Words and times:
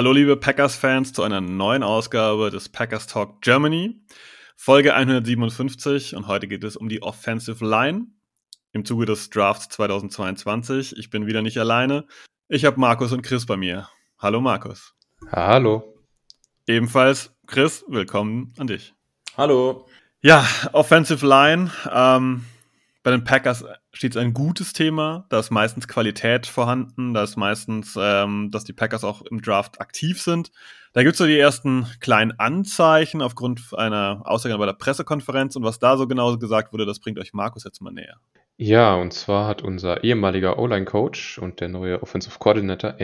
Hallo 0.00 0.12
liebe 0.12 0.34
Packers-Fans 0.34 1.12
zu 1.12 1.22
einer 1.22 1.42
neuen 1.42 1.82
Ausgabe 1.82 2.48
des 2.50 2.70
Packers 2.70 3.06
Talk 3.06 3.42
Germany, 3.42 4.00
Folge 4.56 4.94
157 4.94 6.16
und 6.16 6.26
heute 6.26 6.48
geht 6.48 6.64
es 6.64 6.74
um 6.74 6.88
die 6.88 7.02
Offensive 7.02 7.62
Line 7.62 8.06
im 8.72 8.86
Zuge 8.86 9.04
des 9.04 9.28
Drafts 9.28 9.68
2022. 9.68 10.96
Ich 10.96 11.10
bin 11.10 11.26
wieder 11.26 11.42
nicht 11.42 11.58
alleine. 11.58 12.06
Ich 12.48 12.64
habe 12.64 12.80
Markus 12.80 13.12
und 13.12 13.20
Chris 13.20 13.44
bei 13.44 13.58
mir. 13.58 13.90
Hallo 14.18 14.40
Markus. 14.40 14.94
Hallo. 15.32 16.02
Ebenfalls 16.66 17.34
Chris, 17.46 17.84
willkommen 17.86 18.54
an 18.56 18.68
dich. 18.68 18.94
Hallo. 19.36 19.86
Ja, 20.22 20.48
Offensive 20.72 21.26
Line. 21.26 21.70
Ähm, 21.92 22.46
bei 23.02 23.10
den 23.10 23.24
Packers 23.24 23.64
steht 23.92 24.12
es 24.12 24.16
ein 24.16 24.34
gutes 24.34 24.72
Thema. 24.72 25.24
Da 25.30 25.38
ist 25.38 25.50
meistens 25.50 25.88
Qualität 25.88 26.46
vorhanden. 26.46 27.14
Da 27.14 27.22
ist 27.22 27.36
meistens, 27.36 27.96
ähm, 27.98 28.50
dass 28.50 28.64
die 28.64 28.72
Packers 28.72 29.04
auch 29.04 29.22
im 29.22 29.40
Draft 29.40 29.80
aktiv 29.80 30.20
sind. 30.20 30.52
Da 30.92 31.02
gibt 31.02 31.12
es 31.12 31.18
so 31.18 31.26
die 31.26 31.38
ersten 31.38 31.86
kleinen 32.00 32.38
Anzeichen 32.38 33.22
aufgrund 33.22 33.72
einer 33.74 34.22
Aussage 34.24 34.56
bei 34.58 34.66
der 34.66 34.74
Pressekonferenz. 34.74 35.56
Und 35.56 35.62
was 35.62 35.78
da 35.78 35.96
so 35.96 36.06
genau 36.06 36.36
gesagt 36.36 36.72
wurde, 36.72 36.84
das 36.84 37.00
bringt 37.00 37.18
euch 37.18 37.32
Markus 37.32 37.64
jetzt 37.64 37.80
mal 37.80 37.92
näher. 37.92 38.16
Ja, 38.56 38.94
und 38.96 39.14
zwar 39.14 39.46
hat 39.46 39.62
unser 39.62 40.04
ehemaliger 40.04 40.58
O-Line-Coach 40.58 41.38
und 41.38 41.60
der 41.60 41.68
neue 41.68 42.02
Offensive 42.02 42.38
Coordinator 42.38 42.96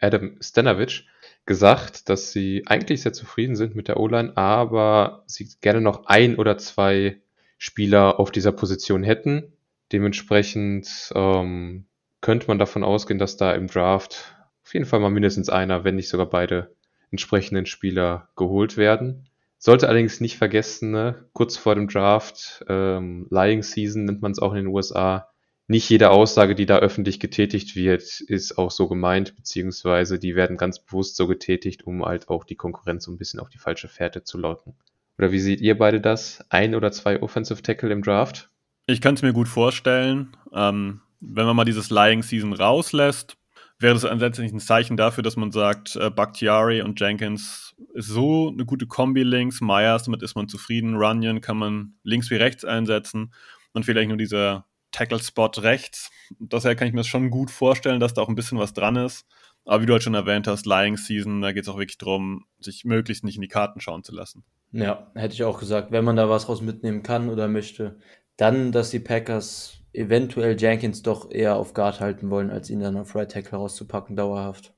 Adam 0.00 0.36
Stanovich 0.40 1.08
gesagt, 1.46 2.08
dass 2.08 2.30
sie 2.30 2.62
eigentlich 2.66 3.02
sehr 3.02 3.12
zufrieden 3.12 3.56
sind 3.56 3.74
mit 3.74 3.88
der 3.88 3.98
O-Line, 3.98 4.36
aber 4.36 5.24
sie 5.26 5.48
gerne 5.60 5.80
noch 5.80 6.06
ein 6.06 6.36
oder 6.36 6.58
zwei 6.58 7.20
Spieler 7.62 8.18
auf 8.18 8.30
dieser 8.30 8.52
Position 8.52 9.02
hätten. 9.02 9.52
Dementsprechend 9.92 11.12
ähm, 11.14 11.84
könnte 12.22 12.46
man 12.48 12.58
davon 12.58 12.82
ausgehen, 12.82 13.18
dass 13.18 13.36
da 13.36 13.52
im 13.52 13.66
Draft 13.66 14.34
auf 14.64 14.72
jeden 14.72 14.86
Fall 14.86 14.98
mal 14.98 15.10
mindestens 15.10 15.50
einer, 15.50 15.84
wenn 15.84 15.96
nicht 15.96 16.08
sogar 16.08 16.30
beide 16.30 16.74
entsprechenden 17.10 17.66
Spieler 17.66 18.30
geholt 18.34 18.78
werden. 18.78 19.28
Sollte 19.58 19.88
allerdings 19.88 20.22
nicht 20.22 20.38
vergessen, 20.38 20.92
ne, 20.92 21.26
kurz 21.34 21.58
vor 21.58 21.74
dem 21.74 21.86
Draft, 21.86 22.64
ähm, 22.66 23.26
Lying 23.28 23.62
Season 23.62 24.06
nennt 24.06 24.22
man 24.22 24.32
es 24.32 24.38
auch 24.38 24.52
in 24.52 24.64
den 24.64 24.74
USA, 24.74 25.28
nicht 25.66 25.90
jede 25.90 26.10
Aussage, 26.10 26.54
die 26.54 26.64
da 26.64 26.78
öffentlich 26.78 27.20
getätigt 27.20 27.76
wird, 27.76 28.22
ist 28.22 28.56
auch 28.56 28.70
so 28.70 28.88
gemeint, 28.88 29.36
beziehungsweise 29.36 30.18
die 30.18 30.34
werden 30.34 30.56
ganz 30.56 30.78
bewusst 30.78 31.16
so 31.16 31.26
getätigt, 31.26 31.86
um 31.86 32.06
halt 32.06 32.30
auch 32.30 32.44
die 32.44 32.56
Konkurrenz 32.56 33.04
so 33.04 33.12
ein 33.12 33.18
bisschen 33.18 33.38
auf 33.38 33.50
die 33.50 33.58
falsche 33.58 33.88
Fährte 33.88 34.24
zu 34.24 34.38
locken. 34.38 34.74
Oder 35.20 35.32
wie 35.32 35.38
seht 35.38 35.60
ihr 35.60 35.76
beide 35.76 36.00
das? 36.00 36.42
Ein 36.48 36.74
oder 36.74 36.92
zwei 36.92 37.20
Offensive 37.20 37.60
Tackle 37.60 37.92
im 37.92 38.00
Draft? 38.00 38.48
Ich 38.86 39.02
kann 39.02 39.16
es 39.16 39.20
mir 39.20 39.34
gut 39.34 39.48
vorstellen. 39.48 40.34
Ähm, 40.50 41.02
wenn 41.20 41.44
man 41.44 41.54
mal 41.54 41.66
dieses 41.66 41.90
Lying 41.90 42.22
Season 42.22 42.54
rauslässt, 42.54 43.36
wäre 43.78 43.92
das 43.92 44.04
letztendlich 44.04 44.54
ein 44.54 44.60
Zeichen 44.60 44.96
dafür, 44.96 45.22
dass 45.22 45.36
man 45.36 45.52
sagt, 45.52 45.94
äh, 45.96 46.08
Bakhtiari 46.08 46.80
und 46.80 46.98
Jenkins 46.98 47.76
ist 47.92 48.06
so 48.06 48.48
eine 48.48 48.64
gute 48.64 48.86
Kombi 48.86 49.22
links, 49.22 49.60
Myers, 49.60 50.04
damit 50.04 50.22
ist 50.22 50.36
man 50.36 50.48
zufrieden, 50.48 50.96
Runyon 50.96 51.42
kann 51.42 51.58
man 51.58 51.96
links 52.02 52.30
wie 52.30 52.36
rechts 52.36 52.64
einsetzen 52.64 53.34
und 53.74 53.84
vielleicht 53.84 54.08
nur 54.08 54.16
dieser 54.16 54.64
Tackle-Spot 54.90 55.50
rechts. 55.58 56.10
Daher 56.38 56.76
kann 56.76 56.88
ich 56.88 56.94
mir 56.94 57.00
das 57.00 57.08
schon 57.08 57.28
gut 57.28 57.50
vorstellen, 57.50 58.00
dass 58.00 58.14
da 58.14 58.22
auch 58.22 58.30
ein 58.30 58.36
bisschen 58.36 58.58
was 58.58 58.72
dran 58.72 58.96
ist. 58.96 59.26
Aber 59.64 59.82
wie 59.82 59.86
du 59.86 59.92
halt 59.92 60.02
schon 60.02 60.14
erwähnt 60.14 60.46
hast, 60.46 60.66
Lying 60.66 60.96
Season, 60.96 61.42
da 61.42 61.52
geht 61.52 61.64
es 61.64 61.68
auch 61.68 61.78
wirklich 61.78 61.98
darum, 61.98 62.46
sich 62.58 62.84
möglichst 62.84 63.24
nicht 63.24 63.36
in 63.36 63.42
die 63.42 63.48
Karten 63.48 63.80
schauen 63.80 64.02
zu 64.02 64.14
lassen. 64.14 64.44
Ja, 64.72 65.10
hätte 65.14 65.34
ich 65.34 65.44
auch 65.44 65.58
gesagt, 65.58 65.90
wenn 65.92 66.04
man 66.04 66.16
da 66.16 66.28
was 66.28 66.48
raus 66.48 66.60
mitnehmen 66.60 67.02
kann 67.02 67.28
oder 67.28 67.48
möchte, 67.48 67.98
dann, 68.36 68.72
dass 68.72 68.90
die 68.90 69.00
Packers 69.00 69.80
eventuell 69.92 70.56
Jenkins 70.58 71.02
doch 71.02 71.30
eher 71.30 71.56
auf 71.56 71.74
Guard 71.74 72.00
halten 72.00 72.30
wollen, 72.30 72.50
als 72.50 72.70
ihn 72.70 72.80
dann 72.80 72.96
auf 72.96 73.14
Right 73.14 73.30
Tackle 73.30 73.58
rauszupacken, 73.58 74.16
dauerhaft. 74.16 74.72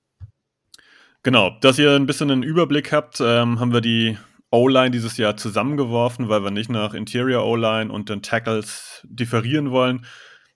Genau, 1.23 1.51
dass 1.61 1.79
ihr 1.79 1.93
ein 1.93 2.07
bisschen 2.07 2.31
einen 2.31 2.43
Überblick 2.43 2.91
habt, 2.93 3.21
ähm, 3.21 3.61
haben 3.61 3.73
wir 3.73 3.81
die 3.81 4.19
O-Line 4.51 4.91
dieses 4.91 5.17
Jahr 5.17 5.37
zusammengeworfen, 5.37 6.29
weil 6.29 6.43
wir 6.43 6.51
nicht 6.51 6.71
nach 6.71 6.95
Interior 6.95 7.45
O-Line 7.47 7.93
und 7.93 8.09
den 8.09 8.23
Tackles 8.23 9.07
differieren 9.09 9.71
wollen, 9.71 10.05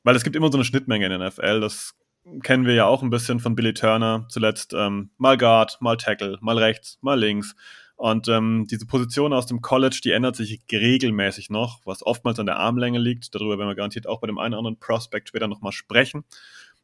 weil 0.03 0.17
es 0.17 0.25
gibt 0.25 0.35
immer 0.35 0.51
so 0.51 0.59
eine 0.59 0.65
Schnittmenge 0.65 1.07
in 1.07 1.19
der 1.19 1.29
NFL. 1.29 1.61
Das 1.61 1.95
kennen 2.43 2.67
wir 2.67 2.75
ja 2.75 2.87
auch 2.87 3.03
ein 3.03 3.11
bisschen 3.11 3.41
von 3.41 3.55
Billy 3.55 3.75
Turner, 3.75 4.27
zuletzt 4.29 4.75
ähm, 4.75 5.11
mal 5.17 5.37
Guard, 5.37 5.79
mal 5.81 5.97
Tackle, 5.97 6.39
mal 6.41 6.59
rechts, 6.59 6.99
mal 7.01 7.19
links. 7.19 7.55
Und 7.97 8.29
ähm, 8.29 8.67
diese 8.71 8.87
Position 8.87 9.33
aus 9.33 9.47
dem 9.47 9.63
College, 9.63 10.01
die 10.05 10.11
ändert 10.11 10.37
sich 10.37 10.61
regelmäßig 10.71 11.49
noch, 11.49 11.81
was 11.87 12.05
oftmals 12.05 12.39
an 12.39 12.47
der 12.47 12.59
Armlänge 12.59 12.99
liegt. 12.99 13.35
Darüber 13.35 13.59
werden 13.59 13.71
wir 13.71 13.75
garantiert 13.75 14.07
auch 14.07 14.21
bei 14.21 14.27
dem 14.27 14.39
einen 14.39 14.53
oder 14.53 14.59
anderen 14.59 14.79
Prospect 14.79 15.29
später 15.29 15.49
nochmal 15.49 15.73
sprechen. 15.73 16.25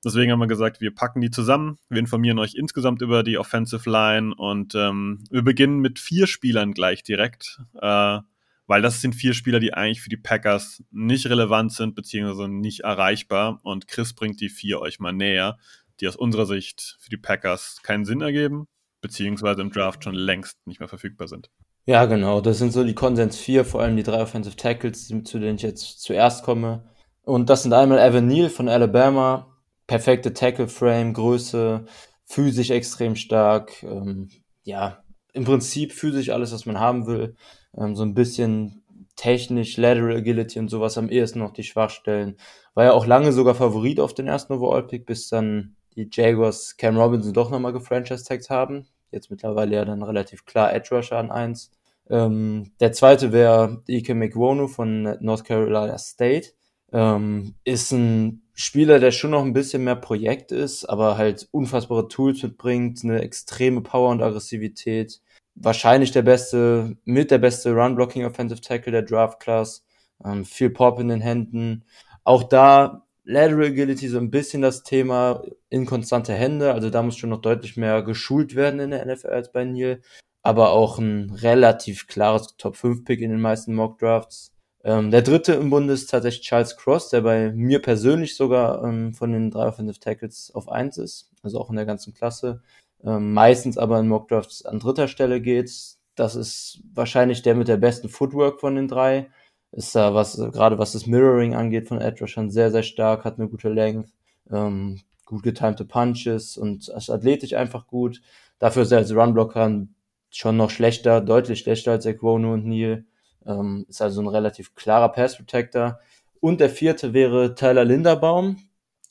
Deswegen 0.04 0.32
haben 0.32 0.40
wir 0.40 0.48
gesagt, 0.48 0.80
wir 0.80 0.92
packen 0.92 1.20
die 1.20 1.30
zusammen. 1.30 1.78
Wir 1.88 2.00
informieren 2.00 2.38
euch 2.38 2.54
insgesamt 2.54 3.02
über 3.02 3.22
die 3.22 3.38
Offensive 3.38 3.88
Line 3.88 4.34
und 4.34 4.74
ähm, 4.74 5.22
wir 5.30 5.42
beginnen 5.42 5.78
mit 5.78 5.98
vier 5.98 6.26
Spielern 6.26 6.72
gleich 6.72 7.02
direkt, 7.02 7.60
äh, 7.80 8.18
weil 8.66 8.82
das 8.82 9.00
sind 9.00 9.14
vier 9.14 9.34
Spieler, 9.34 9.60
die 9.60 9.74
eigentlich 9.74 10.00
für 10.00 10.08
die 10.08 10.16
Packers 10.16 10.82
nicht 10.90 11.26
relevant 11.26 11.72
sind, 11.72 11.94
beziehungsweise 11.94 12.48
nicht 12.48 12.80
erreichbar. 12.80 13.60
Und 13.62 13.88
Chris 13.88 14.14
bringt 14.14 14.40
die 14.40 14.48
vier 14.48 14.80
euch 14.80 15.00
mal 15.00 15.12
näher, 15.12 15.58
die 16.00 16.08
aus 16.08 16.16
unserer 16.16 16.46
Sicht 16.46 16.96
für 17.00 17.10
die 17.10 17.16
Packers 17.16 17.80
keinen 17.82 18.04
Sinn 18.04 18.20
ergeben, 18.20 18.66
beziehungsweise 19.00 19.60
im 19.60 19.70
Draft 19.70 20.04
schon 20.04 20.14
längst 20.14 20.58
nicht 20.66 20.80
mehr 20.80 20.88
verfügbar 20.88 21.28
sind. 21.28 21.50
Ja, 21.84 22.04
genau. 22.04 22.40
Das 22.40 22.58
sind 22.58 22.72
so 22.72 22.84
die 22.84 22.94
Konsens 22.94 23.36
4, 23.38 23.64
vor 23.64 23.82
allem 23.82 23.96
die 23.96 24.04
drei 24.04 24.22
Offensive 24.22 24.56
Tackles, 24.56 25.08
zu 25.08 25.38
denen 25.38 25.56
ich 25.56 25.62
jetzt 25.62 26.00
zuerst 26.00 26.44
komme. 26.44 26.88
Und 27.22 27.50
das 27.50 27.64
sind 27.64 27.72
einmal 27.72 27.98
Evan 27.98 28.26
Neal 28.26 28.50
von 28.50 28.68
Alabama. 28.68 29.48
Perfekte 29.88 30.32
Tackle-Frame, 30.32 31.12
Größe, 31.12 31.84
physisch 32.24 32.70
extrem 32.70 33.16
stark. 33.16 33.82
Ähm, 33.82 34.30
ja, 34.62 35.02
im 35.32 35.44
Prinzip 35.44 35.92
physisch 35.92 36.30
alles, 36.30 36.52
was 36.52 36.66
man 36.66 36.78
haben 36.78 37.06
will. 37.06 37.36
Ähm, 37.76 37.96
so 37.96 38.02
ein 38.04 38.14
bisschen 38.14 38.82
technisch, 39.16 39.76
Lateral 39.76 40.16
Agility 40.16 40.58
und 40.58 40.68
sowas 40.68 40.98
am 40.98 41.08
ehesten 41.08 41.40
noch 41.40 41.52
die 41.52 41.64
Schwachstellen. 41.64 42.36
War 42.74 42.84
ja 42.84 42.92
auch 42.92 43.06
lange 43.06 43.32
sogar 43.32 43.54
Favorit 43.54 44.00
auf 44.00 44.14
den 44.14 44.26
ersten 44.26 44.54
Overall-Pick, 44.54 45.06
bis 45.06 45.28
dann 45.28 45.76
die 45.94 46.08
Jaguars 46.10 46.76
Cam 46.76 46.96
Robinson 46.96 47.34
doch 47.34 47.50
nochmal 47.50 47.72
gefranchise-tagged 47.72 48.48
haben. 48.50 48.86
Jetzt 49.10 49.30
mittlerweile 49.30 49.76
ja 49.76 49.84
dann 49.84 50.02
relativ 50.02 50.46
klar 50.46 50.72
Edge 50.72 50.94
Rusher 50.94 51.18
an 51.18 51.30
1. 51.30 51.70
Ähm, 52.08 52.72
der 52.80 52.92
zweite 52.92 53.32
wäre 53.32 53.82
Ike 53.86 54.14
McWonu 54.14 54.68
von 54.68 55.16
North 55.20 55.44
Carolina 55.44 55.98
State. 55.98 56.50
Ähm, 56.92 57.54
ist 57.64 57.92
ein 57.92 58.42
Spieler, 58.54 58.98
der 58.98 59.12
schon 59.12 59.30
noch 59.30 59.44
ein 59.44 59.54
bisschen 59.54 59.84
mehr 59.84 59.96
Projekt 59.96 60.52
ist, 60.52 60.84
aber 60.84 61.16
halt 61.16 61.48
unfassbare 61.52 62.08
Tools 62.08 62.42
mitbringt, 62.42 63.00
eine 63.02 63.22
extreme 63.22 63.80
Power 63.80 64.10
und 64.10 64.22
Aggressivität. 64.22 65.20
Wahrscheinlich 65.54 66.12
der 66.12 66.22
beste, 66.22 66.96
mit 67.04 67.30
der 67.30 67.38
beste 67.38 67.72
Run-Blocking 67.72 68.24
Offensive 68.24 68.60
Tackle 68.60 68.92
der 68.92 69.02
Draft 69.02 69.40
Class. 69.40 69.84
Ähm, 70.24 70.44
viel 70.44 70.70
Pop 70.70 70.98
in 71.00 71.08
den 71.08 71.20
Händen. 71.20 71.84
Auch 72.24 72.44
da 72.44 73.06
Lateral 73.24 73.66
Agility 73.66 74.08
so 74.08 74.18
ein 74.18 74.30
bisschen 74.30 74.62
das 74.62 74.82
Thema, 74.82 75.42
inkonstante 75.70 76.32
Hände, 76.34 76.72
also 76.72 76.90
da 76.90 77.02
muss 77.02 77.16
schon 77.16 77.30
noch 77.30 77.40
deutlich 77.40 77.76
mehr 77.76 78.02
geschult 78.02 78.56
werden 78.56 78.80
in 78.80 78.90
der 78.90 79.06
NFL 79.06 79.28
als 79.28 79.52
bei 79.52 79.64
Neil, 79.64 80.02
aber 80.42 80.70
auch 80.72 80.98
ein 80.98 81.30
relativ 81.30 82.08
klares 82.08 82.56
Top 82.56 82.76
5 82.76 83.04
Pick 83.04 83.20
in 83.20 83.30
den 83.30 83.40
meisten 83.40 83.74
Mock 83.74 83.98
Drafts. 83.98 84.52
Ähm, 84.84 85.12
der 85.12 85.22
dritte 85.22 85.52
im 85.54 85.70
Bunde 85.70 85.94
ist 85.94 86.10
tatsächlich 86.10 86.44
Charles 86.44 86.76
Cross, 86.76 87.10
der 87.10 87.20
bei 87.20 87.52
mir 87.52 87.80
persönlich 87.80 88.34
sogar 88.36 88.82
ähm, 88.82 89.14
von 89.14 89.30
den 89.32 89.52
drei 89.52 89.68
Offensive 89.68 90.00
Tackles 90.00 90.50
auf 90.52 90.68
eins 90.68 90.98
ist, 90.98 91.30
also 91.42 91.60
auch 91.60 91.70
in 91.70 91.76
der 91.76 91.86
ganzen 91.86 92.14
Klasse. 92.14 92.62
Ähm, 93.04 93.32
meistens 93.32 93.78
aber 93.78 93.98
in 94.00 94.08
Mock 94.08 94.28
Drafts 94.28 94.64
an 94.64 94.80
dritter 94.80 95.08
Stelle 95.08 95.40
geht. 95.40 95.70
Das 96.14 96.36
ist 96.36 96.82
wahrscheinlich 96.94 97.42
der 97.42 97.54
mit 97.54 97.68
der 97.68 97.78
besten 97.78 98.08
Footwork 98.08 98.60
von 98.60 98.74
den 98.76 98.88
drei 98.88 99.28
ist 99.72 99.94
da 99.94 100.14
was, 100.14 100.36
gerade 100.36 100.78
was 100.78 100.92
das 100.92 101.06
Mirroring 101.06 101.54
angeht 101.54 101.88
von 101.88 102.00
Edge 102.00 102.26
schon 102.28 102.50
sehr, 102.50 102.70
sehr 102.70 102.82
stark, 102.82 103.24
hat 103.24 103.38
eine 103.38 103.48
gute 103.48 103.70
Length, 103.70 104.12
ähm, 104.50 105.00
gut 105.24 105.42
getimte 105.42 105.86
Punches 105.86 106.58
und 106.58 106.88
ist 106.88 107.10
athletisch 107.10 107.54
einfach 107.54 107.86
gut. 107.86 108.20
Dafür 108.58 108.82
ist 108.82 108.92
er 108.92 108.98
als 108.98 109.14
Runblocker 109.14 109.86
schon 110.30 110.56
noch 110.56 110.70
schlechter, 110.70 111.20
deutlich 111.20 111.60
schlechter 111.60 111.92
als 111.92 112.06
Equono 112.06 112.52
und 112.52 112.66
Neil. 112.66 113.06
Ähm, 113.46 113.86
ist 113.88 114.02
also 114.02 114.20
ein 114.20 114.28
relativ 114.28 114.74
klarer 114.74 115.08
Pass 115.08 115.36
Protector. 115.36 115.98
Und 116.40 116.60
der 116.60 116.70
vierte 116.70 117.14
wäre 117.14 117.54
Tyler 117.54 117.84
Linderbaum, 117.84 118.58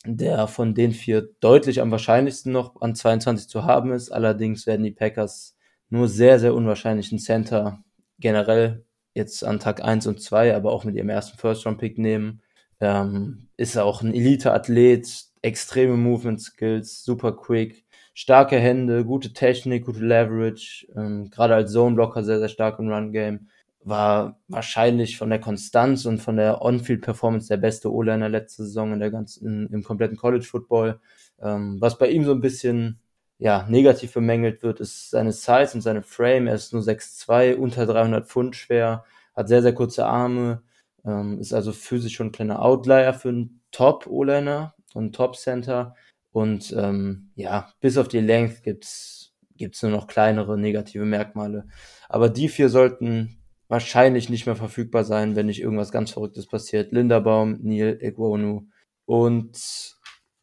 der 0.06 0.48
von 0.48 0.74
den 0.74 0.92
vier 0.92 1.30
deutlich 1.40 1.82
am 1.82 1.92
wahrscheinlichsten 1.92 2.52
noch 2.52 2.82
an 2.82 2.96
22 2.96 3.48
zu 3.48 3.66
haben 3.66 3.92
ist. 3.92 4.12
Allerdings 4.12 4.66
werden 4.66 4.84
die 4.84 4.92
Packers 4.92 5.56
nur 5.90 6.08
sehr, 6.08 6.40
sehr 6.40 6.56
unwahrscheinlichen 6.56 7.20
Center 7.20 7.84
generell 8.20 8.86
jetzt 9.14 9.44
an 9.44 9.60
Tag 9.60 9.84
1 9.84 10.08
und 10.08 10.22
2, 10.22 10.56
aber 10.56 10.72
auch 10.72 10.86
mit 10.86 10.96
ihrem 10.96 11.10
ersten 11.10 11.38
First-Round-Pick 11.38 11.98
nehmen. 11.98 12.42
Ähm, 12.80 13.50
ist 13.58 13.78
auch 13.78 14.02
ein 14.02 14.14
Elite-Athlet, 14.14 15.08
extreme 15.42 15.98
Movement-Skills, 15.98 17.04
super 17.04 17.34
quick, 17.34 17.86
starke 18.14 18.58
Hände, 18.58 19.06
gute 19.06 19.34
Technik, 19.34 19.86
gute 19.86 20.04
Leverage, 20.06 20.88
ähm, 20.96 21.30
gerade 21.30 21.56
als 21.56 21.72
Zone-Blocker 21.74 22.24
sehr, 22.24 22.40
sehr 22.40 22.50
stark 22.50 22.80
im 22.80 22.90
Run-Game. 22.90 23.50
War 23.84 24.40
wahrscheinlich 24.48 25.18
von 25.18 25.30
der 25.30 25.40
Konstanz 25.40 26.06
und 26.06 26.20
von 26.20 26.38
der 26.38 26.62
On-Field-Performance 26.62 27.48
der 27.48 27.58
beste 27.58 27.92
O-Liner 27.92 28.30
letzte 28.30 28.64
Saison 28.64 28.94
in 28.94 29.00
der 29.00 29.12
ganzen, 29.12 29.68
im 29.74 29.84
kompletten 29.84 30.18
College-Football. 30.18 31.00
Ähm, 31.42 31.82
was 31.82 31.98
bei 31.98 32.10
ihm 32.10 32.24
so 32.24 32.32
ein 32.32 32.42
bisschen 32.42 33.00
ja, 33.40 33.66
negativ 33.68 34.14
bemängelt 34.14 34.62
wird, 34.62 34.80
ist 34.80 35.10
seine 35.10 35.32
Size 35.32 35.72
und 35.74 35.82
seine 35.82 36.04
Frame. 36.04 36.48
Er 36.48 36.56
ist 36.56 36.74
nur 36.74 36.84
6'2, 36.84 37.56
unter 37.56 37.88
300 37.88 38.28
Pfund 38.28 38.56
schwer, 38.56 39.04
hat 39.36 39.48
sehr, 39.48 39.64
sehr 39.64 39.74
kurze 39.74 40.06
Arme, 40.06 40.62
ähm, 41.04 41.40
ist 41.40 41.54
also 41.54 41.72
physisch 41.72 42.16
schon 42.16 42.28
ein 42.28 42.32
kleiner 42.32 42.62
Outlier 42.62 43.14
für 43.14 43.30
einen 43.30 43.62
Top-O-Liner 43.72 44.76
und 44.94 45.16
Top-Center. 45.16 45.96
Und 46.32 46.72
ähm, 46.78 47.32
ja, 47.36 47.74
bis 47.80 47.98
auf 47.98 48.08
die 48.08 48.20
Length 48.20 48.64
gibt's 48.64 49.22
gibt's 49.62 49.82
nur 49.84 49.92
noch 49.92 50.08
kleinere 50.08 50.58
negative 50.58 51.06
Merkmale. 51.06 51.68
Aber 52.10 52.30
die 52.30 52.50
vier 52.50 52.70
sollten 52.70 53.41
wahrscheinlich 53.72 54.30
nicht 54.30 54.46
mehr 54.46 54.58
verfügbar 54.58 55.06
sein, 55.06 55.38
wenn 55.38 55.46
nicht 55.46 55.62
irgendwas 55.62 55.94
ganz 55.94 56.12
Verrücktes 56.12 56.46
passiert. 56.46 56.92
Linderbaum, 56.92 57.58
Neil, 57.62 57.98
Egwonu 58.02 58.68
und 59.06 59.58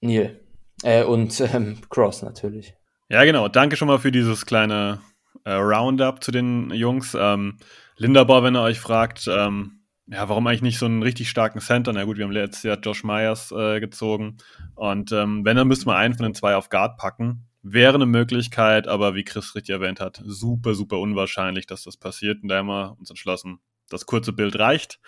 Neil. 0.01 0.41
Äh, 0.83 1.05
und 1.05 1.39
ähm, 1.53 1.77
Cross 1.91 2.23
natürlich. 2.23 2.75
Ja, 3.11 3.25
genau. 3.25 3.49
Danke 3.49 3.77
schon 3.77 3.89
mal 3.89 3.99
für 3.99 4.11
dieses 4.11 4.47
kleine 4.47 5.03
äh, 5.45 5.53
Roundup 5.53 6.25
zu 6.25 6.33
den 6.33 6.71
Jungs. 6.71 7.15
Ähm, 7.21 7.59
Linderbaum, 7.99 8.45
wenn 8.45 8.57
ihr 8.57 8.63
euch 8.63 8.81
fragt, 8.81 9.29
ähm, 9.29 9.83
ja, 10.07 10.27
warum 10.31 10.47
eigentlich 10.47 10.63
nicht 10.63 10.79
so 10.79 10.87
einen 10.87 11.03
richtig 11.03 11.29
starken 11.29 11.61
Center? 11.61 11.93
Na 11.93 12.05
gut, 12.05 12.17
wir 12.17 12.25
haben 12.25 12.33
letztes 12.33 12.63
Jahr 12.63 12.79
Josh 12.79 13.05
Myers 13.05 13.53
äh, 13.53 13.79
gezogen. 13.79 14.39
Und 14.75 15.13
ähm, 15.13 15.45
wenn, 15.45 15.59
dann 15.59 15.69
müsste 15.69 15.85
man 15.85 15.97
einen 15.97 16.15
von 16.15 16.25
den 16.25 16.35
zwei 16.35 16.57
auf 16.57 16.71
Guard 16.71 16.97
packen. 16.97 17.47
Wäre 17.71 17.97
eine 17.97 18.07
Möglichkeit, 18.07 18.89
aber 18.89 19.15
wie 19.15 19.25
Chris 19.25 19.55
richtig 19.55 19.75
erwähnt 19.75 20.01
hat, 20.01 20.23
super, 20.25 20.75
super 20.75 20.99
unwahrscheinlich, 20.99 21.67
dass 21.67 21.85
das 21.85 21.97
passiert. 21.97 22.43
Und 22.43 22.49
da 22.49 22.59
haben 22.59 22.69
wir 22.69 22.97
uns 22.99 23.11
entschlossen, 23.11 23.61
das 23.91 24.07
kurze 24.07 24.33
Bild 24.33 24.59
reicht. 24.59 25.01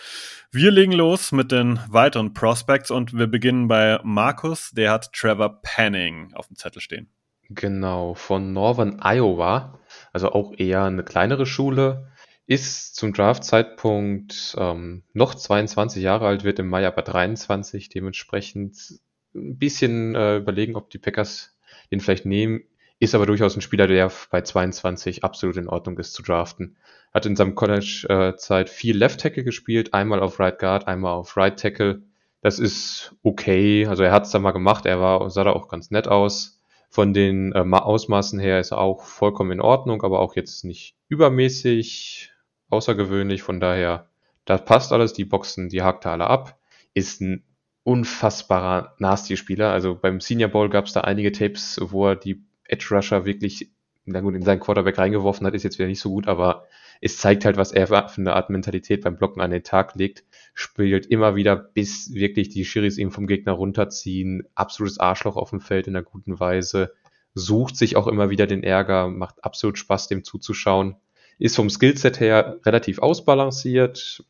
Wir 0.53 0.71
legen 0.71 0.93
los 0.93 1.33
mit 1.33 1.53
den 1.53 1.81
weiteren 1.89 2.35
Prospects 2.35 2.91
und 2.91 3.17
wir 3.17 3.27
beginnen 3.29 3.69
bei 3.69 3.99
Markus. 4.03 4.73
Der 4.73 4.91
hat 4.91 5.13
Trevor 5.13 5.63
Panning 5.63 6.35
auf 6.35 6.49
dem 6.49 6.57
Zettel 6.57 6.83
stehen. 6.83 7.09
Genau, 7.49 8.15
von 8.15 8.53
Northern 8.53 9.01
Iowa, 9.03 9.81
also 10.13 10.33
auch 10.33 10.53
eher 10.57 10.85
eine 10.85 11.03
kleinere 11.03 11.47
Schule 11.47 12.11
ist 12.47 12.97
zum 12.97 13.13
Draft-Zeitpunkt 13.13 14.57
ähm, 14.59 15.05
noch 15.13 15.35
22 15.35 16.03
Jahre 16.03 16.27
alt, 16.27 16.43
wird 16.43 16.59
im 16.59 16.69
Mai 16.69 16.85
aber 16.85 17.03
23, 17.03 17.89
dementsprechend 17.89 18.77
ein 19.37 19.57
bisschen 19.57 20.17
äh, 20.17 20.39
überlegen, 20.39 20.75
ob 20.75 20.91
die 20.91 20.99
Packers 20.99 21.50
den 21.91 22.01
vielleicht 22.01 22.27
nehmen. 22.27 22.63
Ist 22.99 23.15
aber 23.15 23.27
durchaus 23.27 23.57
ein 23.57 23.63
Spieler, 23.63 23.87
der 23.87 24.13
bei 24.31 24.43
22 24.43 25.25
absolut 25.25 25.57
in 25.57 25.69
Ordnung 25.69 25.99
ist 25.99 26.13
zu 26.13 26.23
draften. 26.23 26.77
Hat 27.15 27.25
in 27.25 27.35
seinem 27.35 27.55
College-Zeit 27.55 28.69
äh, 28.69 28.71
viel 28.71 28.97
Left 28.97 29.21
Tackle 29.21 29.43
gespielt, 29.43 29.95
einmal 29.95 30.21
auf 30.21 30.39
Right 30.39 30.59
Guard, 30.59 30.87
einmal 30.87 31.15
auf 31.15 31.37
Right 31.37 31.59
Tackle. 31.59 32.03
Das 32.43 32.59
ist 32.59 33.17
okay. 33.23 33.87
Also 33.87 34.03
er 34.03 34.13
hat 34.13 34.25
es 34.25 34.31
da 34.31 34.39
mal 34.39 34.53
gemacht, 34.53 34.85
er 34.87 35.01
war, 35.01 35.31
sah 35.31 35.45
da 35.45 35.53
auch 35.53 35.69
ganz 35.69 35.91
nett 35.91 36.09
aus. 36.09 36.61
Von 36.91 37.15
den 37.15 37.53
äh, 37.53 37.61
Ausmaßen 37.61 38.39
her 38.39 38.61
ist 38.61 38.73
er 38.73 38.79
auch 38.79 39.05
vollkommen 39.05 39.53
in 39.53 39.61
Ordnung, 39.61 40.03
aber 40.03 40.21
auch 40.21 40.37
jetzt 40.37 40.65
nicht 40.65 40.97
übermäßig 41.09 42.33
außergewöhnlich. 42.69 43.43
Von 43.43 43.61
daher, 43.61 44.09
das 44.45 44.65
passt 44.65 44.93
alles. 44.93 45.13
Die 45.13 45.25
Boxen, 45.25 45.69
die 45.69 45.83
hakt 45.83 46.05
er 46.05 46.13
alle 46.13 46.27
ab. 46.27 46.59
Ist 46.93 47.21
ein 47.21 47.45
unfassbarer 47.91 48.95
Nasty-Spieler. 48.99 49.73
Also 49.73 49.97
beim 49.97 50.21
Senior 50.21 50.51
Bowl 50.51 50.69
gab 50.69 50.87
es 50.87 50.93
da 50.93 51.01
einige 51.01 51.33
Tapes, 51.33 51.81
wo 51.83 52.07
er 52.07 52.17
die 52.17 52.45
Edge 52.65 52.87
Rusher 52.91 53.25
wirklich 53.25 53.71
na 54.05 54.21
gut, 54.21 54.35
in 54.35 54.43
seinen 54.43 54.61
Quarterback 54.61 54.99
reingeworfen 54.99 55.47
hat, 55.47 55.55
ist 55.55 55.63
jetzt 55.63 55.79
wieder 55.79 55.89
nicht 55.89 56.01
so 56.01 56.11
gut, 56.11 56.27
aber 56.27 56.67
es 57.01 57.19
zeigt 57.19 57.45
halt, 57.45 57.57
was 57.57 57.73
er 57.73 57.87
für 57.87 58.03
eine 58.17 58.35
Art 58.35 58.51
Mentalität 58.51 59.03
beim 59.03 59.17
Blocken 59.17 59.41
an 59.41 59.51
den 59.51 59.63
Tag 59.63 59.95
legt. 59.95 60.25
Spielt 60.55 61.07
immer 61.07 61.37
wieder, 61.37 61.57
bis 61.57 62.13
wirklich 62.13 62.49
die 62.49 62.65
Schiris 62.65 62.99
ihm 62.99 63.11
vom 63.11 63.27
Gegner 63.27 63.53
runterziehen. 63.53 64.45
Absolutes 64.55 64.99
Arschloch 64.99 65.37
auf 65.37 65.51
dem 65.51 65.61
Feld 65.61 65.87
in 65.87 65.97
einer 65.97 66.05
guten 66.05 66.41
Weise. 66.41 66.93
Sucht 67.35 67.77
sich 67.77 67.97
auch 67.97 68.07
immer 68.07 68.31
wieder 68.31 68.47
den 68.47 68.63
Ärger, 68.63 69.09
macht 69.09 69.45
absolut 69.45 69.79
Spaß, 69.79 70.09
dem 70.09 70.25
zuzuschauen 70.25 70.97
ist 71.41 71.57
vom 71.57 71.71
Skillset 71.71 72.21
her 72.21 72.61
relativ 72.67 72.99
ausbalanciert, 73.01 74.25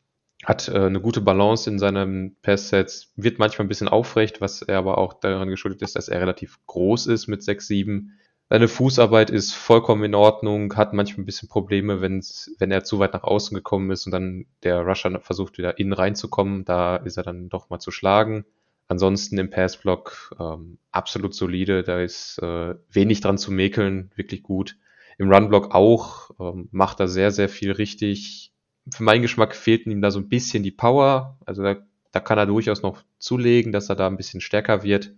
hat 0.44 0.68
äh, 0.68 0.78
eine 0.78 1.00
gute 1.00 1.20
Balance 1.20 1.68
in 1.68 1.78
seinem 1.78 2.36
Passsets, 2.42 3.12
wird 3.16 3.38
manchmal 3.38 3.66
ein 3.66 3.68
bisschen 3.68 3.88
aufrecht, 3.88 4.40
was 4.40 4.62
er 4.62 4.78
aber 4.78 4.98
auch 4.98 5.14
daran 5.14 5.48
geschuldet 5.48 5.82
ist, 5.82 5.96
dass 5.96 6.08
er 6.08 6.20
relativ 6.20 6.58
groß 6.66 7.06
ist 7.06 7.26
mit 7.26 7.42
6'7. 7.42 8.08
Seine 8.48 8.66
Fußarbeit 8.66 9.30
ist 9.30 9.52
vollkommen 9.52 10.02
in 10.02 10.14
Ordnung, 10.14 10.74
hat 10.74 10.92
manchmal 10.92 11.22
ein 11.22 11.26
bisschen 11.26 11.48
Probleme, 11.48 12.00
wenn's, 12.00 12.50
wenn 12.58 12.72
er 12.72 12.82
zu 12.82 12.98
weit 12.98 13.12
nach 13.12 13.22
außen 13.22 13.54
gekommen 13.54 13.90
ist 13.92 14.06
und 14.06 14.12
dann 14.12 14.46
der 14.64 14.80
Rusher 14.80 15.20
versucht 15.20 15.56
wieder 15.56 15.78
innen 15.78 15.92
reinzukommen, 15.92 16.64
da 16.64 16.96
ist 16.96 17.16
er 17.16 17.22
dann 17.22 17.48
doch 17.48 17.70
mal 17.70 17.78
zu 17.78 17.92
schlagen. 17.92 18.44
Ansonsten 18.88 19.38
im 19.38 19.50
Passblock 19.50 20.34
ähm, 20.40 20.78
absolut 20.90 21.32
solide, 21.32 21.84
da 21.84 22.00
ist 22.00 22.38
äh, 22.42 22.74
wenig 22.90 23.20
dran 23.20 23.38
zu 23.38 23.52
mäkeln, 23.52 24.10
wirklich 24.16 24.42
gut. 24.42 24.76
Im 25.16 25.32
Runblock 25.32 25.72
auch, 25.72 26.30
ähm, 26.40 26.68
macht 26.72 26.98
er 26.98 27.06
sehr, 27.06 27.30
sehr 27.30 27.48
viel 27.48 27.70
richtig. 27.70 28.52
Für 28.92 29.02
meinen 29.02 29.22
Geschmack 29.22 29.54
fehlt 29.54 29.86
ihm 29.86 30.02
da 30.02 30.10
so 30.10 30.18
ein 30.18 30.28
bisschen 30.28 30.62
die 30.62 30.70
Power. 30.70 31.38
Also 31.46 31.62
da, 31.62 31.76
da 32.12 32.20
kann 32.20 32.38
er 32.38 32.46
durchaus 32.46 32.82
noch 32.82 33.02
zulegen, 33.18 33.72
dass 33.72 33.88
er 33.88 33.96
da 33.96 34.06
ein 34.06 34.16
bisschen 34.16 34.40
stärker 34.40 34.82
wird. 34.82 35.12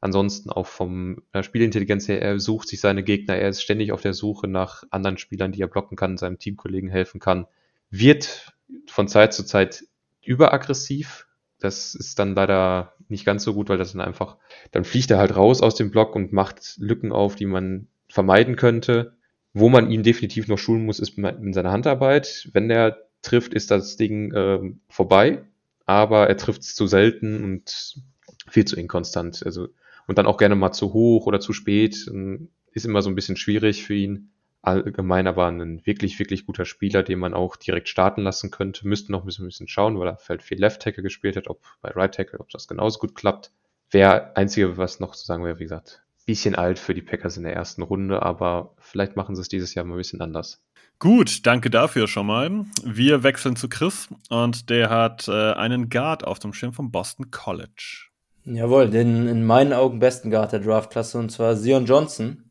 Ansonsten 0.00 0.50
auch 0.50 0.66
vom 0.66 1.22
äh, 1.32 1.42
Spielintelligenz 1.42 2.06
her, 2.06 2.20
er 2.20 2.38
sucht 2.38 2.68
sich 2.68 2.80
seine 2.80 3.02
Gegner, 3.02 3.36
er 3.36 3.48
ist 3.48 3.62
ständig 3.62 3.92
auf 3.92 4.02
der 4.02 4.12
Suche 4.12 4.46
nach 4.46 4.84
anderen 4.90 5.18
Spielern, 5.18 5.52
die 5.52 5.62
er 5.62 5.68
blocken 5.68 5.96
kann, 5.96 6.18
seinem 6.18 6.38
Teamkollegen 6.38 6.90
helfen 6.90 7.18
kann. 7.18 7.46
Wird 7.90 8.52
von 8.86 9.08
Zeit 9.08 9.32
zu 9.32 9.44
Zeit 9.44 9.84
überaggressiv. 10.22 11.26
Das 11.58 11.94
ist 11.94 12.18
dann 12.18 12.34
leider 12.34 12.92
nicht 13.08 13.24
ganz 13.24 13.42
so 13.42 13.54
gut, 13.54 13.68
weil 13.68 13.78
das 13.78 13.92
dann 13.92 14.02
einfach, 14.02 14.36
dann 14.70 14.84
fliegt 14.84 15.10
er 15.10 15.18
halt 15.18 15.34
raus 15.34 15.62
aus 15.62 15.74
dem 15.74 15.90
Block 15.90 16.14
und 16.14 16.32
macht 16.32 16.76
Lücken 16.76 17.12
auf, 17.12 17.34
die 17.34 17.46
man 17.46 17.88
vermeiden 18.08 18.56
könnte. 18.56 19.14
Wo 19.54 19.70
man 19.70 19.90
ihn 19.90 20.02
definitiv 20.02 20.48
noch 20.48 20.58
schulen 20.58 20.84
muss, 20.84 21.00
ist 21.00 21.16
in 21.16 21.54
seiner 21.54 21.72
Handarbeit. 21.72 22.50
Wenn 22.52 22.68
er 22.68 23.05
trifft, 23.26 23.54
ist 23.54 23.70
das 23.70 23.96
Ding 23.96 24.32
äh, 24.32 24.60
vorbei, 24.88 25.44
aber 25.84 26.28
er 26.28 26.36
trifft 26.36 26.62
es 26.62 26.74
zu 26.74 26.86
selten 26.86 27.44
und 27.44 28.00
viel 28.48 28.64
zu 28.64 28.76
inkonstant. 28.76 29.44
Also, 29.44 29.68
und 30.06 30.18
dann 30.18 30.26
auch 30.26 30.36
gerne 30.36 30.54
mal 30.54 30.72
zu 30.72 30.92
hoch 30.92 31.26
oder 31.26 31.40
zu 31.40 31.52
spät. 31.52 32.06
Ähm, 32.08 32.48
ist 32.72 32.84
immer 32.84 33.02
so 33.02 33.10
ein 33.10 33.14
bisschen 33.14 33.36
schwierig 33.36 33.84
für 33.84 33.94
ihn. 33.94 34.30
Allgemein 34.62 35.26
aber 35.26 35.46
ein 35.46 35.86
wirklich, 35.86 36.18
wirklich 36.18 36.44
guter 36.44 36.64
Spieler, 36.64 37.02
den 37.02 37.18
man 37.18 37.34
auch 37.34 37.56
direkt 37.56 37.88
starten 37.88 38.22
lassen 38.22 38.50
könnte. 38.50 38.86
Müsste 38.86 39.12
noch 39.12 39.22
ein 39.22 39.26
bisschen, 39.26 39.44
ein 39.44 39.48
bisschen 39.48 39.68
schauen, 39.68 39.98
weil 39.98 40.08
er 40.08 40.18
halt 40.28 40.42
viel 40.42 40.58
Left 40.58 40.82
Tackle 40.82 41.02
gespielt 41.02 41.36
hat, 41.36 41.48
ob 41.48 41.62
bei 41.80 41.90
Right 41.90 42.14
Tackle, 42.14 42.40
ob 42.40 42.50
das 42.50 42.68
genauso 42.68 42.98
gut 42.98 43.14
klappt. 43.14 43.52
Wäre 43.90 44.36
einzige, 44.36 44.76
was 44.76 45.00
noch 45.00 45.14
zu 45.14 45.24
sagen 45.24 45.44
wäre, 45.44 45.58
wie 45.58 45.64
gesagt, 45.64 46.04
bisschen 46.26 46.54
alt 46.56 46.78
für 46.78 46.92
die 46.92 47.02
Packers 47.02 47.36
in 47.36 47.44
der 47.44 47.54
ersten 47.54 47.82
Runde, 47.82 48.22
aber 48.22 48.74
vielleicht 48.78 49.16
machen 49.16 49.36
sie 49.36 49.42
es 49.42 49.48
dieses 49.48 49.74
Jahr 49.74 49.84
mal 49.84 49.94
ein 49.94 49.98
bisschen 49.98 50.20
anders. 50.20 50.60
Gut, 50.98 51.46
danke 51.46 51.70
dafür 51.70 52.08
schon 52.08 52.26
mal. 52.26 52.64
Wir 52.82 53.22
wechseln 53.22 53.54
zu 53.54 53.68
Chris 53.68 54.08
und 54.30 54.70
der 54.70 54.90
hat 54.90 55.28
äh, 55.28 55.52
einen 55.52 55.88
Guard 55.88 56.24
auf 56.24 56.38
dem 56.38 56.52
Schirm 56.52 56.72
vom 56.72 56.90
Boston 56.90 57.30
College. 57.30 58.08
Jawohl, 58.44 58.88
den 58.90 59.26
in 59.26 59.44
meinen 59.44 59.72
Augen 59.72 59.98
besten 59.98 60.30
Guard 60.30 60.52
der 60.52 60.60
Draftklasse 60.60 61.18
und 61.18 61.30
zwar 61.30 61.56
Zion 61.56 61.84
Johnson. 61.84 62.44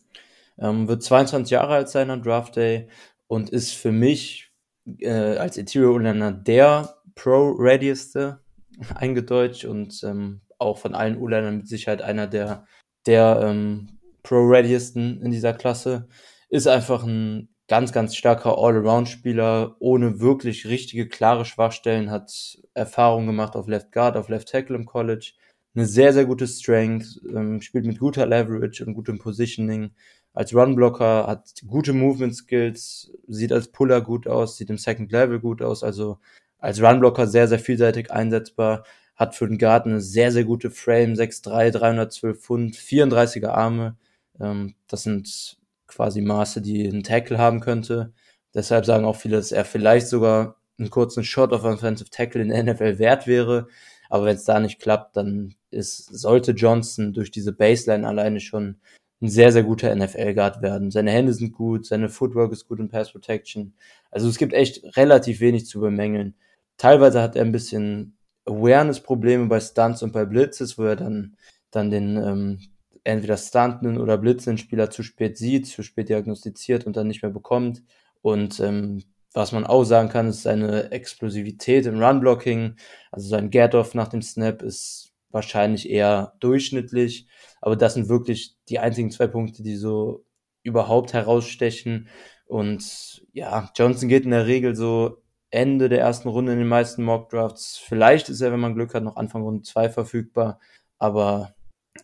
Ähm, 0.58 0.88
wird 0.88 1.04
22 1.04 1.52
Jahre 1.52 1.74
alt 1.74 1.90
sein 1.90 2.10
am 2.10 2.22
Draft 2.22 2.56
Day 2.56 2.88
und 3.28 3.50
ist 3.50 3.74
für 3.74 3.92
mich 3.92 4.52
äh, 5.00 5.10
als 5.10 5.58
Interior-Uländer 5.58 6.32
der 6.32 6.96
Pro-Readieste 7.16 8.40
eingedeutscht 8.96 9.66
und 9.66 10.04
ähm, 10.04 10.42
auch 10.60 10.78
von 10.78 10.96
allen 10.96 11.18
U-Ländern 11.18 11.58
mit 11.58 11.68
Sicherheit 11.68 12.02
einer 12.02 12.28
der 12.28 12.66
der 13.06 13.40
ähm, 13.44 13.88
Pro-Readiesten 14.24 15.22
in 15.22 15.32
dieser 15.32 15.54
Klasse. 15.54 16.08
Ist 16.50 16.68
einfach 16.68 17.04
ein 17.04 17.50
ganz, 17.68 17.92
ganz 17.92 18.16
starker 18.16 18.58
All-Around-Spieler, 18.58 19.76
ohne 19.80 20.20
wirklich 20.20 20.68
richtige, 20.68 21.08
klare 21.08 21.46
Schwachstellen, 21.46 22.12
hat 22.12 22.60
Erfahrung 22.74 23.26
gemacht 23.26 23.56
auf 23.56 23.68
Left 23.68 23.92
Guard, 23.92 24.18
auf 24.18 24.30
Left 24.30 24.50
Tackle 24.50 24.76
im 24.76 24.86
College. 24.86 25.34
Eine 25.76 25.86
sehr, 25.86 26.14
sehr 26.14 26.26
gute 26.26 26.48
Strength, 26.48 27.22
ähm, 27.34 27.62
spielt 27.62 27.86
mit 27.86 28.00
guter 28.00 28.26
Leverage 28.26 28.86
und 28.86 28.94
gutem 28.94 29.20
Positioning. 29.20 29.92
Als 30.34 30.54
Runblocker 30.54 31.28
hat 31.28 31.54
gute 31.68 31.94
Movement 31.94 32.36
Skills, 32.36 33.12
sieht 33.28 33.52
als 33.52 33.72
Puller 33.72 34.02
gut 34.02 34.28
aus, 34.28 34.58
sieht 34.58 34.70
im 34.70 34.78
Second 34.78 35.12
Level 35.12 35.40
gut 35.40 35.62
aus, 35.62 35.84
also 35.84 36.20
als 36.60 36.82
Runblocker 36.82 37.28
sehr, 37.28 37.48
sehr 37.48 37.60
vielseitig 37.60 38.12
einsetzbar 38.12 38.84
hat 39.16 39.36
für 39.36 39.48
den 39.48 39.58
Guard 39.58 39.86
eine 39.86 40.02
sehr, 40.02 40.32
sehr 40.32 40.44
gute 40.44 40.72
Frame, 40.72 41.14
6'3, 41.14 41.72
312 41.72 42.40
Pfund, 42.40 42.76
34er 42.76 43.50
Arme. 43.50 43.98
Ähm, 44.40 44.76
das 44.88 45.04
sind 45.04 45.58
quasi 45.88 46.22
Maße, 46.22 46.62
die 46.62 46.88
einen 46.88 47.04
Tackle 47.04 47.38
haben 47.38 47.60
könnte. 47.62 48.14
Deshalb 48.54 48.86
sagen 48.86 49.06
auch 49.06 49.16
viele, 49.16 49.38
dass 49.38 49.52
er 49.52 49.66
vielleicht 49.66 50.08
sogar 50.08 50.58
einen 50.78 50.90
kurzen 50.90 51.24
Shot 51.24 51.54
auf 51.54 51.64
Offensive 51.64 52.10
Tackle 52.10 52.42
in 52.42 52.50
der 52.50 52.64
NFL 52.64 53.00
wert 53.00 53.28
wäre. 53.28 53.68
Aber 54.10 54.26
wenn 54.26 54.36
es 54.36 54.46
da 54.46 54.60
nicht 54.60 54.80
klappt, 54.80 55.16
dann 55.18 55.56
ist, 55.72 56.06
sollte 56.08 56.52
Johnson 56.52 57.14
durch 57.14 57.32
diese 57.32 57.54
Baseline 57.54 58.08
alleine 58.08 58.40
schon 58.40 58.80
ein 59.22 59.30
sehr, 59.30 59.52
sehr 59.52 59.64
guter 59.64 59.94
NFL-Guard 59.96 60.62
werden. 60.62 60.92
Seine 60.92 61.12
Hände 61.12 61.34
sind 61.34 61.54
gut, 61.54 61.86
seine 61.86 62.10
Footwork 62.10 62.52
ist 62.52 62.68
gut 62.68 62.80
in 62.80 62.90
Pass 62.90 63.12
Protection. 63.12 63.74
Also 64.12 64.28
es 64.28 64.38
gibt 64.38 64.54
echt 64.54 64.98
relativ 64.98 65.40
wenig 65.40 65.66
zu 65.68 65.80
bemängeln. 65.80 66.36
Teilweise 66.78 67.22
hat 67.22 67.36
er 67.36 67.44
ein 67.44 67.54
bisschen 67.54 68.15
Awareness-Probleme 68.46 69.48
bei 69.48 69.60
Stunts 69.60 70.04
und 70.04 70.12
bei 70.12 70.26
Blitzes, 70.26 70.78
wo 70.78 70.84
er 70.84 70.96
dann, 70.96 71.36
dann 71.72 71.90
den 71.90 72.18
ähm, 72.18 72.60
entweder 73.04 73.38
Stunten 73.38 73.98
oder 73.98 74.18
blitzenden 74.18 74.58
Spieler 74.58 74.90
zu 74.90 75.04
spät 75.04 75.38
sieht, 75.38 75.68
zu 75.68 75.84
spät 75.84 76.10
diagnostiziert 76.10 76.86
und 76.86 76.96
dann 76.96 77.08
nicht 77.08 77.22
mehr 77.22 77.32
bekommt. 77.32 77.84
Und 78.22 78.60
ähm, 78.60 79.04
was 79.34 79.52
man 79.52 79.66
auch 79.66 79.84
sagen 79.84 80.10
kann, 80.10 80.28
ist 80.28 80.44
seine 80.44 80.92
Explosivität 80.92 81.86
im 81.86 82.02
Run-Blocking. 82.02 82.76
Also 83.12 83.28
sein 83.30 83.50
Get-Off 83.50 83.94
nach 83.94 84.08
dem 84.08 84.22
Snap 84.22 84.62
ist 84.62 85.12
wahrscheinlich 85.30 85.90
eher 85.90 86.34
durchschnittlich. 86.40 87.28
Aber 87.62 87.76
das 87.76 87.94
sind 87.94 88.10
wirklich 88.10 88.56
die 88.70 88.80
einzigen 88.80 89.12
zwei 89.12 89.28
Punkte, 89.28 89.62
die 89.62 89.76
so 89.76 90.26
überhaupt 90.64 91.14
herausstechen. 91.14 92.08
Und 92.48 93.26
ja, 93.34 93.70
Johnson 93.76 94.10
geht 94.10 94.24
in 94.24 94.32
der 94.32 94.48
Regel 94.48 94.76
so 94.76 95.22
Ende 95.56 95.90
der 95.90 96.02
ersten 96.02 96.30
Runde 96.30 96.52
in 96.52 96.60
den 96.60 96.68
meisten 96.68 97.04
Mock 97.04 97.30
Drafts. 97.30 97.78
Vielleicht 97.78 98.30
ist 98.30 98.42
er, 98.42 98.52
wenn 98.52 98.60
man 98.60 98.76
Glück 98.76 98.94
hat, 98.94 99.04
noch 99.04 99.16
Anfang 99.16 99.42
Runde 99.44 99.64
2 99.64 99.90
verfügbar. 99.90 100.60
Aber 101.00 101.56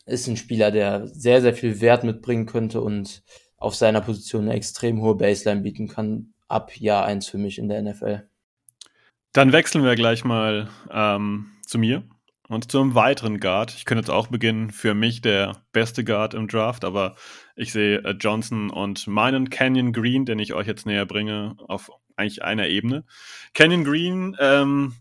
ist 0.05 0.27
ein 0.27 0.37
Spieler, 0.37 0.71
der 0.71 1.07
sehr, 1.07 1.41
sehr 1.41 1.53
viel 1.53 1.81
Wert 1.81 2.03
mitbringen 2.03 2.45
könnte 2.45 2.81
und 2.81 3.23
auf 3.57 3.75
seiner 3.75 4.01
Position 4.01 4.43
eine 4.43 4.53
extrem 4.53 5.01
hohe 5.01 5.15
Baseline 5.15 5.61
bieten 5.61 5.87
kann. 5.87 6.33
Ab 6.47 6.75
Jahr 6.77 7.05
1 7.05 7.27
für 7.27 7.37
mich 7.37 7.59
in 7.59 7.69
der 7.69 7.81
NFL. 7.81 8.27
Dann 9.33 9.53
wechseln 9.53 9.83
wir 9.83 9.95
gleich 9.95 10.25
mal 10.25 10.69
ähm, 10.91 11.51
zu 11.65 11.77
mir. 11.77 12.03
Und 12.49 12.69
zu 12.69 12.81
einem 12.81 12.95
weiteren 12.95 13.39
Guard. 13.39 13.73
Ich 13.77 13.85
könnte 13.85 14.01
jetzt 14.01 14.09
auch 14.09 14.27
beginnen, 14.27 14.71
für 14.71 14.93
mich 14.93 15.21
der 15.21 15.63
beste 15.71 16.03
Guard 16.03 16.33
im 16.33 16.49
Draft, 16.49 16.83
aber 16.83 17.15
ich 17.55 17.71
sehe 17.71 17.99
äh, 17.99 18.11
Johnson 18.11 18.69
und 18.69 19.07
meinen 19.07 19.49
Canyon 19.49 19.93
Green, 19.93 20.25
den 20.25 20.37
ich 20.37 20.53
euch 20.53 20.67
jetzt 20.67 20.85
näher 20.85 21.05
bringe, 21.05 21.55
auf 21.69 21.89
eigentlich 22.21 22.43
einer 22.43 22.67
Ebene. 22.67 23.03
Canyon 23.53 23.83
Green, 23.83 24.37
ähm, 24.39 24.93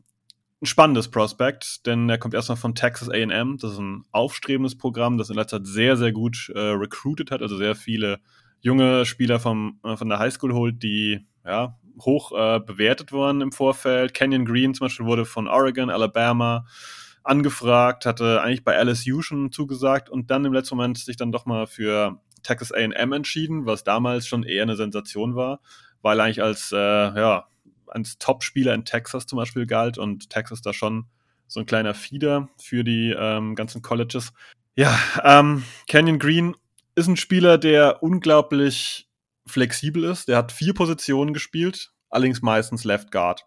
ein 0.63 0.67
spannendes 0.67 1.09
Prospect, 1.09 1.87
denn 1.87 2.09
er 2.11 2.19
kommt 2.19 2.35
erstmal 2.35 2.59
von 2.59 2.75
Texas 2.75 3.09
AM. 3.09 3.57
Das 3.59 3.73
ist 3.73 3.79
ein 3.79 4.05
aufstrebendes 4.13 4.77
Programm, 4.77 5.17
das 5.17 5.31
in 5.31 5.37
letzter 5.37 5.59
Zeit 5.59 5.67
sehr, 5.67 5.97
sehr 5.97 6.13
gut 6.13 6.51
äh, 6.55 6.59
recruited 6.59 7.31
hat, 7.31 7.41
also 7.41 7.57
sehr 7.57 7.75
viele 7.75 8.21
junge 8.61 9.07
Spieler 9.07 9.41
vom, 9.41 9.81
äh, 9.85 9.97
von 9.97 10.09
der 10.09 10.19
Highschool 10.19 10.53
holt, 10.53 10.83
die 10.83 11.27
ja, 11.47 11.79
hoch 12.01 12.33
äh, 12.33 12.61
bewertet 12.61 13.13
wurden 13.13 13.41
im 13.41 13.53
Vorfeld. 13.53 14.13
Canyon 14.13 14.45
Green 14.45 14.75
zum 14.75 14.87
Beispiel 14.87 15.07
wurde 15.07 15.25
von 15.25 15.49
Oregon, 15.49 15.89
Alabama, 15.89 16.67
angefragt, 17.23 18.05
hatte 18.07 18.43
eigentlich 18.43 18.65
bei 18.65 18.75
LSU 18.83 19.23
schon 19.23 19.53
zugesagt 19.53 20.11
und 20.11 20.31
dann 20.31 20.45
im 20.45 20.53
letzten 20.53 20.77
Moment 20.77 20.99
sich 20.99 21.17
dann 21.17 21.33
doch 21.33 21.47
mal 21.47 21.67
für 21.67 22.21
Texas 22.43 22.73
AM 22.73 23.13
entschieden, 23.13 23.67
was 23.67 23.85
damals 23.85 24.27
schon 24.27 24.43
eher 24.43 24.63
eine 24.63 24.77
Sensation 24.77 25.35
war, 25.35 25.61
weil 26.03 26.21
eigentlich 26.21 26.43
als, 26.43 26.73
äh, 26.73 26.77
ja, 26.77 27.47
als 27.87 28.19
Top-Spieler 28.19 28.75
in 28.75 28.85
Texas 28.85 29.27
zum 29.27 29.37
Beispiel 29.37 29.67
galt 29.67 29.99
und 29.99 30.31
Texas 30.31 30.63
da 30.63 30.73
schon 30.73 31.07
so 31.47 31.61
ein 31.61 31.67
kleiner 31.67 31.95
Feeder 31.95 32.49
für 32.61 32.85
die 32.85 33.15
ähm, 33.17 33.55
ganzen 33.55 33.83
Colleges. 33.83 34.33
Ja, 34.77 34.97
ähm, 35.25 35.65
Canyon 35.89 36.19
Green 36.19 36.57
ist 36.95 37.09
ein 37.09 37.17
Spieler, 37.17 37.59
der 37.59 38.03
unglaublich 38.03 39.09
flexibel 39.47 40.05
ist. 40.05 40.29
Der 40.29 40.37
hat 40.37 40.53
vier 40.53 40.75
Positionen 40.75 41.35
gespielt, 41.35 41.93
allerdings 42.09 42.43
meistens 42.43 42.85
Left 42.85 43.11
Guard. 43.11 43.47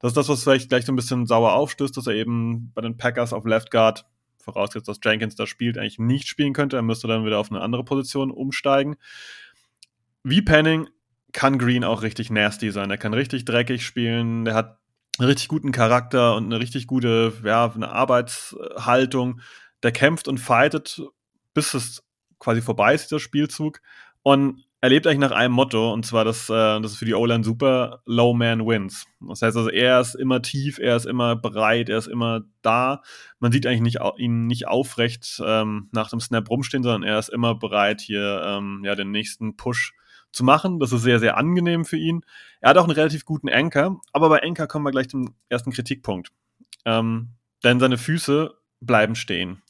Das 0.00 0.10
ist 0.10 0.16
das, 0.16 0.28
was 0.28 0.42
vielleicht 0.42 0.68
gleich 0.68 0.84
so 0.84 0.92
ein 0.92 0.96
bisschen 0.96 1.26
sauer 1.26 1.54
aufstößt, 1.54 1.96
dass 1.96 2.06
er 2.06 2.14
eben 2.14 2.72
bei 2.72 2.82
den 2.82 2.96
Packers 2.96 3.32
auf 3.32 3.44
Left 3.44 3.70
Guard, 3.70 4.04
vorausgesetzt, 4.38 4.88
dass 4.88 5.00
Jenkins 5.04 5.34
da 5.34 5.46
spielt, 5.46 5.76
eigentlich 5.76 5.98
nicht 5.98 6.28
spielen 6.28 6.52
könnte. 6.52 6.76
Er 6.76 6.82
müsste 6.82 7.08
dann 7.08 7.24
wieder 7.24 7.38
auf 7.38 7.50
eine 7.50 7.60
andere 7.60 7.84
Position 7.84 8.30
umsteigen. 8.30 8.96
Wie 10.22 10.42
Penning 10.42 10.88
kann 11.32 11.58
Green 11.58 11.84
auch 11.84 12.02
richtig 12.02 12.30
nasty 12.30 12.70
sein. 12.70 12.90
Er 12.90 12.98
kann 12.98 13.14
richtig 13.14 13.44
dreckig 13.44 13.84
spielen. 13.84 14.44
Der 14.44 14.54
hat 14.54 14.78
einen 15.18 15.28
richtig 15.28 15.48
guten 15.48 15.72
Charakter 15.72 16.36
und 16.36 16.44
eine 16.44 16.60
richtig 16.60 16.86
gute, 16.86 17.32
ja, 17.44 17.72
eine 17.72 17.90
Arbeitshaltung. 17.90 19.40
Der 19.82 19.92
kämpft 19.92 20.28
und 20.28 20.38
fightet, 20.38 21.02
bis 21.54 21.74
es 21.74 22.04
quasi 22.38 22.62
vorbei 22.62 22.94
ist, 22.94 23.10
dieser 23.10 23.20
Spielzug. 23.20 23.80
Und 24.22 24.64
er 24.80 24.90
lebt 24.90 25.06
eigentlich 25.06 25.18
nach 25.18 25.32
einem 25.32 25.54
Motto, 25.54 25.92
und 25.92 26.06
zwar, 26.06 26.24
dass, 26.24 26.48
äh, 26.48 26.80
das 26.80 26.92
ist 26.92 26.98
für 26.98 27.04
die 27.04 27.14
O-Line 27.14 27.42
super, 27.42 28.00
Low 28.06 28.32
Man 28.32 28.64
wins. 28.64 29.06
Das 29.20 29.42
heißt 29.42 29.56
also, 29.56 29.70
er 29.70 30.00
ist 30.00 30.14
immer 30.14 30.40
tief, 30.40 30.78
er 30.78 30.94
ist 30.94 31.04
immer 31.04 31.34
bereit, 31.34 31.88
er 31.88 31.98
ist 31.98 32.06
immer 32.06 32.42
da. 32.62 33.02
Man 33.40 33.50
sieht 33.50 33.66
eigentlich 33.66 33.80
nicht, 33.80 33.98
ihn 34.18 34.46
nicht 34.46 34.68
aufrecht 34.68 35.42
ähm, 35.44 35.88
nach 35.92 36.10
dem 36.10 36.20
Snap 36.20 36.48
rumstehen, 36.48 36.84
sondern 36.84 37.02
er 37.02 37.18
ist 37.18 37.28
immer 37.28 37.56
bereit, 37.56 38.00
hier 38.00 38.40
ähm, 38.44 38.82
ja, 38.84 38.94
den 38.94 39.10
nächsten 39.10 39.56
Push 39.56 39.94
zu 40.38 40.44
machen. 40.44 40.78
Das 40.78 40.92
ist 40.92 41.02
sehr, 41.02 41.20
sehr 41.20 41.36
angenehm 41.36 41.84
für 41.84 41.98
ihn. 41.98 42.24
Er 42.60 42.70
hat 42.70 42.78
auch 42.78 42.84
einen 42.84 42.92
relativ 42.92 43.26
guten 43.26 43.50
Anker, 43.50 44.00
aber 44.12 44.30
bei 44.30 44.42
Anker 44.42 44.66
kommen 44.66 44.86
wir 44.86 44.90
gleich 44.90 45.08
zum 45.08 45.34
ersten 45.50 45.72
Kritikpunkt. 45.72 46.30
Ähm, 46.86 47.34
denn 47.64 47.80
seine 47.80 47.98
Füße 47.98 48.54
bleiben 48.80 49.16
stehen. 49.16 49.62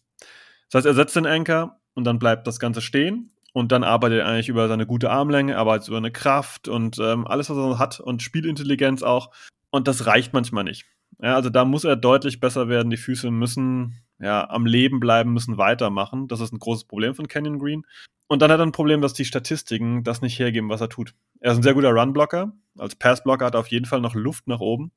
Das 0.71 0.81
heißt, 0.81 0.87
er 0.87 0.95
setzt 0.95 1.17
den 1.17 1.27
Anker 1.27 1.81
und 1.95 2.05
dann 2.05 2.19
bleibt 2.19 2.47
das 2.47 2.61
Ganze 2.61 2.83
stehen 2.83 3.33
und 3.53 3.73
dann 3.73 3.83
arbeitet 3.83 4.21
er 4.21 4.27
eigentlich 4.27 4.51
über 4.51 4.69
seine 4.69 4.87
gute 4.87 5.11
Armlänge, 5.11 5.57
arbeitet 5.57 5.89
über 5.89 5.97
eine 5.97 6.13
Kraft 6.13 6.69
und 6.69 6.99
ähm, 6.99 7.27
alles, 7.27 7.51
was 7.51 7.57
er 7.57 7.79
hat 7.79 7.99
und 7.99 8.23
Spielintelligenz 8.23 9.03
auch. 9.03 9.31
Und 9.71 9.89
das 9.89 10.07
reicht 10.07 10.33
manchmal 10.35 10.65
nicht. 10.65 10.85
Ja, 11.21 11.35
also 11.35 11.51
da 11.51 11.65
muss 11.65 11.85
er 11.85 11.97
deutlich 11.97 12.41
besser 12.41 12.69
werden. 12.69 12.91
Die 12.91 12.97
Füße 12.97 13.31
müssen 13.31 14.03
ja, 14.21 14.49
am 14.49 14.67
Leben 14.67 15.01
bleiben, 15.01 15.33
müssen 15.33 15.57
weitermachen. 15.57 16.29
Das 16.29 16.41
ist 16.41 16.53
ein 16.53 16.59
großes 16.59 16.85
Problem 16.85 17.15
von 17.15 17.27
Canyon 17.27 17.59
Green. 17.59 17.85
Und 18.29 18.43
dann 18.43 18.53
hat 18.53 18.61
er 18.61 18.67
ein 18.67 18.73
Problem, 18.73 19.01
dass 19.01 19.15
die 19.15 19.25
Statistiken 19.25 20.05
das 20.05 20.21
nicht 20.21 20.39
hergeben, 20.39 20.69
was 20.69 20.83
er 20.83 20.91
tut. 20.91 21.15
Er 21.41 21.53
ist 21.53 21.59
ein 21.59 21.63
sehr 21.63 21.75
guter 21.75 21.91
Runblocker. 21.91 22.53
Als 22.77 22.95
Passblocker 22.95 23.47
hat 23.47 23.55
er 23.55 23.61
auf 23.61 23.69
jeden 23.69 23.87
Fall 23.87 24.01
noch 24.01 24.15
Luft 24.15 24.47
nach 24.47 24.61
oben. 24.61 24.93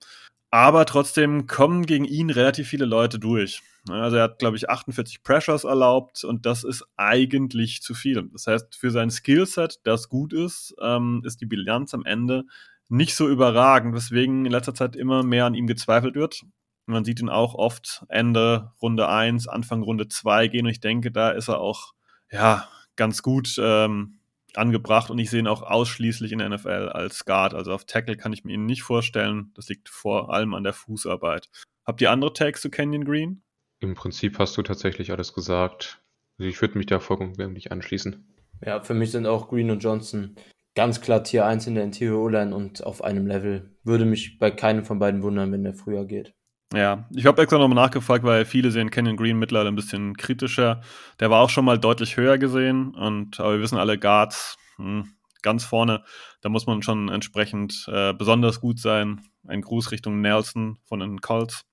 Aber 0.51 0.85
trotzdem 0.85 1.47
kommen 1.47 1.85
gegen 1.85 2.03
ihn 2.03 2.29
relativ 2.29 2.67
viele 2.67 2.83
Leute 2.83 3.19
durch. 3.19 3.61
Also 3.89 4.17
er 4.17 4.23
hat, 4.23 4.39
glaube 4.39 4.57
ich, 4.57 4.69
48 4.69 5.23
Pressures 5.23 5.63
erlaubt 5.63 6.25
und 6.25 6.45
das 6.45 6.65
ist 6.65 6.85
eigentlich 6.97 7.81
zu 7.81 7.93
viel. 7.93 8.29
Das 8.33 8.47
heißt, 8.47 8.75
für 8.75 8.91
sein 8.91 9.09
Skillset, 9.09 9.79
das 9.85 10.09
gut 10.09 10.33
ist, 10.33 10.75
ähm, 10.81 11.23
ist 11.25 11.39
die 11.39 11.45
Bilanz 11.45 11.93
am 11.93 12.05
Ende 12.05 12.43
nicht 12.89 13.15
so 13.15 13.29
überragend, 13.29 13.95
weswegen 13.95 14.45
in 14.45 14.51
letzter 14.51 14.73
Zeit 14.73 14.97
immer 14.97 15.23
mehr 15.23 15.45
an 15.45 15.53
ihm 15.53 15.67
gezweifelt 15.67 16.15
wird. 16.15 16.43
Man 16.85 17.05
sieht 17.05 17.21
ihn 17.21 17.29
auch 17.29 17.55
oft 17.55 18.03
Ende 18.09 18.73
Runde 18.81 19.07
1, 19.07 19.47
Anfang 19.47 19.81
Runde 19.81 20.09
2 20.09 20.49
gehen 20.49 20.65
und 20.65 20.71
ich 20.71 20.81
denke, 20.81 21.11
da 21.11 21.29
ist 21.29 21.47
er 21.47 21.61
auch 21.61 21.93
ja, 22.29 22.67
ganz 23.01 23.23
gut 23.23 23.55
ähm, 23.59 24.19
angebracht 24.53 25.09
und 25.09 25.17
ich 25.17 25.31
sehe 25.31 25.39
ihn 25.39 25.47
auch 25.47 25.63
ausschließlich 25.63 26.31
in 26.31 26.37
der 26.37 26.49
NFL 26.49 26.89
als 26.93 27.25
Guard. 27.25 27.55
Also 27.55 27.73
auf 27.73 27.85
Tackle 27.85 28.15
kann 28.15 28.31
ich 28.31 28.43
mir 28.43 28.53
ihn 28.53 28.67
nicht 28.67 28.83
vorstellen. 28.83 29.51
Das 29.55 29.67
liegt 29.69 29.89
vor 29.89 30.31
allem 30.31 30.53
an 30.53 30.63
der 30.63 30.73
Fußarbeit. 30.73 31.49
Habt 31.83 31.99
ihr 32.01 32.11
andere 32.11 32.31
Tags 32.33 32.61
zu 32.61 32.69
Canyon 32.69 33.03
Green? 33.03 33.41
Im 33.79 33.95
Prinzip 33.95 34.37
hast 34.37 34.55
du 34.55 34.61
tatsächlich 34.61 35.09
alles 35.09 35.33
gesagt. 35.33 36.03
Also 36.37 36.47
ich 36.47 36.61
würde 36.61 36.77
mich 36.77 36.85
da 36.85 36.99
vollkommen 36.99 37.33
anschließen. 37.71 38.23
Ja, 38.63 38.81
für 38.81 38.93
mich 38.93 39.09
sind 39.09 39.25
auch 39.25 39.49
Green 39.49 39.71
und 39.71 39.79
Johnson 39.79 40.35
ganz 40.75 41.01
klar 41.01 41.23
Tier 41.23 41.47
1 41.47 41.65
in 41.65 41.73
der 41.73 41.83
Interior 41.83 42.21
O-Line 42.21 42.55
und 42.55 42.83
auf 42.83 43.03
einem 43.03 43.25
Level. 43.25 43.75
Würde 43.83 44.05
mich 44.05 44.37
bei 44.37 44.51
keinem 44.51 44.85
von 44.85 44.99
beiden 44.99 45.23
wundern, 45.23 45.51
wenn 45.51 45.63
der 45.63 45.73
früher 45.73 46.05
geht. 46.05 46.35
Ja, 46.73 47.05
ich 47.13 47.25
habe 47.25 47.41
extra 47.41 47.57
nochmal 47.57 47.83
nachgefragt, 47.83 48.23
weil 48.23 48.45
viele 48.45 48.71
sehen 48.71 48.91
Canyon 48.91 49.17
Green 49.17 49.37
mittlerweile 49.37 49.69
ein 49.69 49.75
bisschen 49.75 50.15
kritischer. 50.15 50.81
Der 51.19 51.29
war 51.29 51.41
auch 51.41 51.49
schon 51.49 51.65
mal 51.65 51.77
deutlich 51.77 52.15
höher 52.15 52.37
gesehen 52.37 52.95
und 52.95 53.39
aber 53.41 53.53
wir 53.53 53.61
wissen 53.61 53.77
alle 53.77 53.99
Guards 53.99 54.57
hm, 54.77 55.13
ganz 55.41 55.65
vorne, 55.65 56.03
da 56.41 56.49
muss 56.49 56.67
man 56.67 56.81
schon 56.81 57.09
entsprechend 57.09 57.85
äh, 57.91 58.13
besonders 58.13 58.61
gut 58.61 58.79
sein. 58.79 59.21
Ein 59.47 59.61
Gruß 59.61 59.91
Richtung 59.91 60.21
Nelson 60.21 60.77
von 60.85 60.99
den 60.99 61.19
Colts. 61.19 61.65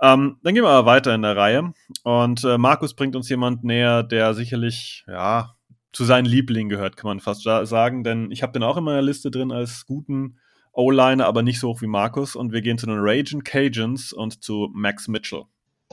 Ähm, 0.00 0.38
dann 0.42 0.54
gehen 0.54 0.64
wir 0.64 0.70
aber 0.70 0.86
weiter 0.86 1.14
in 1.14 1.22
der 1.22 1.36
Reihe 1.36 1.72
und 2.02 2.42
äh, 2.42 2.58
Markus 2.58 2.94
bringt 2.94 3.14
uns 3.14 3.28
jemand 3.28 3.62
näher, 3.62 4.02
der 4.02 4.34
sicherlich 4.34 5.04
ja 5.06 5.54
zu 5.92 6.04
seinen 6.04 6.24
Lieblingen 6.24 6.70
gehört, 6.70 6.96
kann 6.96 7.08
man 7.08 7.20
fast 7.20 7.42
sagen, 7.42 8.02
denn 8.02 8.30
ich 8.30 8.42
habe 8.42 8.52
den 8.52 8.62
auch 8.62 8.78
in 8.78 8.84
meiner 8.84 9.02
Liste 9.02 9.30
drin 9.30 9.52
als 9.52 9.84
guten 9.86 10.38
O-Liner, 10.72 11.26
aber 11.26 11.42
nicht 11.42 11.60
so 11.60 11.68
hoch 11.68 11.82
wie 11.82 11.86
Markus. 11.86 12.34
Und 12.36 12.52
wir 12.52 12.62
gehen 12.62 12.78
zu 12.78 12.86
den 12.86 12.98
Raging 12.98 13.44
Cajuns 13.44 14.12
und 14.12 14.42
zu 14.42 14.70
Max 14.72 15.08
Mitchell. 15.08 15.44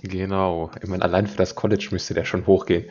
Genau. 0.01 0.71
Ich 0.81 0.89
meine, 0.89 1.03
allein 1.03 1.27
für 1.27 1.37
das 1.37 1.55
College 1.55 1.89
müsste 1.91 2.13
der 2.13 2.25
schon 2.25 2.47
hochgehen. 2.47 2.85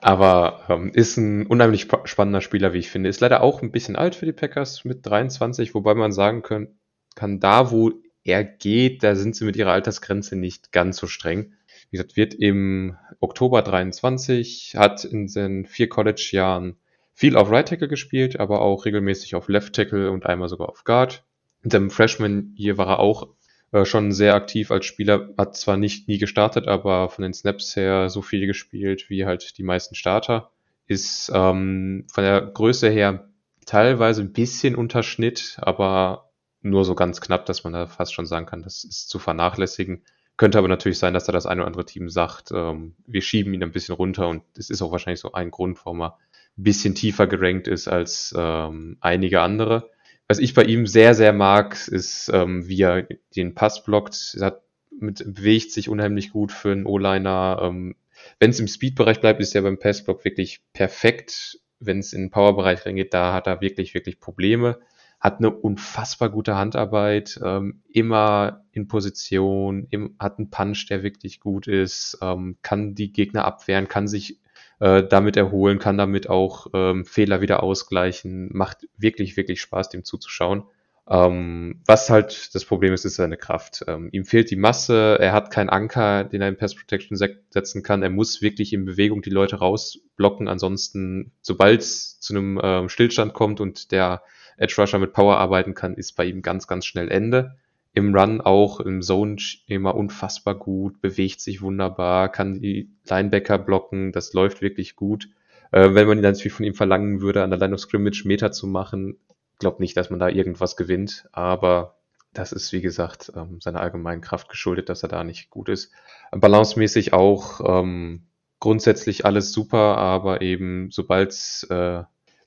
Aber 0.00 0.64
ähm, 0.68 0.90
ist 0.92 1.16
ein 1.16 1.46
unheimlich 1.46 1.88
spannender 2.04 2.40
Spieler, 2.40 2.72
wie 2.72 2.78
ich 2.78 2.90
finde. 2.90 3.08
Ist 3.08 3.20
leider 3.20 3.42
auch 3.42 3.62
ein 3.62 3.70
bisschen 3.70 3.96
alt 3.96 4.14
für 4.14 4.26
die 4.26 4.32
Packers 4.32 4.84
mit 4.84 5.04
23, 5.06 5.74
wobei 5.74 5.94
man 5.94 6.12
sagen 6.12 6.42
können, 6.42 6.78
kann, 7.14 7.40
da 7.40 7.70
wo 7.70 7.92
er 8.24 8.42
geht, 8.42 9.02
da 9.02 9.14
sind 9.14 9.36
sie 9.36 9.44
mit 9.44 9.56
ihrer 9.56 9.72
Altersgrenze 9.72 10.36
nicht 10.36 10.72
ganz 10.72 10.96
so 10.96 11.06
streng. 11.06 11.52
Wie 11.90 11.98
gesagt, 11.98 12.16
wird 12.16 12.34
im 12.34 12.96
Oktober 13.20 13.62
23, 13.62 14.74
hat 14.76 15.04
in 15.04 15.28
seinen 15.28 15.66
vier 15.66 15.88
College-Jahren 15.88 16.76
viel 17.14 17.36
auf 17.36 17.50
Right 17.50 17.68
Tackle 17.68 17.88
gespielt, 17.88 18.38
aber 18.38 18.60
auch 18.60 18.84
regelmäßig 18.84 19.34
auf 19.34 19.48
Left 19.48 19.74
Tackle 19.74 20.10
und 20.10 20.26
einmal 20.26 20.48
sogar 20.48 20.68
auf 20.68 20.84
Guard. 20.84 21.24
In 21.62 21.70
dem 21.70 21.90
Freshman 21.90 22.52
hier 22.56 22.76
war 22.76 22.88
er 22.88 22.98
auch 22.98 23.28
äh, 23.72 23.84
schon 23.84 24.12
sehr 24.12 24.34
aktiv 24.34 24.70
als 24.70 24.84
Spieler, 24.84 25.30
hat 25.38 25.56
zwar 25.56 25.76
nicht 25.76 26.08
nie 26.08 26.18
gestartet, 26.18 26.68
aber 26.68 27.08
von 27.08 27.22
den 27.22 27.32
Snaps 27.32 27.74
her 27.76 28.08
so 28.08 28.20
viel 28.20 28.46
gespielt 28.46 29.08
wie 29.08 29.24
halt 29.24 29.56
die 29.58 29.62
meisten 29.62 29.94
Starter. 29.94 30.50
Ist 30.86 31.30
ähm, 31.34 32.06
von 32.12 32.24
der 32.24 32.42
Größe 32.42 32.90
her 32.90 33.28
teilweise 33.64 34.20
ein 34.20 34.32
bisschen 34.32 34.74
Unterschnitt, 34.74 35.56
aber 35.60 36.30
nur 36.60 36.84
so 36.84 36.94
ganz 36.94 37.20
knapp, 37.20 37.46
dass 37.46 37.64
man 37.64 37.72
da 37.72 37.86
fast 37.86 38.12
schon 38.12 38.26
sagen 38.26 38.46
kann, 38.46 38.62
das 38.62 38.84
ist 38.84 39.08
zu 39.08 39.18
vernachlässigen. 39.18 40.02
Könnte 40.36 40.58
aber 40.58 40.68
natürlich 40.68 40.98
sein, 40.98 41.14
dass 41.14 41.24
da 41.24 41.32
das 41.32 41.46
eine 41.46 41.60
oder 41.60 41.68
andere 41.68 41.84
Team 41.84 42.08
sagt, 42.08 42.50
ähm, 42.52 42.96
wir 43.06 43.22
schieben 43.22 43.54
ihn 43.54 43.62
ein 43.62 43.72
bisschen 43.72 43.94
runter 43.94 44.28
und 44.28 44.42
das 44.54 44.68
ist 44.70 44.82
auch 44.82 44.90
wahrscheinlich 44.90 45.20
so 45.20 45.32
ein 45.32 45.50
Grund, 45.50 45.78
warum 45.84 46.02
er 46.02 46.16
ein 46.16 46.33
bisschen 46.62 46.94
tiefer 46.94 47.26
gerankt 47.26 47.68
ist 47.68 47.88
als 47.88 48.34
ähm, 48.36 48.96
einige 49.00 49.40
andere. 49.40 49.90
Was 50.28 50.38
ich 50.38 50.54
bei 50.54 50.64
ihm 50.64 50.86
sehr, 50.86 51.14
sehr 51.14 51.32
mag, 51.32 51.76
ist, 51.88 52.30
ähm, 52.32 52.66
wie 52.68 52.82
er 52.82 53.06
den 53.36 53.54
Pass 53.54 53.84
blockt. 53.84 54.36
Er 54.38 54.46
hat 54.46 54.62
mit, 54.98 55.18
bewegt 55.18 55.72
sich 55.72 55.88
unheimlich 55.88 56.30
gut 56.30 56.52
für 56.52 56.72
einen 56.72 56.86
O-Liner. 56.86 57.60
Ähm, 57.62 57.96
Wenn 58.38 58.50
es 58.50 58.60
im 58.60 58.68
Speed-Bereich 58.68 59.20
bleibt, 59.20 59.40
ist 59.40 59.54
er 59.54 59.62
beim 59.62 59.78
Passblock 59.78 60.24
wirklich 60.24 60.62
perfekt. 60.72 61.58
Wenn 61.80 61.98
es 61.98 62.12
in 62.12 62.22
den 62.22 62.30
Power-Bereich 62.30 62.86
reingeht, 62.86 63.12
da 63.12 63.34
hat 63.34 63.46
er 63.46 63.60
wirklich, 63.60 63.94
wirklich 63.94 64.20
Probleme 64.20 64.78
hat 65.24 65.38
eine 65.38 65.50
unfassbar 65.50 66.28
gute 66.28 66.54
Handarbeit, 66.54 67.40
ähm, 67.42 67.80
immer 67.88 68.66
in 68.72 68.88
Position, 68.88 69.86
im, 69.88 70.16
hat 70.18 70.36
einen 70.36 70.50
Punch, 70.50 70.86
der 70.90 71.02
wirklich 71.02 71.40
gut 71.40 71.66
ist, 71.66 72.18
ähm, 72.20 72.58
kann 72.60 72.94
die 72.94 73.10
Gegner 73.10 73.46
abwehren, 73.46 73.88
kann 73.88 74.06
sich 74.06 74.38
äh, 74.80 75.02
damit 75.02 75.36
erholen, 75.36 75.78
kann 75.78 75.98
damit 75.98 76.28
auch 76.28 76.66
ähm, 76.74 77.04
Fehler 77.04 77.40
wieder 77.40 77.62
ausgleichen, 77.62 78.50
macht 78.52 78.86
wirklich, 78.96 79.36
wirklich 79.36 79.60
Spaß, 79.60 79.88
dem 79.88 80.04
zuzuschauen. 80.04 80.64
Ähm, 81.06 81.82
was 81.86 82.08
halt 82.08 82.54
das 82.54 82.64
Problem 82.64 82.94
ist, 82.94 83.04
ist 83.04 83.16
seine 83.16 83.36
Kraft. 83.36 83.84
Ähm, 83.86 84.08
ihm 84.12 84.24
fehlt 84.24 84.50
die 84.50 84.56
Masse, 84.56 85.18
er 85.20 85.32
hat 85.32 85.50
keinen 85.50 85.68
Anker, 85.68 86.24
den 86.24 86.40
er 86.40 86.48
in 86.48 86.56
Pass 86.56 86.74
Protection 86.74 87.16
setzen 87.16 87.82
kann. 87.82 88.02
Er 88.02 88.10
muss 88.10 88.40
wirklich 88.40 88.72
in 88.72 88.86
Bewegung 88.86 89.20
die 89.20 89.30
Leute 89.30 89.56
rausblocken. 89.56 90.48
Ansonsten, 90.48 91.32
sobald 91.42 91.80
es 91.80 92.20
zu 92.20 92.34
einem 92.34 92.58
ähm, 92.62 92.88
Stillstand 92.88 93.34
kommt 93.34 93.60
und 93.60 93.92
der 93.92 94.22
Edge 94.56 94.74
Rusher 94.78 94.98
mit 94.98 95.12
Power 95.12 95.36
arbeiten 95.36 95.74
kann, 95.74 95.94
ist 95.94 96.12
bei 96.12 96.24
ihm 96.24 96.40
ganz, 96.40 96.66
ganz 96.66 96.86
schnell 96.86 97.10
Ende. 97.10 97.56
Im 97.94 98.14
Run 98.14 98.40
auch, 98.40 98.80
im 98.80 99.02
Zone 99.02 99.36
immer 99.66 99.94
unfassbar 99.94 100.56
gut, 100.56 101.00
bewegt 101.00 101.40
sich 101.40 101.62
wunderbar, 101.62 102.28
kann 102.30 102.60
die 102.60 102.90
Linebacker 103.08 103.58
blocken, 103.58 104.12
das 104.12 104.32
läuft 104.32 104.62
wirklich 104.62 104.96
gut. 104.96 105.28
Äh, 105.70 105.94
wenn 105.94 106.08
man 106.08 106.20
dann 106.20 106.34
viel 106.34 106.50
von 106.50 106.66
ihm 106.66 106.74
verlangen 106.74 107.20
würde, 107.20 107.42
an 107.42 107.50
der 107.50 107.58
Line 107.58 107.74
of 107.74 107.80
Scrimmage 107.80 108.24
Meter 108.24 108.52
zu 108.52 108.66
machen, 108.66 109.16
glaube 109.58 109.82
nicht, 109.82 109.96
dass 109.96 110.10
man 110.10 110.18
da 110.18 110.28
irgendwas 110.28 110.76
gewinnt, 110.76 111.28
aber 111.32 111.96
das 112.32 112.52
ist, 112.52 112.72
wie 112.72 112.80
gesagt, 112.80 113.32
ähm, 113.34 113.60
seiner 113.60 113.80
allgemeinen 113.80 114.20
Kraft 114.20 114.48
geschuldet, 114.48 114.88
dass 114.88 115.02
er 115.02 115.08
da 115.08 115.24
nicht 115.24 115.50
gut 115.50 115.68
ist. 115.68 115.92
Balancemäßig 116.32 117.12
auch 117.12 117.60
ähm, 117.64 118.26
grundsätzlich 118.60 119.24
alles 119.24 119.52
super, 119.52 119.96
aber 119.98 120.42
eben 120.42 120.90
sobald 120.90 121.32
äh, 121.70 122.02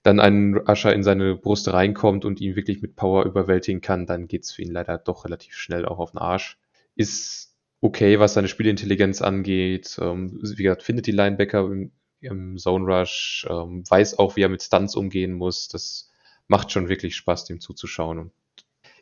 dann 0.08 0.22
ein 0.22 0.66
Ascher 0.66 0.94
in 0.94 1.04
seine 1.04 1.36
Brust 1.36 1.68
reinkommt 1.74 2.24
und 2.24 2.40
ihn 2.40 2.56
wirklich 2.56 2.82
mit 2.82 2.96
Power 2.96 3.26
überwältigen 3.26 3.82
kann, 3.82 4.06
dann 4.06 4.30
geht's 4.30 4.54
für 4.54 4.62
ihn 4.62 4.72
leider 4.72 4.98
doch 4.98 5.26
relativ 5.26 5.56
schnell 5.56 5.86
auch 5.86 6.00
auf 6.00 6.12
den 6.12 6.20
Arsch. 6.20 6.58
Ist 6.96 7.58
okay, 7.82 8.18
was 8.18 8.34
seine 8.34 8.48
Spielintelligenz 8.48 9.22
angeht. 9.22 10.00
Ähm, 10.02 10.40
wie 10.42 10.64
gesagt, 10.64 10.84
findet 10.84 11.08
die 11.08 11.12
Linebacker 11.12 11.60
im, 11.66 11.92
im 12.22 12.58
Zone 12.58 12.86
Rush, 12.86 13.46
ähm, 13.50 13.84
weiß 13.90 14.18
auch, 14.18 14.38
wie 14.38 14.44
er 14.44 14.50
mit 14.50 14.64
Stunts 14.64 14.96
umgehen 14.96 15.34
muss. 15.34 15.68
Das 15.68 16.10
macht 16.48 16.72
schon 16.72 16.88
wirklich 16.88 17.18
Spaß, 17.18 17.44
dem 17.44 17.60
zuzuschauen. 17.60 18.20
Und 18.20 18.32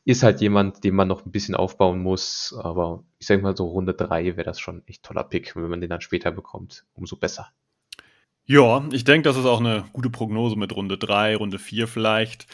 ist 0.05 0.23
halt 0.23 0.41
jemand, 0.41 0.83
den 0.83 0.95
man 0.95 1.07
noch 1.07 1.23
ein 1.23 1.31
bisschen 1.31 1.53
aufbauen 1.53 1.99
muss. 2.01 2.55
Aber 2.57 3.03
ich 3.19 3.27
sag 3.27 3.43
mal 3.43 3.55
so 3.55 3.67
Runde 3.67 3.93
drei 3.93 4.25
wäre 4.25 4.43
das 4.43 4.59
schon 4.59 4.81
echt 4.87 5.03
toller 5.03 5.23
Pick. 5.23 5.55
Wenn 5.55 5.69
man 5.69 5.81
den 5.81 5.91
dann 5.91 6.01
später 6.01 6.31
bekommt, 6.31 6.83
umso 6.95 7.15
besser. 7.15 7.51
Ja, 8.47 8.83
ich 8.91 9.03
denke, 9.03 9.27
das 9.27 9.37
ist 9.37 9.45
auch 9.45 9.59
eine 9.59 9.85
gute 9.91 10.11
Prognose 10.11 10.55
mit 10.55 10.75
Runde 10.75 10.97
3, 10.99 11.35
Runde 11.35 11.57
4 11.57 11.87
vielleicht. 11.87 12.45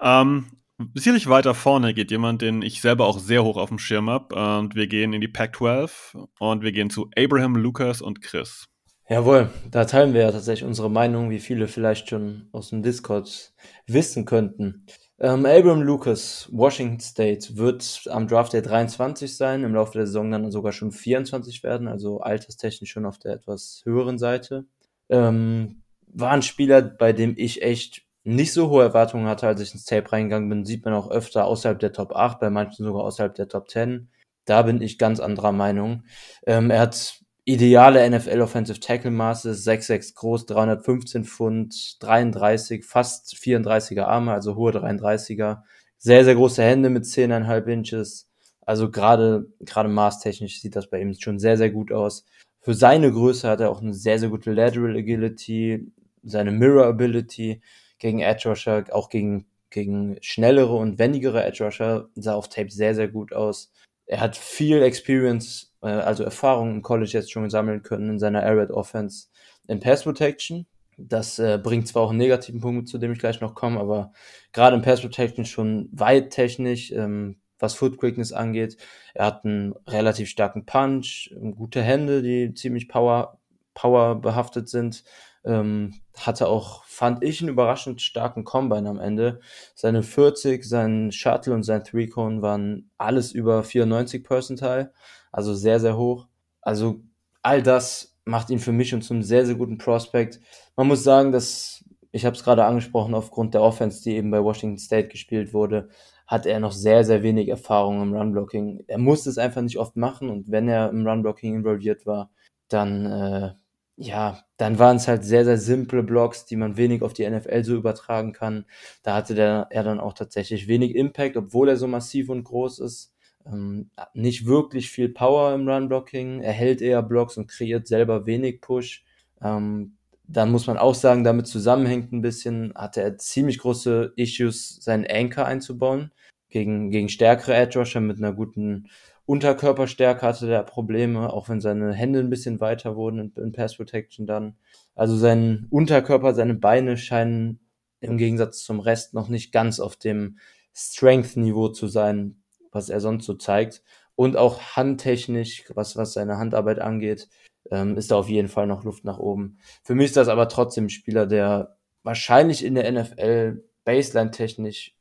Ähm, 0.00 0.46
sicherlich 0.94 1.28
weiter 1.28 1.54
vorne 1.54 1.94
geht 1.94 2.10
jemand, 2.10 2.42
den 2.42 2.60
ich 2.60 2.82
selber 2.82 3.06
auch 3.06 3.18
sehr 3.18 3.44
hoch 3.44 3.56
auf 3.56 3.70
dem 3.70 3.78
Schirm 3.78 4.10
habe. 4.10 4.34
Und 4.58 4.74
wir 4.74 4.86
gehen 4.86 5.14
in 5.14 5.22
die 5.22 5.28
Pac-12 5.28 6.26
und 6.38 6.62
wir 6.62 6.72
gehen 6.72 6.90
zu 6.90 7.10
Abraham, 7.16 7.56
Lucas 7.56 8.02
und 8.02 8.20
Chris. 8.20 8.66
Jawohl, 9.08 9.48
da 9.70 9.86
teilen 9.86 10.12
wir 10.12 10.20
ja 10.20 10.32
tatsächlich 10.32 10.68
unsere 10.68 10.90
Meinung, 10.90 11.30
wie 11.30 11.40
viele 11.40 11.66
vielleicht 11.66 12.10
schon 12.10 12.48
aus 12.52 12.68
dem 12.68 12.82
Discord 12.82 13.54
wissen 13.86 14.26
könnten. 14.26 14.84
Ähm, 15.18 15.46
Abraham 15.46 15.80
Lucas, 15.80 16.46
Washington 16.52 17.00
State, 17.00 17.56
wird 17.56 18.02
am 18.10 18.28
Draft 18.28 18.52
Day 18.52 18.60
23 18.60 19.34
sein, 19.34 19.64
im 19.64 19.74
Laufe 19.74 19.96
der 19.96 20.06
Saison 20.06 20.30
dann 20.30 20.50
sogar 20.50 20.72
schon 20.72 20.92
24 20.92 21.62
werden, 21.62 21.88
also 21.88 22.20
alterstechnisch 22.20 22.90
schon 22.90 23.06
auf 23.06 23.18
der 23.18 23.32
etwas 23.32 23.80
höheren 23.84 24.18
Seite. 24.18 24.66
Ähm, 25.08 25.82
war 26.06 26.30
ein 26.30 26.42
Spieler, 26.42 26.82
bei 26.82 27.12
dem 27.12 27.34
ich 27.36 27.62
echt 27.62 28.02
nicht 28.24 28.52
so 28.52 28.68
hohe 28.70 28.82
Erwartungen 28.82 29.26
hatte, 29.26 29.46
als 29.46 29.60
ich 29.60 29.72
ins 29.72 29.84
Tape 29.84 30.12
reingegangen 30.12 30.48
bin. 30.48 30.64
Sieht 30.64 30.84
man 30.84 30.94
auch 30.94 31.10
öfter 31.10 31.46
außerhalb 31.46 31.78
der 31.78 31.92
Top 31.92 32.14
8, 32.14 32.40
bei 32.40 32.50
manchen 32.50 32.84
sogar 32.84 33.04
außerhalb 33.04 33.34
der 33.34 33.48
Top 33.48 33.70
10. 33.70 34.10
Da 34.44 34.62
bin 34.62 34.82
ich 34.82 34.98
ganz 34.98 35.20
anderer 35.20 35.52
Meinung. 35.52 36.04
Ähm, 36.46 36.70
er 36.70 36.80
hat 36.80 37.20
ideale 37.44 38.08
NFL 38.08 38.42
Offensive 38.42 38.80
Tackle 38.80 39.10
Maße, 39.10 39.52
6'6 39.52 40.14
groß, 40.14 40.46
315 40.46 41.24
Pfund, 41.24 41.96
33, 42.00 42.84
fast 42.84 43.34
34er 43.34 44.02
Arme, 44.02 44.32
also 44.32 44.56
hohe 44.56 44.72
33er. 44.72 45.62
Sehr, 45.96 46.24
sehr 46.24 46.34
große 46.34 46.62
Hände 46.62 46.90
mit 46.90 47.04
10,5 47.04 47.66
Inches. 47.66 48.30
Also 48.60 48.90
gerade, 48.90 49.46
gerade 49.60 49.88
maßtechnisch 49.88 50.60
sieht 50.60 50.76
das 50.76 50.90
bei 50.90 51.00
ihm 51.00 51.14
schon 51.14 51.38
sehr, 51.38 51.56
sehr 51.56 51.70
gut 51.70 51.90
aus 51.90 52.26
für 52.68 52.74
seine 52.74 53.10
Größe 53.10 53.48
hat 53.48 53.60
er 53.60 53.70
auch 53.70 53.80
eine 53.80 53.94
sehr, 53.94 54.18
sehr 54.18 54.28
gute 54.28 54.52
Lateral 54.52 54.94
Agility, 54.94 55.90
seine 56.22 56.50
Mirror 56.50 56.84
Ability 56.84 57.62
gegen 57.98 58.20
Edge 58.20 58.46
Rusher, 58.46 58.84
auch 58.92 59.08
gegen, 59.08 59.46
gegen 59.70 60.18
schnellere 60.20 60.76
und 60.76 60.98
wendigere 60.98 61.42
Edge 61.42 61.64
Rusher 61.64 62.10
sah 62.14 62.34
auf 62.34 62.50
Tape 62.50 62.70
sehr, 62.70 62.94
sehr 62.94 63.08
gut 63.08 63.32
aus. 63.32 63.72
Er 64.04 64.20
hat 64.20 64.36
viel 64.36 64.82
Experience, 64.82 65.72
äh, 65.80 65.86
also 65.86 66.24
Erfahrung 66.24 66.72
im 66.72 66.82
College 66.82 67.12
jetzt 67.14 67.32
schon 67.32 67.48
sammeln 67.48 67.82
können 67.82 68.10
in 68.10 68.18
seiner 68.18 68.42
Air 68.42 68.68
Offense 68.76 69.28
in 69.66 69.80
Pass 69.80 70.02
Protection. 70.02 70.66
Das 70.98 71.38
äh, 71.38 71.58
bringt 71.62 71.88
zwar 71.88 72.02
auch 72.02 72.10
einen 72.10 72.18
negativen 72.18 72.60
Punkt, 72.60 72.86
zu 72.86 72.98
dem 72.98 73.12
ich 73.12 73.18
gleich 73.18 73.40
noch 73.40 73.54
komme, 73.54 73.80
aber 73.80 74.12
gerade 74.52 74.76
im 74.76 74.82
Pass 74.82 75.00
Protection 75.00 75.46
schon 75.46 75.88
weit 75.92 76.32
technisch. 76.32 76.92
Ähm, 76.92 77.40
was 77.58 77.74
Foot 77.74 77.98
Quickness 77.98 78.32
angeht. 78.32 78.76
Er 79.14 79.26
hat 79.26 79.44
einen 79.44 79.74
relativ 79.86 80.28
starken 80.28 80.66
Punch, 80.66 81.30
gute 81.56 81.82
Hände, 81.82 82.22
die 82.22 82.54
ziemlich 82.54 82.88
power, 82.88 83.38
power 83.74 84.20
behaftet 84.20 84.68
sind. 84.68 85.04
Ähm, 85.44 85.94
hatte 86.16 86.48
auch, 86.48 86.84
fand 86.84 87.22
ich, 87.22 87.40
einen 87.40 87.50
überraschend 87.50 88.02
starken 88.02 88.44
Combine 88.44 88.88
am 88.88 88.98
Ende. 88.98 89.40
Seine 89.74 90.02
40, 90.02 90.64
sein 90.64 91.12
Shuttle 91.12 91.54
und 91.54 91.62
sein 91.62 91.84
Three-Cone 91.84 92.42
waren 92.42 92.90
alles 92.98 93.32
über 93.32 93.62
94 93.62 94.24
Percentile, 94.24 94.92
also 95.32 95.54
sehr, 95.54 95.80
sehr 95.80 95.96
hoch. 95.96 96.26
Also 96.60 97.00
all 97.42 97.62
das 97.62 98.16
macht 98.24 98.50
ihn 98.50 98.58
für 98.58 98.72
mich 98.72 98.92
und 98.94 99.02
zum 99.02 99.22
sehr, 99.22 99.46
sehr 99.46 99.54
guten 99.54 99.78
Prospect. 99.78 100.40
Man 100.76 100.86
muss 100.86 101.02
sagen, 101.02 101.32
dass, 101.32 101.84
ich 102.12 102.26
habe 102.26 102.36
es 102.36 102.44
gerade 102.44 102.64
angesprochen, 102.64 103.14
aufgrund 103.14 103.54
der 103.54 103.62
Offense, 103.62 104.02
die 104.02 104.16
eben 104.16 104.30
bei 104.30 104.42
Washington 104.42 104.78
State 104.78 105.08
gespielt 105.08 105.54
wurde, 105.54 105.88
hat 106.28 106.46
er 106.46 106.60
noch 106.60 106.72
sehr, 106.72 107.04
sehr 107.04 107.22
wenig 107.22 107.48
Erfahrung 107.48 108.02
im 108.02 108.14
Runblocking. 108.14 108.84
Er 108.86 108.98
musste 108.98 109.30
es 109.30 109.38
einfach 109.38 109.62
nicht 109.62 109.78
oft 109.78 109.96
machen 109.96 110.28
und 110.28 110.50
wenn 110.50 110.68
er 110.68 110.90
im 110.90 111.06
Runblocking 111.06 111.56
involviert 111.56 112.06
war, 112.06 112.30
dann, 112.68 113.06
äh, 113.06 113.54
ja, 113.96 114.44
dann 114.58 114.78
waren 114.78 114.98
es 114.98 115.08
halt 115.08 115.24
sehr, 115.24 115.44
sehr 115.44 115.58
simple 115.58 116.02
Blocks, 116.02 116.44
die 116.44 116.56
man 116.56 116.76
wenig 116.76 117.02
auf 117.02 117.14
die 117.14 117.28
NFL 117.28 117.64
so 117.64 117.74
übertragen 117.74 118.32
kann. 118.34 118.66
Da 119.02 119.14
hatte 119.16 119.34
der, 119.34 119.68
er 119.70 119.82
dann 119.82 120.00
auch 120.00 120.12
tatsächlich 120.12 120.68
wenig 120.68 120.94
Impact, 120.94 121.36
obwohl 121.36 121.70
er 121.70 121.76
so 121.78 121.88
massiv 121.88 122.28
und 122.28 122.44
groß 122.44 122.80
ist. 122.80 123.14
Ähm, 123.46 123.90
nicht 124.14 124.46
wirklich 124.46 124.90
viel 124.90 125.08
Power 125.08 125.54
im 125.54 125.68
Runblocking. 125.68 126.42
Er 126.42 126.52
hält 126.52 126.82
eher 126.82 127.02
Blocks 127.02 127.38
und 127.38 127.48
kreiert 127.48 127.86
selber 127.88 128.26
wenig 128.26 128.60
Push. 128.60 129.04
Ähm, 129.42 129.97
dann 130.28 130.50
muss 130.50 130.66
man 130.66 130.76
auch 130.76 130.94
sagen, 130.94 131.24
damit 131.24 131.46
zusammenhängt 131.46 132.12
ein 132.12 132.20
bisschen, 132.20 132.72
hatte 132.74 133.00
er 133.02 133.16
ziemlich 133.16 133.58
große 133.58 134.12
Issues, 134.16 134.76
seinen 134.80 135.06
Anchor 135.10 135.46
einzubauen. 135.46 136.12
Gegen, 136.50 136.90
gegen 136.90 137.08
stärkere 137.08 137.54
Edge 137.54 137.78
Rusher 137.78 138.00
mit 138.00 138.18
einer 138.18 138.32
guten 138.32 138.88
Unterkörperstärke 139.26 140.26
hatte 140.26 140.46
der 140.46 140.62
Probleme, 140.62 141.32
auch 141.32 141.48
wenn 141.48 141.60
seine 141.60 141.92
Hände 141.92 142.20
ein 142.20 142.30
bisschen 142.30 142.60
weiter 142.60 142.96
wurden 142.96 143.18
in, 143.36 143.42
in 143.42 143.52
Pass 143.52 143.76
Protection 143.76 144.26
dann. 144.26 144.56
Also 144.94 145.16
sein 145.16 145.66
Unterkörper, 145.70 146.34
seine 146.34 146.54
Beine 146.54 146.96
scheinen 146.96 147.60
im 148.00 148.16
Gegensatz 148.16 148.62
zum 148.64 148.80
Rest 148.80 149.14
noch 149.14 149.28
nicht 149.28 149.52
ganz 149.52 149.80
auf 149.80 149.96
dem 149.96 150.38
Strength-Niveau 150.74 151.68
zu 151.68 151.88
sein, 151.88 152.42
was 152.70 152.88
er 152.88 153.00
sonst 153.00 153.26
so 153.26 153.34
zeigt. 153.34 153.82
Und 154.14 154.36
auch 154.36 154.60
handtechnisch, 154.76 155.64
was, 155.74 155.96
was 155.96 156.12
seine 156.12 156.38
Handarbeit 156.38 156.80
angeht, 156.80 157.28
ähm, 157.70 157.96
ist 157.96 158.10
da 158.10 158.16
auf 158.16 158.28
jeden 158.28 158.48
Fall 158.48 158.66
noch 158.66 158.84
Luft 158.84 159.04
nach 159.04 159.18
oben. 159.18 159.58
Für 159.82 159.94
mich 159.94 160.06
ist 160.06 160.16
das 160.16 160.28
aber 160.28 160.48
trotzdem 160.48 160.86
ein 160.86 160.90
Spieler, 160.90 161.26
der 161.26 161.76
wahrscheinlich 162.02 162.64
in 162.64 162.74
der 162.74 162.90
NFL 162.90 163.64
Baseline-technisch 163.84 164.94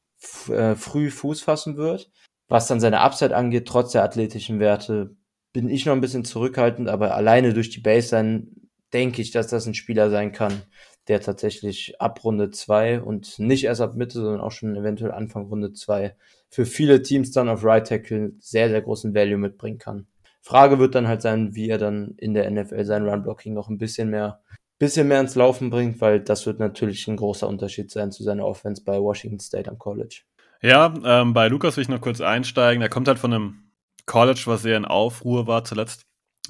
äh, 0.50 0.76
früh 0.76 1.10
Fuß 1.10 1.42
fassen 1.42 1.78
wird. 1.78 2.12
Was 2.48 2.68
dann 2.68 2.80
seine 2.80 3.02
Upside 3.02 3.36
angeht, 3.36 3.68
trotz 3.68 3.92
der 3.92 4.04
athletischen 4.04 4.60
Werte, 4.60 5.16
bin 5.54 5.70
ich 5.70 5.86
noch 5.86 5.94
ein 5.94 6.02
bisschen 6.02 6.24
zurückhaltend, 6.24 6.88
aber 6.88 7.16
alleine 7.16 7.54
durch 7.54 7.70
die 7.70 7.82
Baseline 7.82 8.48
denke 8.94 9.22
ich, 9.22 9.32
dass 9.32 9.48
das 9.48 9.66
ein 9.66 9.74
Spieler 9.74 10.10
sein 10.10 10.32
kann, 10.32 10.62
der 11.08 11.20
tatsächlich 11.22 12.00
ab 12.00 12.24
Runde 12.24 12.52
zwei 12.52 13.02
und 13.02 13.40
nicht 13.40 13.66
erst 13.66 13.82
ab 13.82 13.96
Mitte, 13.96 14.20
sondern 14.20 14.42
auch 14.42 14.52
schon 14.52 14.76
eventuell 14.76 15.12
Anfang 15.12 15.48
Runde 15.48 15.74
zwei 15.74 16.16
für 16.50 16.66
viele 16.66 17.02
Teams 17.02 17.32
dann 17.32 17.50
auf 17.50 17.64
Right 17.64 17.88
Tackle 17.88 18.34
sehr, 18.40 18.70
sehr 18.70 18.82
großen 18.82 19.14
Value 19.14 19.38
mitbringen 19.38 19.78
kann. 19.78 20.08
Frage 20.48 20.80
wird 20.80 20.96
dann 20.96 21.10
halt 21.10 21.22
sein, 21.22 21.56
wie 21.56 21.70
er 21.70 21.78
dann 21.78 22.14
in 22.16 22.34
der 22.34 22.50
NFL 22.50 22.86
sein 22.86 23.06
Run 23.06 23.22
Blocking 23.22 23.54
noch 23.54 23.68
ein 23.68 23.78
bisschen 23.78 24.10
mehr, 24.10 24.42
bisschen 24.80 25.10
mehr 25.10 25.20
ins 25.20 25.36
Laufen 25.36 25.70
bringt, 25.70 26.00
weil 26.00 26.22
das 26.22 26.46
wird 26.46 26.60
natürlich 26.60 27.06
ein 27.10 27.18
großer 27.18 27.50
Unterschied 27.50 27.92
sein 27.92 28.14
zu 28.14 28.24
seiner 28.24 28.46
Offense 28.46 28.82
bei 28.82 28.98
Washington 28.98 29.42
State 29.42 29.70
am 29.70 29.78
College. 29.78 30.22
Ja, 30.62 30.94
ähm, 31.04 31.34
bei 31.34 31.50
Lukas 31.50 31.76
will 31.76 31.82
ich 31.82 31.90
noch 31.90 32.00
kurz 32.00 32.22
einsteigen. 32.22 32.82
Er 32.82 32.88
kommt 32.88 33.10
halt 33.10 33.20
von 33.20 33.34
einem 33.34 33.72
College, 34.06 34.44
was 34.46 34.62
sehr 34.62 34.78
in 34.78 34.86
Aufruhr 34.86 35.48
war 35.48 35.66
zuletzt. 35.66 36.04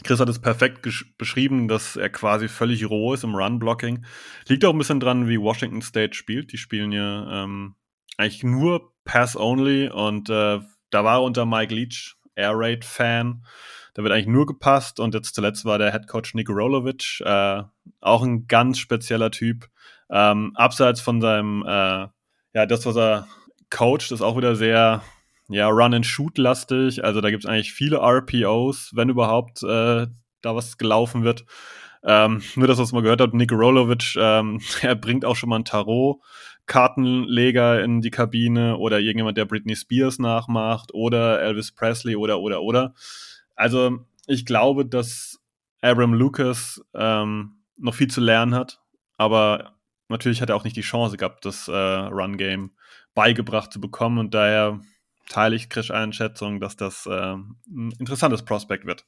Chris 0.03 0.19
hat 0.19 0.29
es 0.29 0.37
perfekt 0.37 0.87
beschrieben, 1.17 1.67
dass 1.67 1.95
er 1.95 2.09
quasi 2.09 2.49
völlig 2.49 2.87
roh 2.87 3.15
ist 3.15 3.23
im 3.23 3.33
Run-Blocking. 3.33 4.05
Liegt 4.47 4.63
auch 4.63 4.73
ein 4.73 4.77
bisschen 4.77 4.99
dran, 4.99 5.27
wie 5.27 5.41
Washington 5.41 5.81
State 5.81 6.13
spielt. 6.13 6.51
Die 6.51 6.57
spielen 6.57 6.91
ja 6.91 7.43
ähm, 7.43 7.73
eigentlich 8.15 8.43
nur 8.43 8.93
Pass-Only 9.05 9.89
und 9.89 10.29
äh, 10.29 10.59
da 10.91 11.03
war 11.03 11.15
er 11.15 11.23
unter 11.23 11.47
Mike 11.47 11.73
Leach 11.73 12.15
Air 12.35 12.53
Raid-Fan. 12.53 13.43
Da 13.97 14.03
wird 14.03 14.13
eigentlich 14.13 14.27
nur 14.27 14.45
gepasst 14.45 14.99
und 14.99 15.15
jetzt 15.15 15.33
zuletzt 15.33 15.65
war 15.65 15.79
der 15.79 15.91
Head 15.91 16.07
Coach 16.07 16.35
Nick 16.35 16.49
Rolovic, 16.49 17.19
äh, 17.21 17.63
auch 17.99 18.21
ein 18.21 18.45
ganz 18.45 18.77
spezieller 18.77 19.31
Typ. 19.31 19.69
Ähm, 20.11 20.51
abseits 20.53 21.01
von 21.01 21.19
seinem, 21.19 21.63
äh, 21.63 22.05
ja, 22.53 22.65
das, 22.67 22.85
was 22.85 22.95
er 22.95 23.27
coacht, 23.71 24.11
ist 24.11 24.21
auch 24.21 24.37
wieder 24.37 24.55
sehr 24.55 25.01
ja, 25.49 25.67
Run-and-Shoot-lastig. 25.67 27.03
Also 27.03 27.21
da 27.21 27.31
gibt 27.31 27.43
es 27.43 27.49
eigentlich 27.49 27.73
viele 27.73 27.97
RPOs, 27.97 28.91
wenn 28.93 29.09
überhaupt 29.09 29.63
äh, 29.63 30.05
da 30.41 30.55
was 30.55 30.77
gelaufen 30.77 31.23
wird. 31.23 31.45
Ähm, 32.03 32.43
nur 32.55 32.67
das, 32.67 32.77
was 32.77 32.91
man 32.91 33.01
gehört 33.01 33.19
hat, 33.19 33.33
Nick 33.33 33.51
Rolovic, 33.51 34.15
ähm, 34.15 34.61
er 34.83 34.93
bringt 34.93 35.25
auch 35.25 35.35
schon 35.35 35.49
mal 35.49 35.57
ein 35.57 35.65
Tarot. 35.65 36.21
Kartenleger 36.67 37.83
in 37.83 38.01
die 38.01 38.11
Kabine 38.11 38.77
oder 38.77 38.99
irgendjemand, 38.99 39.39
der 39.39 39.45
Britney 39.45 39.75
Spears 39.75 40.19
nachmacht 40.19 40.93
oder 40.93 41.41
Elvis 41.41 41.71
Presley 41.71 42.15
oder 42.15 42.41
oder 42.41 42.61
oder. 42.61 42.93
Also 43.57 43.99
ich 44.27 44.45
glaube, 44.45 44.85
dass 44.85 45.41
Abram 45.81 46.13
Lucas 46.13 46.81
ähm, 46.93 47.63
noch 47.75 47.95
viel 47.95 48.07
zu 48.07 48.21
lernen 48.21 48.55
hat, 48.55 48.79
aber 49.17 49.73
natürlich 50.07 50.41
hat 50.41 50.49
er 50.49 50.55
auch 50.55 50.63
nicht 50.63 50.77
die 50.77 50.81
Chance 50.81 51.17
gehabt, 51.17 51.43
das 51.43 51.67
äh, 51.67 51.73
Run-Game 51.73 52.71
beigebracht 53.13 53.73
zu 53.73 53.81
bekommen 53.81 54.19
und 54.19 54.33
daher 54.33 54.79
teile 55.27 55.55
ich 55.55 55.69
Krisch 55.69 55.91
Einschätzung, 55.91 56.59
dass 56.59 56.77
das 56.77 57.05
äh, 57.05 57.33
ein 57.33 57.93
interessantes 57.99 58.45
Prospekt 58.45 58.85
wird. 58.85 59.05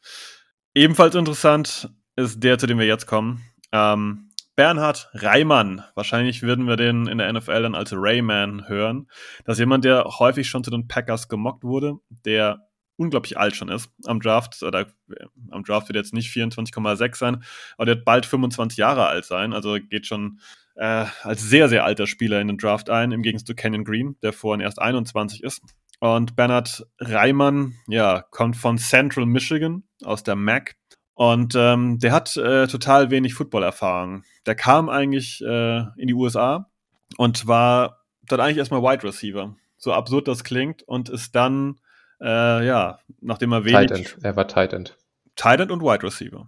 Ebenfalls 0.73 1.15
interessant 1.15 1.89
ist 2.15 2.43
der, 2.43 2.57
zu 2.57 2.67
dem 2.67 2.79
wir 2.79 2.85
jetzt 2.85 3.05
kommen. 3.05 3.43
Ähm, 3.71 4.31
Bernhard 4.55 5.09
Reimann. 5.13 5.85
Wahrscheinlich 5.95 6.41
würden 6.41 6.67
wir 6.67 6.75
den 6.75 7.07
in 7.07 7.19
der 7.19 7.31
NFL 7.31 7.61
dann 7.61 7.75
als 7.75 7.93
Rayman 7.93 8.67
hören. 8.67 9.07
Das 9.45 9.55
ist 9.55 9.59
jemand, 9.59 9.85
der 9.85 10.03
häufig 10.03 10.49
schon 10.49 10.65
zu 10.65 10.69
den 10.69 10.87
Packers 10.87 11.29
gemockt 11.29 11.63
wurde, 11.63 11.95
der 12.25 12.68
unglaublich 12.99 13.37
alt 13.37 13.55
schon 13.55 13.69
ist 13.69 13.89
am 14.05 14.19
Draft. 14.19 14.61
Oder 14.61 14.81
äh, 14.81 15.25
am 15.49 15.63
Draft 15.63 15.89
wird 15.89 15.95
jetzt 15.95 16.13
nicht 16.13 16.29
24,6 16.31 17.15
sein, 17.15 17.43
aber 17.77 17.85
der 17.85 17.95
wird 17.95 18.05
bald 18.05 18.25
25 18.25 18.77
Jahre 18.77 19.07
alt 19.07 19.25
sein. 19.25 19.53
Also 19.53 19.77
geht 19.79 20.05
schon 20.05 20.39
äh, 20.75 21.05
als 21.23 21.41
sehr, 21.41 21.69
sehr 21.69 21.85
alter 21.85 22.07
Spieler 22.07 22.39
in 22.41 22.47
den 22.47 22.57
Draft 22.57 22.89
ein, 22.89 23.11
im 23.11 23.21
Gegensatz 23.21 23.47
zu 23.47 23.55
Kenyon 23.55 23.83
Green, 23.83 24.17
der 24.21 24.33
vorhin 24.33 24.61
erst 24.61 24.79
21 24.79 25.43
ist. 25.43 25.61
Und 25.99 26.35
Bernhard 26.35 26.87
Reimann, 26.99 27.75
ja, 27.87 28.23
kommt 28.31 28.55
von 28.55 28.77
Central 28.77 29.25
Michigan 29.25 29.83
aus 30.03 30.23
der 30.23 30.35
MAC. 30.35 30.75
Und 31.13 31.53
ähm, 31.57 31.99
der 31.99 32.13
hat 32.13 32.37
äh, 32.37 32.67
total 32.67 33.11
wenig 33.11 33.33
Footballerfahrung. 33.33 34.23
Der 34.45 34.55
kam 34.55 34.87
eigentlich 34.87 35.43
äh, 35.43 35.79
in 35.97 36.07
die 36.07 36.13
USA 36.13 36.69
und 37.17 37.45
war 37.45 38.05
dann 38.25 38.39
eigentlich 38.39 38.57
erstmal 38.57 38.81
Wide 38.81 39.03
Receiver. 39.03 39.53
So 39.77 39.91
absurd 39.91 40.29
das 40.29 40.45
klingt. 40.45 40.83
Und 40.83 41.09
ist 41.09 41.35
dann, 41.35 41.81
äh, 42.21 42.65
ja, 42.65 42.99
nachdem 43.21 43.51
er 43.51 43.65
wenig. 43.65 43.87
Tight 43.87 43.91
End. 43.91 44.17
Er 44.21 44.35
war 44.35 44.47
Tight 44.47 44.73
End. 44.73 44.97
Tight 45.35 45.59
End 45.59 45.71
und 45.71 45.81
Wide 45.81 46.03
Receiver. 46.03 46.47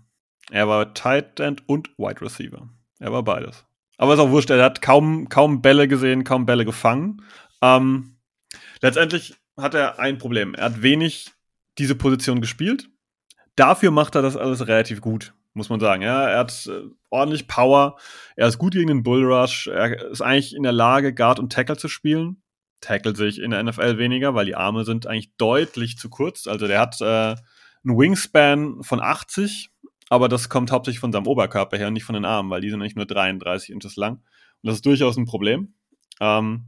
Er 0.50 0.68
war 0.68 0.94
Tight 0.94 1.40
End 1.40 1.68
und 1.68 1.90
Wide 1.98 2.22
Receiver. 2.22 2.70
Er 3.00 3.12
war 3.12 3.24
beides. 3.24 3.66
Aber 3.98 4.16
ist 4.16 4.20
auch 4.20 4.32
wurscht, 4.32 4.50
er 4.50 4.64
hat 4.64 4.82
kaum, 4.82 5.30
kaum 5.30 5.62
Bälle 5.62 5.88
gesehen, 5.88 6.24
kaum 6.24 6.46
Bälle 6.46 6.66
gefangen. 6.66 7.22
Ähm, 7.62 8.18
letztendlich 8.82 9.36
hat 9.58 9.76
er 9.76 10.00
ein 10.00 10.18
Problem. 10.18 10.56
Er 10.56 10.66
hat 10.66 10.82
wenig 10.82 11.32
diese 11.78 11.96
Position 11.96 12.42
gespielt. 12.42 12.90
Dafür 13.56 13.92
macht 13.92 14.16
er 14.16 14.22
das 14.22 14.36
alles 14.36 14.68
relativ 14.68 15.02
gut, 15.02 15.34
muss 15.54 15.70
man 15.70 15.80
sagen. 15.80 16.02
Ja, 16.02 16.28
er 16.28 16.40
hat 16.40 16.68
äh, 16.68 16.90
ordentlich 17.10 17.48
Power. 17.48 17.98
Er 18.36 18.48
ist 18.48 18.58
gut 18.58 18.74
gegen 18.74 18.88
den 18.88 19.04
Bullrush. 19.04 19.68
Er 19.68 20.10
ist 20.10 20.22
eigentlich 20.22 20.56
in 20.56 20.64
der 20.64 20.72
Lage, 20.72 21.14
Guard 21.14 21.40
und 21.40 21.52
Tackle 21.52 21.78
zu 21.78 21.88
spielen. 21.88 22.41
Tackle 22.82 23.16
sich 23.16 23.40
in 23.40 23.52
der 23.52 23.64
NFL 23.64 23.98
weniger, 23.98 24.36
weil 24.36 24.46
die 24.46 24.56
Arme 24.56 24.84
sind 24.84 25.08
eigentlich 25.08 25.36
deutlich 25.38 25.98
zu 25.98 26.10
kurz. 26.10 26.48
Also 26.48 26.68
der 26.68 26.80
hat 26.80 27.00
äh, 27.02 27.36
einen 27.84 27.98
Wingspan 27.98 28.84
von 28.84 29.00
80, 29.00 29.70
aber 30.10 30.28
das 30.28 30.50
kommt 30.50 30.72
hauptsächlich 30.72 31.00
von 31.00 31.12
seinem 31.12 31.28
Oberkörper 31.28 31.78
her, 31.78 31.92
nicht 31.92 32.04
von 32.04 32.14
den 32.14 32.26
Armen, 32.26 32.50
weil 32.50 32.62
die 32.62 32.70
sind 32.70 32.82
eigentlich 32.82 32.96
nur 32.96 33.06
33 33.06 33.70
Inches 33.70 33.96
lang. 33.96 34.16
Und 34.16 34.68
das 34.68 34.76
ist 34.76 34.86
durchaus 34.86 35.18
ein 35.18 35.26
Problem. 35.26 35.74
Ähm, 36.20 36.66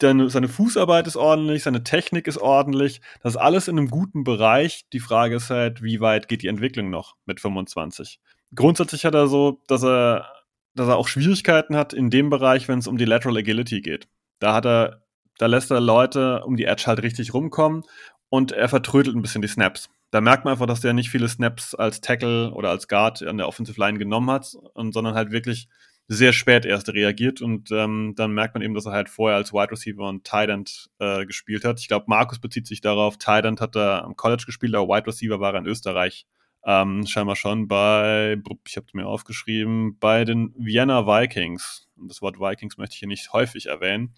seine, 0.00 0.30
seine 0.30 0.48
Fußarbeit 0.48 1.06
ist 1.06 1.16
ordentlich, 1.16 1.62
seine 1.62 1.84
Technik 1.84 2.26
ist 2.26 2.38
ordentlich. 2.38 3.00
Das 3.22 3.34
ist 3.34 3.40
alles 3.40 3.68
in 3.68 3.78
einem 3.78 3.88
guten 3.88 4.24
Bereich. 4.24 4.88
Die 4.92 5.00
Frage 5.00 5.36
ist 5.36 5.50
halt, 5.50 5.82
wie 5.82 6.00
weit 6.00 6.28
geht 6.28 6.42
die 6.42 6.48
Entwicklung 6.48 6.90
noch 6.90 7.16
mit 7.24 7.40
25? 7.40 8.20
Grundsätzlich 8.54 9.04
hat 9.04 9.14
er 9.14 9.28
so, 9.28 9.62
dass 9.68 9.84
er, 9.84 10.32
dass 10.74 10.88
er 10.88 10.96
auch 10.96 11.08
Schwierigkeiten 11.08 11.76
hat 11.76 11.92
in 11.92 12.10
dem 12.10 12.30
Bereich, 12.30 12.68
wenn 12.68 12.78
es 12.78 12.88
um 12.88 12.98
die 12.98 13.04
Lateral 13.04 13.36
Agility 13.36 13.80
geht. 13.80 14.08
Da 14.38 14.54
hat 14.54 14.66
er, 14.66 15.05
da 15.38 15.46
lässt 15.46 15.70
er 15.70 15.80
Leute 15.80 16.44
um 16.44 16.56
die 16.56 16.64
Edge 16.64 16.84
halt 16.86 17.02
richtig 17.02 17.34
rumkommen 17.34 17.82
und 18.28 18.52
er 18.52 18.68
vertrödelt 18.68 19.16
ein 19.16 19.22
bisschen 19.22 19.42
die 19.42 19.48
Snaps. 19.48 19.88
Da 20.10 20.20
merkt 20.20 20.44
man 20.44 20.52
einfach, 20.52 20.66
dass 20.66 20.80
der 20.80 20.92
nicht 20.92 21.10
viele 21.10 21.28
Snaps 21.28 21.74
als 21.74 22.00
Tackle 22.00 22.52
oder 22.52 22.70
als 22.70 22.88
Guard 22.88 23.22
an 23.22 23.38
der 23.38 23.48
Offensive 23.48 23.80
Line 23.80 23.98
genommen 23.98 24.30
hat, 24.30 24.46
sondern 24.74 25.14
halt 25.14 25.32
wirklich 25.32 25.68
sehr 26.08 26.32
spät 26.32 26.64
erst 26.64 26.88
reagiert 26.88 27.42
und 27.42 27.70
ähm, 27.72 28.14
dann 28.16 28.30
merkt 28.30 28.54
man 28.54 28.62
eben, 28.62 28.74
dass 28.74 28.86
er 28.86 28.92
halt 28.92 29.08
vorher 29.08 29.36
als 29.36 29.52
Wide 29.52 29.72
Receiver 29.72 30.08
und 30.08 30.24
Tight 30.24 30.48
End 30.48 30.88
äh, 31.00 31.26
gespielt 31.26 31.64
hat. 31.64 31.80
Ich 31.80 31.88
glaube, 31.88 32.04
Markus 32.08 32.38
bezieht 32.38 32.66
sich 32.66 32.80
darauf, 32.80 33.18
Tight 33.18 33.44
End 33.44 33.60
hat 33.60 33.74
er 33.74 34.04
am 34.04 34.14
College 34.14 34.44
gespielt, 34.46 34.74
aber 34.76 34.94
Wide 34.94 35.08
Receiver 35.08 35.40
war 35.40 35.54
er 35.54 35.60
in 35.60 35.66
Österreich. 35.66 36.26
Ähm, 36.64 37.06
scheinbar 37.06 37.36
schon 37.36 37.68
bei, 37.68 38.40
ich 38.66 38.76
habe 38.76 38.86
es 38.86 38.94
mir 38.94 39.06
aufgeschrieben, 39.06 39.98
bei 39.98 40.24
den 40.24 40.52
Vienna 40.56 41.06
Vikings. 41.06 41.88
Und 41.96 42.08
das 42.10 42.22
Wort 42.22 42.38
Vikings 42.38 42.76
möchte 42.76 42.94
ich 42.94 42.98
hier 42.98 43.08
nicht 43.08 43.32
häufig 43.32 43.66
erwähnen. 43.66 44.14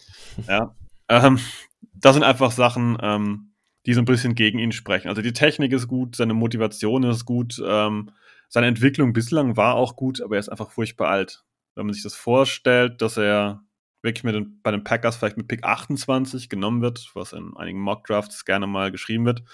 Ja. 0.47 0.75
Ähm, 1.09 1.39
das 1.95 2.15
sind 2.15 2.23
einfach 2.23 2.51
Sachen, 2.51 2.99
ähm, 3.01 3.53
die 3.87 3.95
so 3.95 4.01
ein 4.01 4.07
bisschen 4.07 4.35
gegen 4.35 4.59
ihn 4.59 4.73
sprechen. 4.73 5.09
Also 5.09 5.23
die 5.23 5.33
Technik 5.33 5.73
ist 5.73 5.89
gut, 5.89 6.17
seine 6.17 6.35
Motivation 6.35 7.05
ist 7.05 7.25
gut, 7.25 7.61
ähm, 7.65 8.11
seine 8.49 8.67
Entwicklung 8.67 9.13
bislang 9.13 9.57
war 9.57 9.75
auch 9.75 9.97
gut, 9.97 10.21
aber 10.21 10.37
er 10.37 10.41
ist 10.41 10.49
einfach 10.49 10.71
furchtbar 10.71 11.09
alt 11.09 11.45
wenn 11.79 11.87
man 11.87 11.95
sich 11.95 12.03
das 12.03 12.17
vorstellt, 12.17 13.01
dass 13.01 13.17
er 13.17 13.63
wirklich 14.03 14.25
mit 14.25 14.35
den, 14.35 14.61
bei 14.63 14.73
den 14.73 14.83
Packers 14.83 15.17
vielleicht 15.17 15.37
mit 15.37 15.47
Pick 15.47 15.63
28 15.63 16.49
genommen 16.49 16.83
wird, 16.83 17.09
was 17.15 17.33
in 17.33 17.57
einigen 17.57 17.79
Mock-Drafts 17.79 18.45
gerne 18.45 18.67
mal 18.67 18.91
geschrieben 18.91 19.25
wird, 19.25 19.45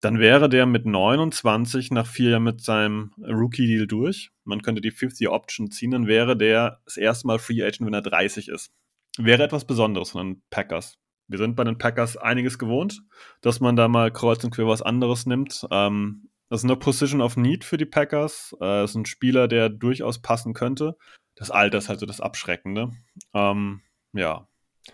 dann 0.00 0.18
wäre 0.18 0.50
der 0.50 0.66
mit 0.66 0.84
29 0.84 1.90
nach 1.90 2.06
vier 2.06 2.30
Jahren 2.32 2.44
mit 2.44 2.60
seinem 2.60 3.12
Rookie-Deal 3.18 3.86
durch. 3.86 4.30
Man 4.44 4.60
könnte 4.60 4.82
die 4.82 4.92
50-Year-Option 4.92 5.70
ziehen, 5.70 5.90
dann 5.90 6.06
wäre 6.06 6.36
der 6.36 6.82
das 6.84 6.98
erste 6.98 7.26
Mal 7.26 7.38
Free 7.38 7.62
Agent, 7.62 7.86
wenn 7.86 7.94
er 7.94 8.02
30 8.02 8.48
ist. 8.48 8.70
Wäre 9.18 9.42
etwas 9.42 9.64
Besonderes 9.64 10.10
von 10.10 10.26
den 10.26 10.42
Packers. 10.50 10.98
Wir 11.26 11.38
sind 11.38 11.56
bei 11.56 11.64
den 11.64 11.78
Packers 11.78 12.16
einiges 12.16 12.58
gewohnt, 12.58 13.02
dass 13.42 13.60
man 13.60 13.76
da 13.76 13.88
mal 13.88 14.10
kreuz 14.10 14.42
und 14.44 14.50
quer 14.50 14.66
was 14.66 14.82
anderes 14.82 15.26
nimmt. 15.26 15.66
Ähm, 15.70 16.30
das 16.48 16.60
ist 16.60 16.64
eine 16.64 16.76
Position 16.76 17.20
of 17.20 17.36
Need 17.36 17.64
für 17.64 17.76
die 17.76 17.84
Packers. 17.84 18.54
Äh, 18.60 18.64
das 18.64 18.90
ist 18.90 18.96
ein 18.96 19.06
Spieler, 19.06 19.48
der 19.48 19.68
durchaus 19.68 20.22
passen 20.22 20.54
könnte 20.54 20.96
das 21.38 21.50
Alter 21.50 21.78
ist 21.78 21.88
halt 21.88 22.00
so 22.00 22.06
das 22.06 22.20
Abschreckende. 22.20 22.90
Ähm, 23.32 23.80
ja. 24.12 24.48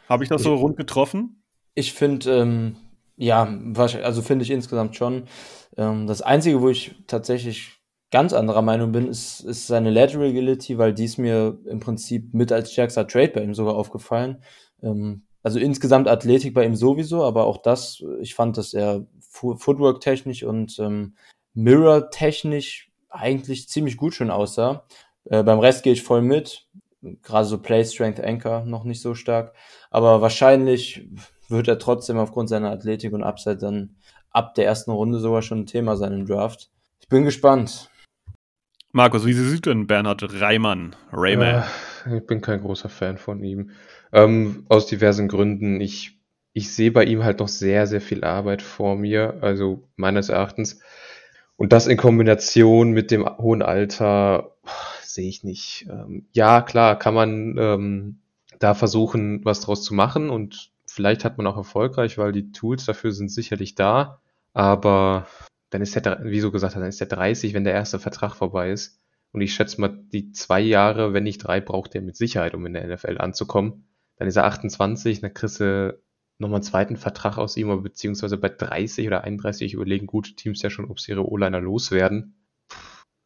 Habe 0.08 0.24
ich 0.24 0.30
das 0.30 0.42
so 0.42 0.54
rund 0.54 0.76
getroffen? 0.76 1.42
Ich 1.74 1.92
finde, 1.94 2.30
ähm, 2.38 2.76
ja, 3.16 3.44
also 3.74 4.22
finde 4.22 4.44
ich 4.44 4.50
insgesamt 4.50 4.94
schon. 4.94 5.24
Ähm, 5.76 6.06
das 6.06 6.20
Einzige, 6.20 6.60
wo 6.60 6.68
ich 6.68 6.94
tatsächlich 7.06 7.73
ganz 8.14 8.32
anderer 8.32 8.62
Meinung 8.62 8.92
bin, 8.92 9.08
ist, 9.08 9.40
ist 9.40 9.66
seine 9.66 9.90
Lateral 9.90 10.28
Agility, 10.28 10.78
weil 10.78 10.94
die 10.94 11.06
ist 11.06 11.18
mir 11.18 11.58
im 11.66 11.80
Prinzip 11.80 12.32
mit 12.32 12.52
als 12.52 12.70
stärkster 12.70 13.08
Trade 13.08 13.32
bei 13.34 13.42
ihm 13.42 13.54
sogar 13.54 13.74
aufgefallen. 13.74 14.40
Ähm, 14.84 15.24
also 15.42 15.58
insgesamt 15.58 16.06
Athletik 16.06 16.54
bei 16.54 16.64
ihm 16.64 16.76
sowieso, 16.76 17.24
aber 17.24 17.44
auch 17.44 17.58
das, 17.58 18.04
ich 18.20 18.36
fand, 18.36 18.56
dass 18.56 18.72
er 18.72 19.04
Footwork-technisch 19.30 20.44
und 20.44 20.78
ähm, 20.78 21.16
Mirror-technisch 21.54 22.92
eigentlich 23.10 23.68
ziemlich 23.68 23.96
gut 23.96 24.14
schon 24.14 24.30
aussah. 24.30 24.84
Äh, 25.24 25.42
beim 25.42 25.58
Rest 25.58 25.82
gehe 25.82 25.92
ich 25.92 26.04
voll 26.04 26.22
mit. 26.22 26.68
gerade 27.22 27.46
so 27.46 27.58
Play 27.58 27.84
Strength 27.84 28.20
Anchor 28.20 28.64
noch 28.64 28.84
nicht 28.84 29.02
so 29.02 29.16
stark. 29.16 29.54
Aber 29.90 30.20
wahrscheinlich 30.20 31.08
wird 31.48 31.66
er 31.66 31.80
trotzdem 31.80 32.18
aufgrund 32.18 32.48
seiner 32.48 32.70
Athletik 32.70 33.12
und 33.12 33.24
Upside 33.24 33.58
dann 33.58 33.96
ab 34.30 34.54
der 34.54 34.66
ersten 34.66 34.92
Runde 34.92 35.18
sogar 35.18 35.42
schon 35.42 35.62
ein 35.62 35.66
Thema 35.66 35.96
sein 35.96 36.12
im 36.12 36.26
Draft. 36.26 36.70
Ich 37.00 37.08
bin 37.08 37.24
gespannt. 37.24 37.90
Markus, 38.96 39.26
wie 39.26 39.32
sieht 39.32 39.66
denn 39.66 39.88
Bernhard 39.88 40.40
Reimann? 40.40 40.94
Rayman? 41.10 41.64
Äh, 42.06 42.18
ich 42.18 42.26
bin 42.28 42.40
kein 42.40 42.60
großer 42.60 42.88
Fan 42.88 43.18
von 43.18 43.42
ihm. 43.42 43.70
Ähm, 44.12 44.66
aus 44.68 44.86
diversen 44.86 45.26
Gründen. 45.26 45.80
Ich, 45.80 46.20
ich 46.52 46.72
sehe 46.72 46.92
bei 46.92 47.04
ihm 47.04 47.24
halt 47.24 47.40
noch 47.40 47.48
sehr, 47.48 47.88
sehr 47.88 48.00
viel 48.00 48.22
Arbeit 48.22 48.62
vor 48.62 48.94
mir, 48.94 49.38
also 49.40 49.82
meines 49.96 50.28
Erachtens. 50.28 50.78
Und 51.56 51.72
das 51.72 51.88
in 51.88 51.96
Kombination 51.96 52.92
mit 52.92 53.10
dem 53.10 53.26
hohen 53.26 53.62
Alter 53.62 54.54
sehe 55.02 55.28
ich 55.28 55.42
nicht. 55.42 55.88
Ähm, 55.90 56.28
ja, 56.30 56.62
klar, 56.62 56.96
kann 56.96 57.14
man 57.14 57.56
ähm, 57.58 58.18
da 58.60 58.74
versuchen, 58.74 59.44
was 59.44 59.58
draus 59.58 59.82
zu 59.82 59.92
machen 59.92 60.30
und 60.30 60.70
vielleicht 60.86 61.24
hat 61.24 61.36
man 61.36 61.48
auch 61.48 61.56
erfolgreich, 61.56 62.16
weil 62.16 62.30
die 62.30 62.52
Tools 62.52 62.84
dafür 62.84 63.10
sind 63.10 63.32
sicherlich 63.32 63.74
da. 63.74 64.20
Aber 64.52 65.26
dann 65.74 65.82
ist 65.82 65.96
der, 65.96 66.20
wie 66.22 66.38
so 66.38 66.52
gesagt, 66.52 66.76
dann 66.76 66.84
ist 66.84 67.00
der 67.00 67.08
30, 67.08 67.52
wenn 67.52 67.64
der 67.64 67.72
erste 67.72 67.98
Vertrag 67.98 68.36
vorbei 68.36 68.70
ist. 68.70 69.02
Und 69.32 69.40
ich 69.40 69.54
schätze 69.54 69.80
mal, 69.80 69.88
die 70.12 70.30
zwei 70.30 70.60
Jahre, 70.60 71.12
wenn 71.12 71.24
nicht 71.24 71.38
drei, 71.38 71.60
braucht 71.60 71.96
er 71.96 72.00
mit 72.00 72.14
Sicherheit, 72.14 72.54
um 72.54 72.64
in 72.64 72.74
der 72.74 72.86
NFL 72.86 73.18
anzukommen. 73.18 73.88
Dann 74.16 74.28
ist 74.28 74.36
er 74.36 74.44
28, 74.44 75.20
dann 75.20 75.34
kriegst 75.34 75.58
du 75.58 76.00
nochmal 76.38 76.58
einen 76.58 76.62
zweiten 76.62 76.96
Vertrag 76.96 77.38
aus 77.38 77.56
ihm, 77.56 77.82
beziehungsweise 77.82 78.36
bei 78.36 78.50
30 78.50 79.08
oder 79.08 79.24
31 79.24 79.74
überlegen 79.74 80.06
gute 80.06 80.36
Teams 80.36 80.62
ja 80.62 80.70
schon, 80.70 80.84
ob 80.84 81.00
sie 81.00 81.10
ihre 81.10 81.28
O-Liner 81.28 81.60
loswerden. 81.60 82.46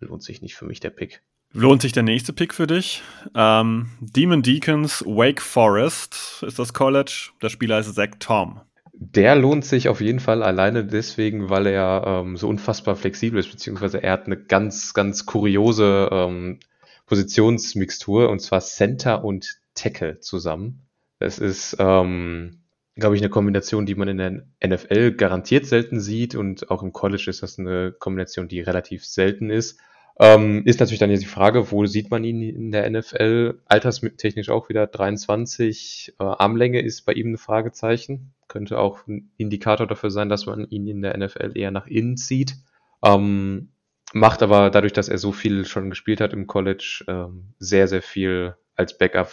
Lohnt 0.01 0.23
sich 0.23 0.41
nicht 0.41 0.55
für 0.55 0.65
mich 0.65 0.81
der 0.81 0.89
Pick. 0.89 1.23
Lohnt 1.53 1.83
sich 1.83 1.93
der 1.93 2.03
nächste 2.03 2.33
Pick 2.33 2.55
für 2.55 2.67
dich? 2.67 3.03
Ähm, 3.35 3.91
Demon 4.01 4.43
Deacons, 4.43 5.05
Wake 5.05 5.43
Forest 5.43 6.43
ist 6.47 6.59
das 6.59 6.73
College. 6.73 7.29
Der 7.43 7.51
Spieler 7.51 7.77
heißt 7.77 7.95
Zach 7.95 8.09
Tom. 8.19 8.63
Der 9.01 9.37
lohnt 9.37 9.65
sich 9.65 9.89
auf 9.89 10.01
jeden 10.01 10.19
Fall 10.19 10.43
alleine 10.43 10.85
deswegen, 10.85 11.51
weil 11.51 11.69
er 11.69 12.03
ähm, 12.05 12.37
so 12.37 12.49
unfassbar 12.49 12.97
flexibel 12.97 13.39
ist, 13.39 13.49
beziehungsweise 13.49 14.03
er 14.03 14.11
hat 14.13 14.27
eine 14.27 14.37
ganz, 14.37 14.93
ganz 14.93 15.25
kuriose 15.25 16.09
ähm, 16.11 16.59
Positionsmixtur 17.07 18.29
und 18.29 18.41
zwar 18.41 18.61
Center 18.61 19.25
und 19.25 19.61
Tackle 19.75 20.19
zusammen. 20.19 20.89
Das 21.21 21.39
ist, 21.39 21.77
ähm, 21.79 22.65
glaube 22.97 23.15
ich, 23.15 23.23
eine 23.23 23.31
Kombination, 23.31 23.87
die 23.87 23.95
man 23.95 24.09
in 24.09 24.19
der 24.19 24.43
NFL 24.67 25.13
garantiert 25.13 25.67
selten 25.67 26.01
sieht 26.01 26.35
und 26.35 26.69
auch 26.73 26.83
im 26.83 26.93
College 26.93 27.27
ist 27.29 27.45
das 27.45 27.57
eine 27.57 27.93
Kombination, 27.93 28.49
die 28.49 28.61
relativ 28.61 29.07
selten 29.07 29.49
ist. 29.51 29.79
Ähm, 30.19 30.65
ist 30.65 30.81
natürlich 30.81 30.99
dann 30.99 31.11
jetzt 31.11 31.23
die 31.23 31.27
Frage, 31.27 31.71
wo 31.71 31.87
sieht 31.87 32.11
man 32.11 32.25
ihn 32.25 32.43
in 32.43 32.73
der 32.73 32.91
NFL? 32.91 33.61
Alterstechnisch 33.67 34.49
auch 34.49 34.69
wieder 34.69 34.89
23. 34.89 36.15
Äh, 36.19 36.25
Armlänge 36.25 36.81
ist 36.81 37.03
bei 37.03 37.13
ihm 37.13 37.35
ein 37.35 37.39
Fragezeichen. 37.39 38.35
Könnte 38.49 38.79
auch 38.79 39.07
ein 39.07 39.31
Indikator 39.37 39.87
dafür 39.87 40.11
sein, 40.11 40.29
dass 40.29 40.47
man 40.47 40.69
ihn 40.69 40.87
in 40.87 41.03
der 41.03 41.17
NFL 41.17 41.53
eher 41.55 41.71
nach 41.71 41.87
innen 41.87 42.17
zieht. 42.17 42.57
Ähm, 43.05 43.69
macht 44.13 44.43
aber 44.43 44.71
dadurch, 44.71 44.93
dass 44.93 45.09
er 45.09 45.19
so 45.19 45.33
viel 45.33 45.65
schon 45.67 45.91
gespielt 45.91 46.21
hat 46.21 46.33
im 46.33 46.47
College, 46.47 47.05
ähm, 47.09 47.55
sehr, 47.59 47.89
sehr 47.89 48.03
viel 48.03 48.57
als 48.75 48.97
Backup, 48.97 49.31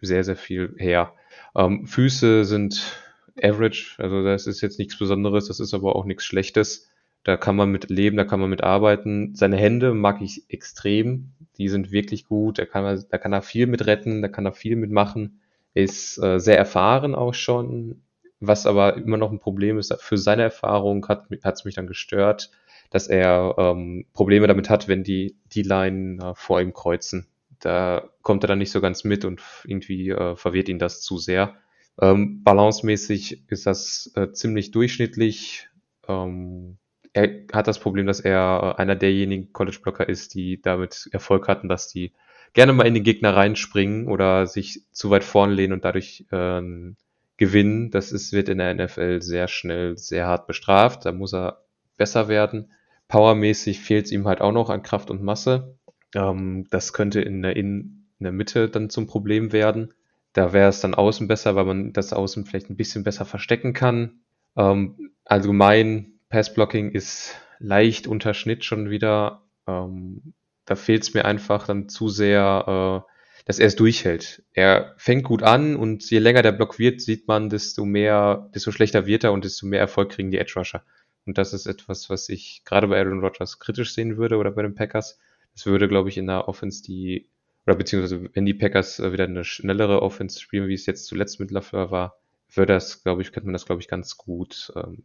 sehr, 0.00 0.24
sehr 0.24 0.36
viel 0.36 0.74
her. 0.78 1.14
Ähm, 1.54 1.86
Füße 1.86 2.44
sind 2.44 3.00
average, 3.40 3.94
also 3.98 4.22
das 4.22 4.46
ist 4.46 4.60
jetzt 4.60 4.78
nichts 4.78 4.98
Besonderes, 4.98 5.48
das 5.48 5.60
ist 5.60 5.74
aber 5.74 5.96
auch 5.96 6.04
nichts 6.04 6.24
Schlechtes. 6.24 6.88
Da 7.24 7.36
kann 7.36 7.54
man 7.56 7.70
mit 7.70 7.88
leben, 7.88 8.16
da 8.16 8.24
kann 8.24 8.40
man 8.40 8.50
mit 8.50 8.64
arbeiten. 8.64 9.34
Seine 9.36 9.56
Hände 9.56 9.94
mag 9.94 10.20
ich 10.22 10.44
extrem. 10.48 11.32
Die 11.56 11.68
sind 11.68 11.92
wirklich 11.92 12.26
gut. 12.26 12.58
Da 12.58 12.66
kann, 12.66 13.04
da 13.10 13.18
kann 13.18 13.32
er 13.32 13.42
viel 13.42 13.68
mit 13.68 13.86
retten, 13.86 14.22
da 14.22 14.28
kann 14.28 14.44
er 14.44 14.52
viel 14.52 14.74
mitmachen. 14.74 15.40
Ist 15.72 16.18
äh, 16.18 16.40
sehr 16.40 16.58
erfahren 16.58 17.14
auch 17.14 17.34
schon. 17.34 18.02
Was 18.44 18.66
aber 18.66 18.96
immer 18.96 19.18
noch 19.18 19.30
ein 19.30 19.38
Problem 19.38 19.78
ist, 19.78 19.94
für 20.00 20.18
seine 20.18 20.42
Erfahrung 20.42 21.06
hat 21.06 21.28
es 21.30 21.64
mich 21.64 21.76
dann 21.76 21.86
gestört, 21.86 22.50
dass 22.90 23.06
er 23.06 23.54
ähm, 23.56 24.04
Probleme 24.12 24.48
damit 24.48 24.68
hat, 24.68 24.88
wenn 24.88 25.04
die 25.04 25.36
die 25.52 25.62
Line 25.62 26.20
äh, 26.20 26.34
vor 26.34 26.60
ihm 26.60 26.72
kreuzen. 26.72 27.28
Da 27.60 28.10
kommt 28.22 28.42
er 28.42 28.48
dann 28.48 28.58
nicht 28.58 28.72
so 28.72 28.80
ganz 28.80 29.04
mit 29.04 29.24
und 29.24 29.40
irgendwie 29.64 30.10
äh, 30.10 30.34
verwirrt 30.34 30.68
ihn 30.68 30.80
das 30.80 31.00
zu 31.02 31.18
sehr. 31.18 31.54
Ähm, 32.00 32.42
balancemäßig 32.42 33.48
ist 33.48 33.66
das 33.66 34.10
äh, 34.16 34.32
ziemlich 34.32 34.72
durchschnittlich. 34.72 35.68
Ähm, 36.08 36.78
er 37.12 37.44
hat 37.52 37.68
das 37.68 37.78
Problem, 37.78 38.06
dass 38.06 38.18
er 38.18 38.76
einer 38.76 38.96
derjenigen 38.96 39.52
College-Blocker 39.52 40.08
ist, 40.08 40.34
die 40.34 40.60
damit 40.60 41.08
Erfolg 41.12 41.46
hatten, 41.46 41.68
dass 41.68 41.86
die 41.86 42.12
gerne 42.54 42.72
mal 42.72 42.88
in 42.88 42.94
den 42.94 43.04
Gegner 43.04 43.36
reinspringen 43.36 44.08
oder 44.08 44.48
sich 44.48 44.82
zu 44.90 45.10
weit 45.10 45.22
vorn 45.22 45.52
lehnen 45.52 45.74
und 45.74 45.84
dadurch 45.84 46.26
ähm, 46.32 46.96
gewinnen. 47.42 47.90
Das 47.90 48.12
ist, 48.12 48.32
wird 48.32 48.48
in 48.48 48.58
der 48.58 48.72
NFL 48.72 49.20
sehr 49.20 49.48
schnell 49.48 49.98
sehr 49.98 50.28
hart 50.28 50.46
bestraft. 50.46 51.04
Da 51.04 51.10
muss 51.10 51.34
er 51.34 51.64
besser 51.96 52.28
werden. 52.28 52.70
Powermäßig 53.08 53.80
fehlt 53.80 54.06
es 54.06 54.12
ihm 54.12 54.28
halt 54.28 54.40
auch 54.40 54.52
noch 54.52 54.70
an 54.70 54.84
Kraft 54.84 55.10
und 55.10 55.24
Masse. 55.24 55.76
Ähm, 56.14 56.68
das 56.70 56.92
könnte 56.92 57.20
in 57.20 57.42
der, 57.42 57.56
in, 57.56 58.06
in 58.20 58.24
der 58.24 58.30
Mitte 58.30 58.68
dann 58.68 58.90
zum 58.90 59.08
Problem 59.08 59.52
werden. 59.52 59.92
Da 60.34 60.52
wäre 60.52 60.68
es 60.68 60.80
dann 60.80 60.94
außen 60.94 61.26
besser, 61.26 61.56
weil 61.56 61.64
man 61.64 61.92
das 61.92 62.12
Außen 62.12 62.46
vielleicht 62.46 62.70
ein 62.70 62.76
bisschen 62.76 63.02
besser 63.02 63.24
verstecken 63.24 63.72
kann. 63.72 64.20
Ähm, 64.56 65.10
allgemein 65.24 66.20
Passblocking 66.28 66.92
ist 66.92 67.34
leicht 67.58 68.06
unter 68.06 68.34
Schnitt 68.34 68.64
schon 68.64 68.88
wieder. 68.88 69.42
Ähm, 69.66 70.32
da 70.64 70.76
fehlt 70.76 71.02
es 71.02 71.12
mir 71.12 71.24
einfach 71.24 71.66
dann 71.66 71.88
zu 71.88 72.08
sehr, 72.08 73.02
äh, 73.04 73.11
dass 73.44 73.58
er 73.58 73.66
es 73.66 73.76
durchhält. 73.76 74.42
Er 74.52 74.94
fängt 74.96 75.24
gut 75.24 75.42
an 75.42 75.76
und 75.76 76.08
je 76.10 76.18
länger 76.18 76.42
der 76.42 76.52
Block 76.52 76.78
wird, 76.78 77.00
sieht 77.00 77.28
man, 77.28 77.48
desto 77.48 77.84
mehr, 77.84 78.50
desto 78.54 78.70
schlechter 78.70 79.06
wird 79.06 79.24
er 79.24 79.32
und 79.32 79.44
desto 79.44 79.66
mehr 79.66 79.80
Erfolg 79.80 80.10
kriegen 80.10 80.30
die 80.30 80.38
Edge 80.38 80.54
Rusher. 80.56 80.84
Und 81.26 81.38
das 81.38 81.52
ist 81.52 81.66
etwas, 81.66 82.10
was 82.10 82.28
ich 82.28 82.62
gerade 82.64 82.88
bei 82.88 82.98
Aaron 82.98 83.20
Rodgers 83.20 83.58
kritisch 83.58 83.94
sehen 83.94 84.16
würde 84.16 84.36
oder 84.36 84.50
bei 84.50 84.62
den 84.62 84.74
Packers. 84.74 85.18
Das 85.54 85.66
würde, 85.66 85.88
glaube 85.88 86.08
ich, 86.08 86.18
in 86.18 86.26
der 86.26 86.48
Offense 86.48 86.82
die, 86.82 87.28
oder 87.66 87.76
beziehungsweise 87.76 88.28
wenn 88.32 88.46
die 88.46 88.54
Packers 88.54 88.98
äh, 88.98 89.12
wieder 89.12 89.24
eine 89.24 89.44
schnellere 89.44 90.02
Offense 90.02 90.40
spielen, 90.40 90.68
wie 90.68 90.74
es 90.74 90.86
jetzt 90.86 91.06
zuletzt 91.06 91.38
mit 91.38 91.50
LaFleur 91.50 91.90
war, 91.90 92.18
würde 92.54 92.72
das, 92.72 93.02
glaube 93.02 93.22
ich, 93.22 93.32
könnte 93.32 93.46
man 93.46 93.52
das, 93.52 93.66
glaube 93.66 93.80
ich, 93.80 93.88
ganz 93.88 94.16
gut 94.16 94.72
ähm, 94.76 95.04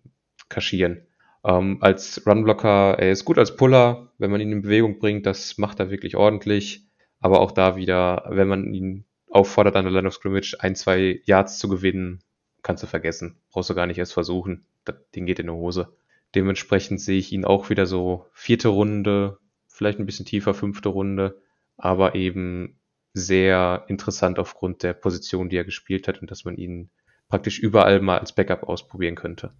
kaschieren. 0.49 1.05
Ähm, 1.43 1.77
als 1.81 2.25
Runblocker, 2.25 2.97
er 2.99 3.11
ist 3.11 3.25
gut 3.25 3.37
als 3.37 3.55
Puller, 3.55 4.11
wenn 4.17 4.31
man 4.31 4.41
ihn 4.41 4.51
in 4.51 4.61
Bewegung 4.63 4.99
bringt, 4.99 5.25
das 5.25 5.57
macht 5.57 5.79
er 5.79 5.91
wirklich 5.91 6.15
ordentlich. 6.15 6.86
Aber 7.19 7.41
auch 7.41 7.51
da 7.51 7.75
wieder, 7.75 8.25
wenn 8.29 8.47
man 8.47 8.73
ihn 8.73 9.05
auffordert, 9.29 9.75
an 9.75 9.85
der 9.85 9.93
Line 9.93 10.07
of 10.07 10.13
Scrimmage 10.13 10.55
ein, 10.59 10.75
zwei 10.75 11.21
Yards 11.25 11.57
zu 11.59 11.67
gewinnen, 11.67 12.23
kannst 12.61 12.83
du 12.83 12.87
vergessen. 12.87 13.37
Brauchst 13.51 13.69
du 13.69 13.75
gar 13.75 13.87
nicht 13.87 13.97
erst 13.97 14.13
versuchen. 14.13 14.65
Das 14.85 14.95
Ding 15.15 15.25
geht 15.25 15.39
in 15.39 15.47
die 15.47 15.53
Hose. 15.53 15.95
Dementsprechend 16.35 17.01
sehe 17.01 17.19
ich 17.19 17.31
ihn 17.31 17.45
auch 17.45 17.69
wieder 17.69 17.85
so 17.85 18.25
vierte 18.33 18.67
Runde, 18.69 19.39
vielleicht 19.67 19.99
ein 19.99 20.05
bisschen 20.05 20.25
tiefer, 20.25 20.53
fünfte 20.53 20.89
Runde, 20.89 21.41
aber 21.77 22.15
eben 22.15 22.79
sehr 23.13 23.85
interessant 23.87 24.37
aufgrund 24.37 24.83
der 24.83 24.93
Position, 24.93 25.49
die 25.49 25.57
er 25.57 25.63
gespielt 25.63 26.07
hat 26.07 26.21
und 26.21 26.29
dass 26.29 26.45
man 26.45 26.55
ihn 26.57 26.89
praktisch 27.29 27.59
überall 27.59 28.01
mal 28.01 28.19
als 28.19 28.33
Backup 28.33 28.63
ausprobieren 28.63 29.15
könnte. 29.15 29.53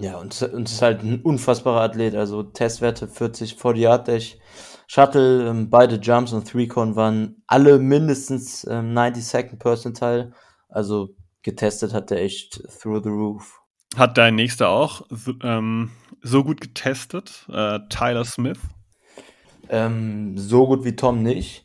Ja, 0.00 0.18
und, 0.18 0.40
und 0.42 0.68
ist 0.68 0.82
halt 0.82 1.02
ein 1.02 1.20
unfassbarer 1.22 1.82
Athlet. 1.82 2.14
Also 2.14 2.42
Testwerte 2.42 3.06
40 3.08 3.54
vor 3.54 3.74
die 3.74 3.82
Yard 3.82 4.08
Dash, 4.08 4.36
Shuttle, 4.86 5.48
ähm, 5.48 5.70
beide 5.70 5.96
Jumps 5.96 6.32
und 6.32 6.48
Three-Con 6.48 6.96
waren 6.96 7.42
alle 7.46 7.78
mindestens 7.78 8.66
ähm, 8.68 8.92
90 8.92 9.24
Second 9.24 9.58
Percentile. 9.58 10.32
Also 10.68 11.14
getestet 11.42 11.92
hat 11.92 12.10
er 12.10 12.18
echt 12.18 12.62
through 12.80 13.02
the 13.02 13.10
roof. 13.10 13.60
Hat 13.96 14.18
dein 14.18 14.34
nächster 14.34 14.68
auch 14.68 15.02
ähm, 15.42 15.90
so 16.20 16.42
gut 16.42 16.60
getestet? 16.60 17.46
Äh, 17.52 17.78
Tyler 17.88 18.24
Smith? 18.24 18.58
Ähm, 19.68 20.36
so 20.36 20.66
gut 20.66 20.84
wie 20.84 20.96
Tom 20.96 21.22
nicht. 21.22 21.64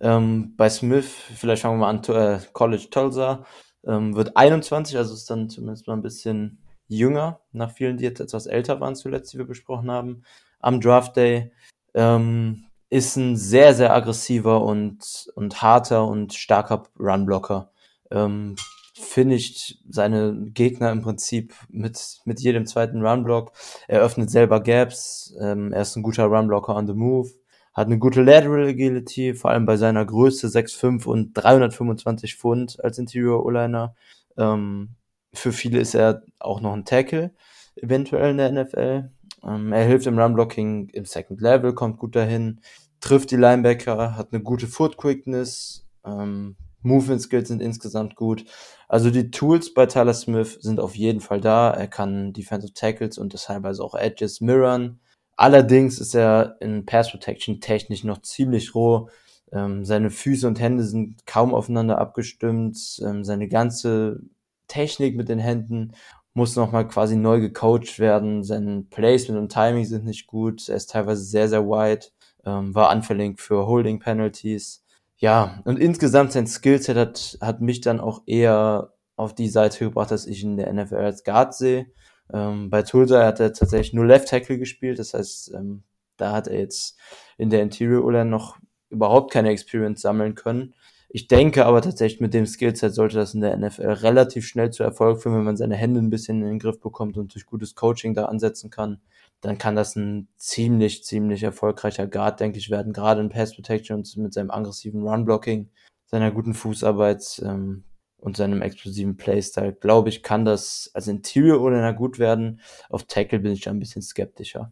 Ähm, 0.00 0.54
bei 0.56 0.68
Smith, 0.68 1.06
vielleicht 1.34 1.62
fangen 1.62 1.80
wir 1.80 1.86
mal 1.86 1.90
an, 1.90 2.04
äh, 2.14 2.38
College 2.52 2.88
Tulsa, 2.90 3.44
ähm, 3.86 4.14
wird 4.14 4.36
21, 4.36 4.96
also 4.96 5.14
ist 5.14 5.28
dann 5.30 5.48
zumindest 5.48 5.86
mal 5.86 5.94
ein 5.94 6.02
bisschen 6.02 6.62
jünger, 6.88 7.40
nach 7.52 7.70
vielen, 7.70 7.96
die 7.96 8.04
jetzt 8.04 8.20
etwas 8.20 8.46
älter 8.46 8.80
waren 8.80 8.96
zuletzt, 8.96 9.32
die 9.32 9.38
wir 9.38 9.46
besprochen 9.46 9.90
haben, 9.90 10.22
am 10.60 10.80
Draft 10.80 11.16
Day. 11.16 11.52
Ähm, 11.94 12.64
ist 12.88 13.16
ein 13.16 13.36
sehr, 13.36 13.74
sehr 13.74 13.94
aggressiver 13.94 14.62
und, 14.62 15.28
und 15.34 15.62
harter 15.62 16.06
und 16.06 16.34
starker 16.34 16.84
Runblocker. 16.98 17.70
Ähm, 18.10 18.56
finisht 18.94 19.78
seine 19.88 20.34
Gegner 20.54 20.90
im 20.90 21.02
Prinzip 21.02 21.54
mit, 21.68 22.20
mit 22.24 22.40
jedem 22.40 22.66
zweiten 22.66 23.04
Runblock. 23.04 23.52
Er 23.88 24.00
öffnet 24.00 24.30
selber 24.30 24.62
Gaps. 24.62 25.34
Ähm, 25.40 25.72
er 25.72 25.82
ist 25.82 25.96
ein 25.96 26.02
guter 26.02 26.26
Runblocker 26.26 26.74
on 26.74 26.86
the 26.86 26.94
move. 26.94 27.30
Hat 27.74 27.88
eine 27.88 27.98
gute 27.98 28.22
Lateral 28.22 28.68
Agility, 28.68 29.34
vor 29.34 29.50
allem 29.50 29.66
bei 29.66 29.76
seiner 29.76 30.04
Größe 30.04 30.46
6'5 30.46 31.04
und 31.06 31.34
325 31.34 32.36
Pfund 32.36 32.82
als 32.82 32.98
Interior 32.98 33.44
O-Liner. 33.44 33.94
Ähm, 34.38 34.96
für 35.38 35.52
viele 35.52 35.80
ist 35.80 35.94
er 35.94 36.22
auch 36.38 36.60
noch 36.60 36.72
ein 36.72 36.84
Tackle, 36.84 37.32
eventuell 37.76 38.30
in 38.30 38.38
der 38.38 38.52
NFL. 38.52 39.10
Ähm, 39.44 39.72
er 39.72 39.84
hilft 39.84 40.06
im 40.06 40.18
Run-Blocking 40.18 40.88
im 40.90 41.04
Second 41.04 41.40
Level, 41.40 41.74
kommt 41.74 41.98
gut 41.98 42.16
dahin, 42.16 42.60
trifft 43.00 43.30
die 43.30 43.36
Linebacker, 43.36 44.16
hat 44.16 44.32
eine 44.32 44.42
gute 44.42 44.66
Foot 44.66 44.96
Quickness, 44.96 45.86
Ähm, 46.04 46.56
Movement 46.82 47.20
Skills 47.20 47.48
sind 47.48 47.60
insgesamt 47.60 48.16
gut. 48.16 48.44
Also 48.88 49.10
die 49.10 49.30
Tools 49.30 49.74
bei 49.74 49.86
Tyler 49.86 50.14
Smith 50.14 50.58
sind 50.60 50.80
auf 50.80 50.94
jeden 50.94 51.20
Fall 51.20 51.40
da. 51.40 51.70
Er 51.70 51.88
kann 51.88 52.32
Defensive 52.32 52.72
Tackles 52.74 53.18
und 53.18 53.32
deshalb 53.32 53.64
also 53.64 53.84
auch 53.84 53.94
Edges 53.94 54.40
mirrorn. 54.40 55.00
Allerdings 55.36 55.98
ist 55.98 56.14
er 56.14 56.56
in 56.60 56.86
Pass 56.86 57.10
Protection 57.10 57.60
technisch 57.60 58.04
noch 58.04 58.22
ziemlich 58.22 58.74
roh. 58.74 59.08
Ähm, 59.52 59.84
seine 59.84 60.10
Füße 60.10 60.46
und 60.46 60.60
Hände 60.60 60.84
sind 60.84 61.26
kaum 61.26 61.54
aufeinander 61.54 61.98
abgestimmt. 61.98 62.78
Ähm, 63.04 63.24
seine 63.24 63.48
ganze 63.48 64.20
Technik 64.68 65.16
mit 65.16 65.28
den 65.28 65.38
Händen 65.38 65.92
muss 66.34 66.56
nochmal 66.56 66.86
quasi 66.86 67.16
neu 67.16 67.40
gecoacht 67.40 67.98
werden. 67.98 68.44
Sein 68.44 68.88
Placement 68.90 69.40
und 69.40 69.52
Timing 69.52 69.84
sind 69.86 70.04
nicht 70.04 70.26
gut. 70.26 70.68
Er 70.68 70.76
ist 70.76 70.90
teilweise 70.90 71.24
sehr, 71.24 71.48
sehr 71.48 71.64
wide, 71.66 72.06
ähm, 72.44 72.74
war 72.74 72.90
anfällig 72.90 73.40
für 73.40 73.66
Holding 73.66 74.00
Penalties. 74.00 74.84
Ja, 75.18 75.62
und 75.64 75.78
insgesamt 75.78 76.32
sein 76.32 76.46
Skillset 76.46 76.96
hat, 76.96 77.38
hat 77.40 77.62
mich 77.62 77.80
dann 77.80 78.00
auch 78.00 78.22
eher 78.26 78.92
auf 79.16 79.34
die 79.34 79.48
Seite 79.48 79.86
gebracht, 79.86 80.10
dass 80.10 80.26
ich 80.26 80.42
in 80.42 80.58
der 80.58 80.70
NFL 80.72 80.96
als 80.96 81.24
Guard 81.24 81.54
sehe. 81.54 81.86
Ähm, 82.32 82.68
bei 82.68 82.82
Tulsa 82.82 83.24
hat 83.24 83.40
er 83.40 83.52
tatsächlich 83.52 83.94
nur 83.94 84.04
Left 84.04 84.28
Tackle 84.28 84.58
gespielt, 84.58 84.98
das 84.98 85.14
heißt, 85.14 85.54
ähm, 85.54 85.84
da 86.16 86.32
hat 86.32 86.48
er 86.48 86.58
jetzt 86.58 86.98
in 87.38 87.50
der 87.50 87.62
Interior 87.62 88.04
O-Line 88.04 88.26
noch 88.26 88.58
überhaupt 88.90 89.32
keine 89.32 89.50
Experience 89.50 90.02
sammeln 90.02 90.34
können. 90.34 90.74
Ich 91.16 91.28
denke 91.28 91.64
aber 91.64 91.80
tatsächlich, 91.80 92.20
mit 92.20 92.34
dem 92.34 92.44
Skillset 92.44 92.92
sollte 92.92 93.16
das 93.16 93.32
in 93.32 93.40
der 93.40 93.56
NFL 93.56 93.86
relativ 93.86 94.46
schnell 94.46 94.70
zu 94.70 94.82
Erfolg 94.82 95.22
führen, 95.22 95.36
wenn 95.36 95.44
man 95.44 95.56
seine 95.56 95.74
Hände 95.74 95.98
ein 95.98 96.10
bisschen 96.10 96.42
in 96.42 96.48
den 96.48 96.58
Griff 96.58 96.78
bekommt 96.78 97.16
und 97.16 97.32
durch 97.32 97.46
gutes 97.46 97.74
Coaching 97.74 98.12
da 98.12 98.26
ansetzen 98.26 98.68
kann. 98.68 99.00
Dann 99.40 99.56
kann 99.56 99.76
das 99.76 99.96
ein 99.96 100.28
ziemlich, 100.36 101.04
ziemlich 101.04 101.42
erfolgreicher 101.42 102.06
Guard, 102.06 102.40
denke 102.40 102.58
ich, 102.58 102.68
werden, 102.68 102.92
gerade 102.92 103.22
in 103.22 103.30
Pass 103.30 103.54
Protection 103.54 103.96
und 103.96 104.16
mit 104.18 104.34
seinem 104.34 104.50
aggressiven 104.50 105.08
Run-Blocking, 105.08 105.70
seiner 106.04 106.30
guten 106.30 106.52
Fußarbeit 106.52 107.40
ähm, 107.42 107.84
und 108.18 108.36
seinem 108.36 108.60
explosiven 108.60 109.16
Playstyle. 109.16 109.72
Glaube 109.72 110.10
ich, 110.10 110.22
kann 110.22 110.44
das 110.44 110.90
als 110.92 111.08
Interior 111.08 111.62
oder 111.62 111.94
gut 111.94 112.18
werden. 112.18 112.60
Auf 112.90 113.04
Tackle 113.04 113.38
bin 113.38 113.52
ich 113.52 113.62
da 113.62 113.70
ein 113.70 113.78
bisschen 113.78 114.02
skeptischer 114.02 114.70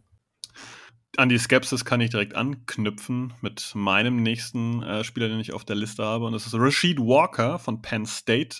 an 1.17 1.29
die 1.29 1.37
Skepsis 1.37 1.85
kann 1.85 2.01
ich 2.01 2.09
direkt 2.09 2.35
anknüpfen 2.35 3.33
mit 3.41 3.71
meinem 3.75 4.21
nächsten 4.23 4.83
äh, 4.83 5.03
Spieler, 5.03 5.29
den 5.29 5.39
ich 5.39 5.53
auf 5.53 5.65
der 5.65 5.75
Liste 5.75 6.03
habe. 6.03 6.25
Und 6.25 6.33
das 6.33 6.45
ist 6.45 6.55
Rashid 6.55 6.99
Walker 6.99 7.59
von 7.59 7.81
Penn 7.81 8.05
State. 8.05 8.57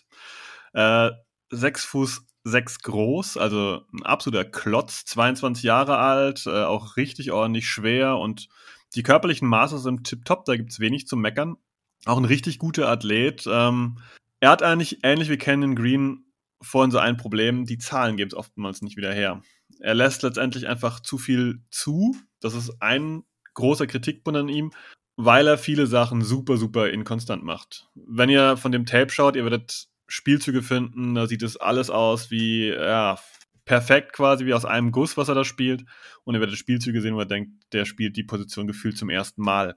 Äh, 0.73 1.11
sechs 1.49 1.85
Fuß 1.85 2.25
sechs 2.45 2.79
groß, 2.79 3.37
also 3.37 3.81
ein 3.91 4.03
absoluter 4.03 4.45
Klotz, 4.45 5.03
22 5.05 5.63
Jahre 5.63 5.97
alt, 5.97 6.45
äh, 6.45 6.63
auch 6.63 6.95
richtig 6.95 7.31
ordentlich 7.31 7.67
schwer 7.67 8.17
und 8.17 8.47
die 8.93 9.03
körperlichen 9.03 9.47
Maße 9.47 9.79
sind 9.79 10.05
tipptopp, 10.05 10.45
da 10.45 10.55
gibt 10.55 10.71
es 10.71 10.79
wenig 10.79 11.07
zu 11.07 11.17
meckern. 11.17 11.57
Auch 12.05 12.17
ein 12.17 12.25
richtig 12.25 12.59
guter 12.59 12.87
Athlet. 12.87 13.45
Ähm, 13.47 13.97
er 14.39 14.51
hat 14.51 14.61
eigentlich, 14.61 14.99
ähnlich 15.03 15.29
wie 15.29 15.37
Canyon 15.37 15.75
Green, 15.75 16.24
vorhin 16.65 16.91
so 16.91 16.97
ein 16.97 17.17
Problem, 17.17 17.65
die 17.65 17.77
Zahlen 17.77 18.17
geben 18.17 18.29
es 18.29 18.37
oftmals 18.37 18.81
nicht 18.81 18.97
wieder 18.97 19.13
her. 19.13 19.41
Er 19.79 19.93
lässt 19.93 20.23
letztendlich 20.23 20.67
einfach 20.67 20.99
zu 20.99 21.17
viel 21.17 21.63
zu, 21.69 22.15
das 22.39 22.53
ist 22.53 22.81
ein 22.81 23.23
großer 23.53 23.87
Kritikpunkt 23.87 24.39
an 24.39 24.49
ihm, 24.49 24.71
weil 25.15 25.47
er 25.47 25.57
viele 25.57 25.87
Sachen 25.87 26.21
super, 26.21 26.57
super 26.57 26.89
inkonstant 26.89 27.43
macht. 27.43 27.87
Wenn 27.95 28.29
ihr 28.29 28.57
von 28.57 28.71
dem 28.71 28.85
Tape 28.85 29.11
schaut, 29.11 29.35
ihr 29.35 29.43
werdet 29.43 29.87
Spielzüge 30.07 30.61
finden, 30.61 31.15
da 31.15 31.27
sieht 31.27 31.41
es 31.41 31.57
alles 31.57 31.89
aus 31.89 32.31
wie, 32.31 32.67
ja, 32.67 33.17
perfekt 33.65 34.13
quasi 34.13 34.45
wie 34.45 34.53
aus 34.53 34.65
einem 34.65 34.91
Guss, 34.91 35.17
was 35.17 35.27
er 35.27 35.35
da 35.35 35.43
spielt. 35.43 35.83
Und 36.23 36.35
ihr 36.35 36.41
werdet 36.41 36.57
Spielzüge 36.57 37.01
sehen, 37.01 37.15
wo 37.15 37.19
er 37.19 37.25
denkt, 37.25 37.51
der 37.73 37.85
spielt 37.85 38.15
die 38.15 38.23
Position 38.23 38.67
gefühlt 38.67 38.97
zum 38.97 39.09
ersten 39.09 39.41
Mal. 39.41 39.75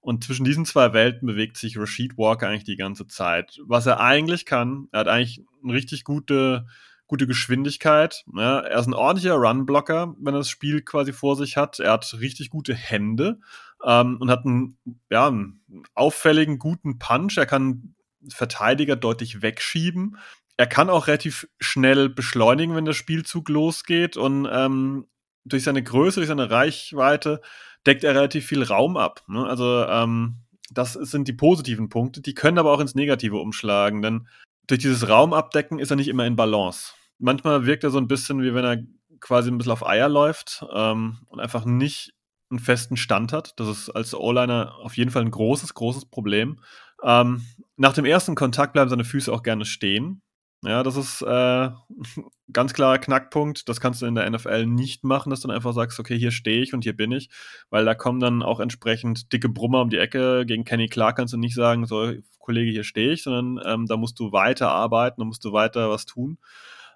Und 0.00 0.24
zwischen 0.24 0.44
diesen 0.44 0.64
zwei 0.64 0.92
Welten 0.92 1.26
bewegt 1.26 1.56
sich 1.56 1.78
Rashid 1.78 2.16
Walker 2.16 2.48
eigentlich 2.48 2.64
die 2.64 2.76
ganze 2.76 3.06
Zeit. 3.06 3.58
Was 3.66 3.86
er 3.86 4.00
eigentlich 4.00 4.46
kann, 4.46 4.88
er 4.92 5.00
hat 5.00 5.08
eigentlich 5.08 5.44
eine 5.62 5.74
richtig 5.74 6.04
gute 6.04 6.66
gute 7.08 7.26
Geschwindigkeit. 7.26 8.24
Ja, 8.36 8.60
er 8.60 8.78
ist 8.78 8.86
ein 8.86 8.94
ordentlicher 8.94 9.34
Runblocker, 9.34 10.14
wenn 10.20 10.34
er 10.34 10.38
das 10.38 10.50
Spiel 10.50 10.82
quasi 10.82 11.12
vor 11.12 11.36
sich 11.36 11.56
hat. 11.56 11.80
Er 11.80 11.92
hat 11.92 12.14
richtig 12.20 12.50
gute 12.50 12.74
Hände 12.74 13.40
ähm, 13.84 14.18
und 14.20 14.30
hat 14.30 14.44
einen, 14.44 14.78
ja, 15.10 15.26
einen 15.26 15.62
auffälligen, 15.94 16.58
guten 16.58 16.98
Punch. 16.98 17.38
Er 17.38 17.46
kann 17.46 17.94
Verteidiger 18.28 18.94
deutlich 18.94 19.42
wegschieben. 19.42 20.18
Er 20.58 20.66
kann 20.66 20.90
auch 20.90 21.06
relativ 21.06 21.48
schnell 21.58 22.10
beschleunigen, 22.10 22.76
wenn 22.76 22.84
der 22.84 22.92
Spielzug 22.92 23.48
losgeht. 23.48 24.18
Und 24.18 24.46
ähm, 24.50 25.06
durch 25.46 25.64
seine 25.64 25.82
Größe, 25.82 26.20
durch 26.20 26.28
seine 26.28 26.50
Reichweite 26.50 27.40
deckt 27.86 28.04
er 28.04 28.14
relativ 28.14 28.46
viel 28.46 28.62
Raum 28.62 28.96
ab. 28.96 29.22
Ne? 29.28 29.44
Also 29.46 29.84
ähm, 29.86 30.36
das 30.70 30.92
sind 30.92 31.28
die 31.28 31.32
positiven 31.32 31.88
Punkte. 31.88 32.20
Die 32.20 32.34
können 32.34 32.58
aber 32.58 32.72
auch 32.72 32.80
ins 32.80 32.94
Negative 32.94 33.36
umschlagen, 33.36 34.02
denn 34.02 34.28
durch 34.66 34.80
dieses 34.80 35.08
Raumabdecken 35.08 35.78
ist 35.78 35.90
er 35.90 35.96
nicht 35.96 36.08
immer 36.08 36.26
in 36.26 36.36
Balance 36.36 36.92
manchmal 37.18 37.66
wirkt 37.66 37.84
er 37.84 37.90
so 37.90 37.98
ein 37.98 38.08
bisschen, 38.08 38.42
wie 38.42 38.54
wenn 38.54 38.64
er 38.64 38.82
quasi 39.20 39.50
ein 39.50 39.58
bisschen 39.58 39.72
auf 39.72 39.86
Eier 39.86 40.08
läuft 40.08 40.64
ähm, 40.72 41.18
und 41.26 41.40
einfach 41.40 41.64
nicht 41.64 42.14
einen 42.50 42.60
festen 42.60 42.96
Stand 42.96 43.32
hat. 43.32 43.58
Das 43.60 43.68
ist 43.68 43.90
als 43.90 44.14
O-Liner 44.14 44.74
auf 44.82 44.96
jeden 44.96 45.10
Fall 45.10 45.22
ein 45.22 45.30
großes, 45.30 45.74
großes 45.74 46.06
Problem. 46.06 46.60
Ähm, 47.02 47.44
nach 47.76 47.92
dem 47.92 48.04
ersten 48.04 48.34
Kontakt 48.34 48.72
bleiben 48.72 48.88
seine 48.88 49.04
Füße 49.04 49.32
auch 49.32 49.42
gerne 49.42 49.64
stehen. 49.64 50.22
Ja, 50.64 50.82
das 50.82 50.96
ist 50.96 51.22
äh, 51.22 51.70
ganz 52.52 52.72
klarer 52.72 52.98
Knackpunkt. 52.98 53.68
Das 53.68 53.80
kannst 53.80 54.02
du 54.02 54.06
in 54.06 54.16
der 54.16 54.28
NFL 54.28 54.66
nicht 54.66 55.04
machen, 55.04 55.30
dass 55.30 55.40
du 55.40 55.48
dann 55.48 55.56
einfach 55.56 55.72
sagst, 55.72 56.00
okay, 56.00 56.18
hier 56.18 56.32
stehe 56.32 56.60
ich 56.62 56.74
und 56.74 56.82
hier 56.82 56.96
bin 56.96 57.12
ich, 57.12 57.30
weil 57.70 57.84
da 57.84 57.94
kommen 57.94 58.18
dann 58.18 58.42
auch 58.42 58.58
entsprechend 58.58 59.32
dicke 59.32 59.48
Brummer 59.48 59.82
um 59.82 59.90
die 59.90 59.98
Ecke. 59.98 60.44
Gegen 60.46 60.64
Kenny 60.64 60.88
Clark 60.88 61.16
kannst 61.16 61.32
du 61.32 61.38
nicht 61.38 61.54
sagen, 61.54 61.86
so, 61.86 62.12
Kollege, 62.40 62.70
hier 62.70 62.84
stehe 62.84 63.12
ich, 63.12 63.22
sondern 63.22 63.64
ähm, 63.64 63.86
da 63.86 63.96
musst 63.96 64.18
du 64.18 64.32
weiter 64.32 64.70
arbeiten, 64.70 65.20
da 65.20 65.24
musst 65.26 65.44
du 65.44 65.52
weiter 65.52 65.90
was 65.90 66.06
tun. 66.06 66.38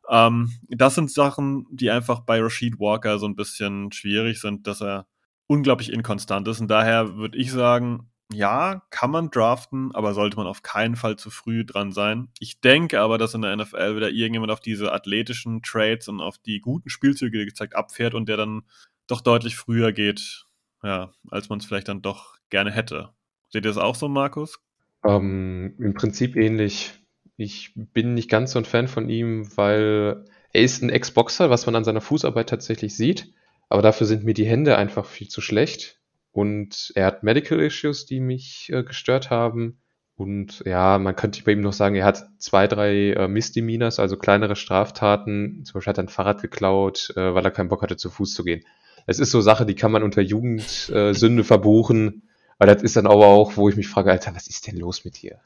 Ähm, 0.08 0.52
das 0.68 0.94
sind 0.96 1.10
Sachen, 1.10 1.66
die 1.70 1.90
einfach 1.90 2.20
bei 2.20 2.40
Rashid 2.40 2.80
Walker 2.80 3.18
so 3.18 3.26
ein 3.26 3.36
bisschen 3.36 3.92
schwierig 3.92 4.40
sind, 4.40 4.66
dass 4.66 4.80
er 4.82 5.06
unglaublich 5.46 5.92
inkonstant 5.92 6.48
ist. 6.48 6.60
Und 6.60 6.68
daher 6.68 7.16
würde 7.16 7.38
ich 7.38 7.52
sagen, 7.52 8.10
ja, 8.32 8.82
kann 8.90 9.10
man 9.10 9.30
draften, 9.30 9.94
aber 9.94 10.14
sollte 10.14 10.36
man 10.36 10.46
auf 10.46 10.62
keinen 10.62 10.96
Fall 10.96 11.16
zu 11.16 11.30
früh 11.30 11.64
dran 11.64 11.92
sein. 11.92 12.28
Ich 12.38 12.60
denke 12.60 13.00
aber, 13.00 13.18
dass 13.18 13.34
in 13.34 13.42
der 13.42 13.56
NFL 13.56 13.96
wieder 13.96 14.10
irgendjemand 14.10 14.52
auf 14.52 14.60
diese 14.60 14.92
athletischen 14.92 15.62
Trades 15.62 16.08
und 16.08 16.20
auf 16.20 16.38
die 16.38 16.60
guten 16.60 16.88
Spielzüge, 16.88 17.44
gezeigt, 17.44 17.76
abfährt 17.76 18.14
und 18.14 18.28
der 18.28 18.36
dann 18.36 18.62
doch 19.06 19.20
deutlich 19.20 19.56
früher 19.56 19.92
geht, 19.92 20.46
ja, 20.82 21.12
als 21.30 21.48
man 21.48 21.58
es 21.58 21.66
vielleicht 21.66 21.88
dann 21.88 22.02
doch 22.02 22.36
gerne 22.50 22.70
hätte. 22.70 23.10
Seht 23.48 23.64
ihr 23.64 23.70
das 23.70 23.78
auch 23.78 23.94
so, 23.94 24.08
Markus? 24.08 24.58
Ähm, 25.04 25.74
Im 25.78 25.94
Prinzip 25.94 26.36
ähnlich. 26.36 26.92
Ich 27.36 27.72
bin 27.74 28.14
nicht 28.14 28.30
ganz 28.30 28.52
so 28.52 28.58
ein 28.58 28.64
Fan 28.64 28.88
von 28.88 29.08
ihm, 29.08 29.56
weil 29.56 30.24
er 30.52 30.62
ist 30.62 30.82
ein 30.82 30.90
Ex-Boxer, 30.90 31.50
was 31.50 31.66
man 31.66 31.76
an 31.76 31.84
seiner 31.84 32.00
Fußarbeit 32.00 32.48
tatsächlich 32.48 32.96
sieht. 32.96 33.32
Aber 33.68 33.82
dafür 33.82 34.06
sind 34.06 34.24
mir 34.24 34.34
die 34.34 34.46
Hände 34.46 34.76
einfach 34.76 35.06
viel 35.06 35.28
zu 35.28 35.40
schlecht. 35.40 36.01
Und 36.32 36.92
er 36.94 37.06
hat 37.06 37.22
Medical 37.22 37.60
Issues, 37.60 38.06
die 38.06 38.20
mich 38.20 38.70
äh, 38.72 38.82
gestört 38.82 39.30
haben. 39.30 39.78
Und 40.16 40.62
ja, 40.66 40.98
man 40.98 41.16
könnte 41.16 41.42
bei 41.44 41.52
ihm 41.52 41.60
noch 41.60 41.72
sagen, 41.72 41.94
er 41.94 42.04
hat 42.04 42.26
zwei, 42.38 42.66
drei 42.66 43.12
äh, 43.12 43.28
Misdemeanors, 43.28 43.98
also 43.98 44.16
kleinere 44.16 44.56
Straftaten. 44.56 45.64
Zum 45.64 45.74
Beispiel 45.74 45.90
hat 45.90 45.98
er 45.98 46.04
ein 46.04 46.08
Fahrrad 46.08 46.42
geklaut, 46.42 47.12
äh, 47.16 47.34
weil 47.34 47.44
er 47.44 47.50
keinen 47.50 47.68
Bock 47.68 47.82
hatte, 47.82 47.96
zu 47.96 48.10
Fuß 48.10 48.34
zu 48.34 48.44
gehen. 48.44 48.64
Es 49.06 49.18
ist 49.18 49.30
so 49.30 49.40
Sache, 49.40 49.66
die 49.66 49.74
kann 49.74 49.92
man 49.92 50.02
unter 50.02 50.22
Jugendsünde 50.22 51.42
äh, 51.42 51.44
verbuchen. 51.44 52.28
Aber 52.58 52.72
das 52.72 52.82
ist 52.82 52.96
dann 52.96 53.06
aber 53.06 53.26
auch, 53.26 53.56
wo 53.56 53.68
ich 53.68 53.76
mich 53.76 53.88
frage, 53.88 54.10
Alter, 54.10 54.34
was 54.34 54.46
ist 54.46 54.66
denn 54.66 54.76
los 54.76 55.04
mit 55.04 55.20
dir? 55.20 55.40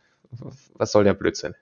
Was 0.74 0.92
soll 0.92 1.04
der 1.04 1.14
Blödsinn? 1.14 1.54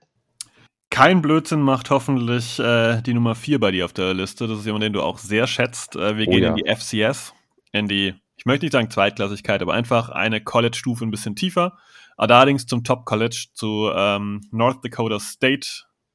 kein 0.95 1.21
Blödsinn 1.21 1.59
macht 1.59 1.89
hoffentlich 1.89 2.57
äh, 2.57 3.01
die 3.01 3.13
Nummer 3.13 3.35
4 3.35 3.59
bei 3.59 3.71
dir 3.71 3.83
auf 3.83 3.91
der 3.91 4.13
Liste. 4.13 4.47
Das 4.47 4.59
ist 4.59 4.65
jemand, 4.65 4.85
den 4.85 4.93
du 4.93 5.01
auch 5.01 5.17
sehr 5.17 5.45
schätzt. 5.45 5.97
Äh, 5.97 6.17
wir 6.17 6.25
oh, 6.25 6.31
gehen 6.31 6.43
ja. 6.43 6.49
in 6.51 6.55
die 6.55 6.73
FCS, 6.73 7.33
in 7.73 7.89
die, 7.89 8.13
ich 8.35 8.45
möchte 8.45 8.65
nicht 8.65 8.73
sagen 8.73 8.89
Zweitklassigkeit, 8.89 9.61
aber 9.61 9.73
einfach 9.73 10.09
eine 10.09 10.41
College-Stufe 10.41 11.05
ein 11.05 11.11
bisschen 11.11 11.35
tiefer. 11.35 11.77
Allerdings 12.17 12.65
zum 12.65 12.83
Top-College 12.83 13.47
zu 13.53 13.89
ähm, 13.93 14.41
North 14.51 14.83
Dakota 14.83 15.19
State, 15.19 15.67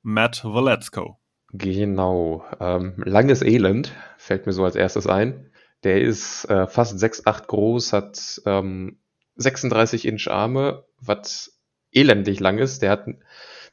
Matt 0.03 0.43
Valesco. 0.45 1.19
Genau. 1.53 2.45
Ähm, 2.61 2.95
langes 3.05 3.43
Elend 3.43 3.93
fällt 4.17 4.47
mir 4.47 4.53
so 4.53 4.65
als 4.65 4.77
erstes 4.77 5.07
ein. 5.07 5.51
Der 5.83 6.01
ist 6.01 6.45
äh, 6.45 6.67
fast 6.67 7.03
6'8 7.03 7.47
groß, 7.47 7.93
hat 7.93 8.41
ähm, 8.47 8.99
36 9.37 10.07
Inch 10.07 10.29
Arme, 10.29 10.85
was 11.01 11.59
elendig 11.91 12.41
lang 12.41 12.59
ist. 12.59 12.83
Der 12.83 12.91
hat 12.91 13.07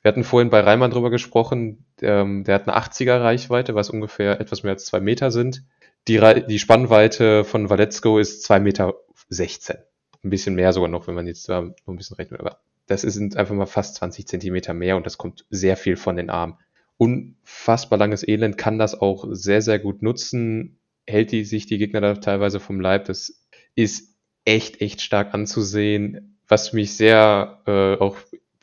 wir 0.01 0.09
hatten 0.09 0.23
vorhin 0.23 0.49
bei 0.49 0.59
Reimann 0.59 0.91
drüber 0.91 1.09
gesprochen, 1.09 1.85
ähm, 2.01 2.43
der 2.43 2.55
hat 2.55 2.67
eine 2.67 2.77
80er 2.77 3.19
Reichweite, 3.21 3.75
was 3.75 3.89
ungefähr 3.89 4.39
etwas 4.39 4.63
mehr 4.63 4.73
als 4.73 4.85
zwei 4.85 4.99
Meter 4.99 5.31
sind. 5.31 5.63
Die, 6.07 6.19
die 6.47 6.59
Spannweite 6.59 7.43
von 7.43 7.69
Valetzko 7.69 8.19
ist 8.19 8.43
zwei 8.43 8.59
Meter. 8.59 8.95
16. 9.29 9.77
Ein 10.23 10.29
bisschen 10.29 10.55
mehr 10.55 10.73
sogar 10.73 10.89
noch, 10.89 11.07
wenn 11.07 11.15
man 11.15 11.27
jetzt 11.27 11.47
da 11.49 11.61
noch 11.61 11.75
ein 11.87 11.97
bisschen 11.97 12.15
rechnet. 12.15 12.39
Aber 12.39 12.59
das 12.87 13.01
sind 13.01 13.35
einfach 13.35 13.55
mal 13.55 13.65
fast 13.65 13.95
20 13.95 14.27
Zentimeter 14.27 14.73
mehr 14.73 14.95
und 14.95 15.05
das 15.05 15.17
kommt 15.17 15.45
sehr 15.49 15.77
viel 15.77 15.97
von 15.97 16.15
den 16.15 16.29
Armen. 16.29 16.57
Unfassbar 16.97 17.99
langes 17.99 18.27
Elend 18.27 18.57
kann 18.57 18.79
das 18.79 18.99
auch 18.99 19.25
sehr, 19.31 19.61
sehr 19.61 19.79
gut 19.79 20.01
nutzen. 20.01 20.79
Hält 21.05 21.31
die 21.31 21.43
sich 21.43 21.67
die 21.67 21.77
Gegner 21.77 22.01
da 22.01 22.13
teilweise 22.15 22.59
vom 22.59 22.79
Leib. 22.79 23.05
Das 23.05 23.43
ist 23.75 24.15
echt, 24.45 24.81
echt 24.81 25.01
stark 25.01 25.33
anzusehen. 25.33 26.39
Was 26.47 26.73
mich 26.73 26.95
sehr 26.95 27.61
äh, 27.67 28.01
auch 28.01 28.17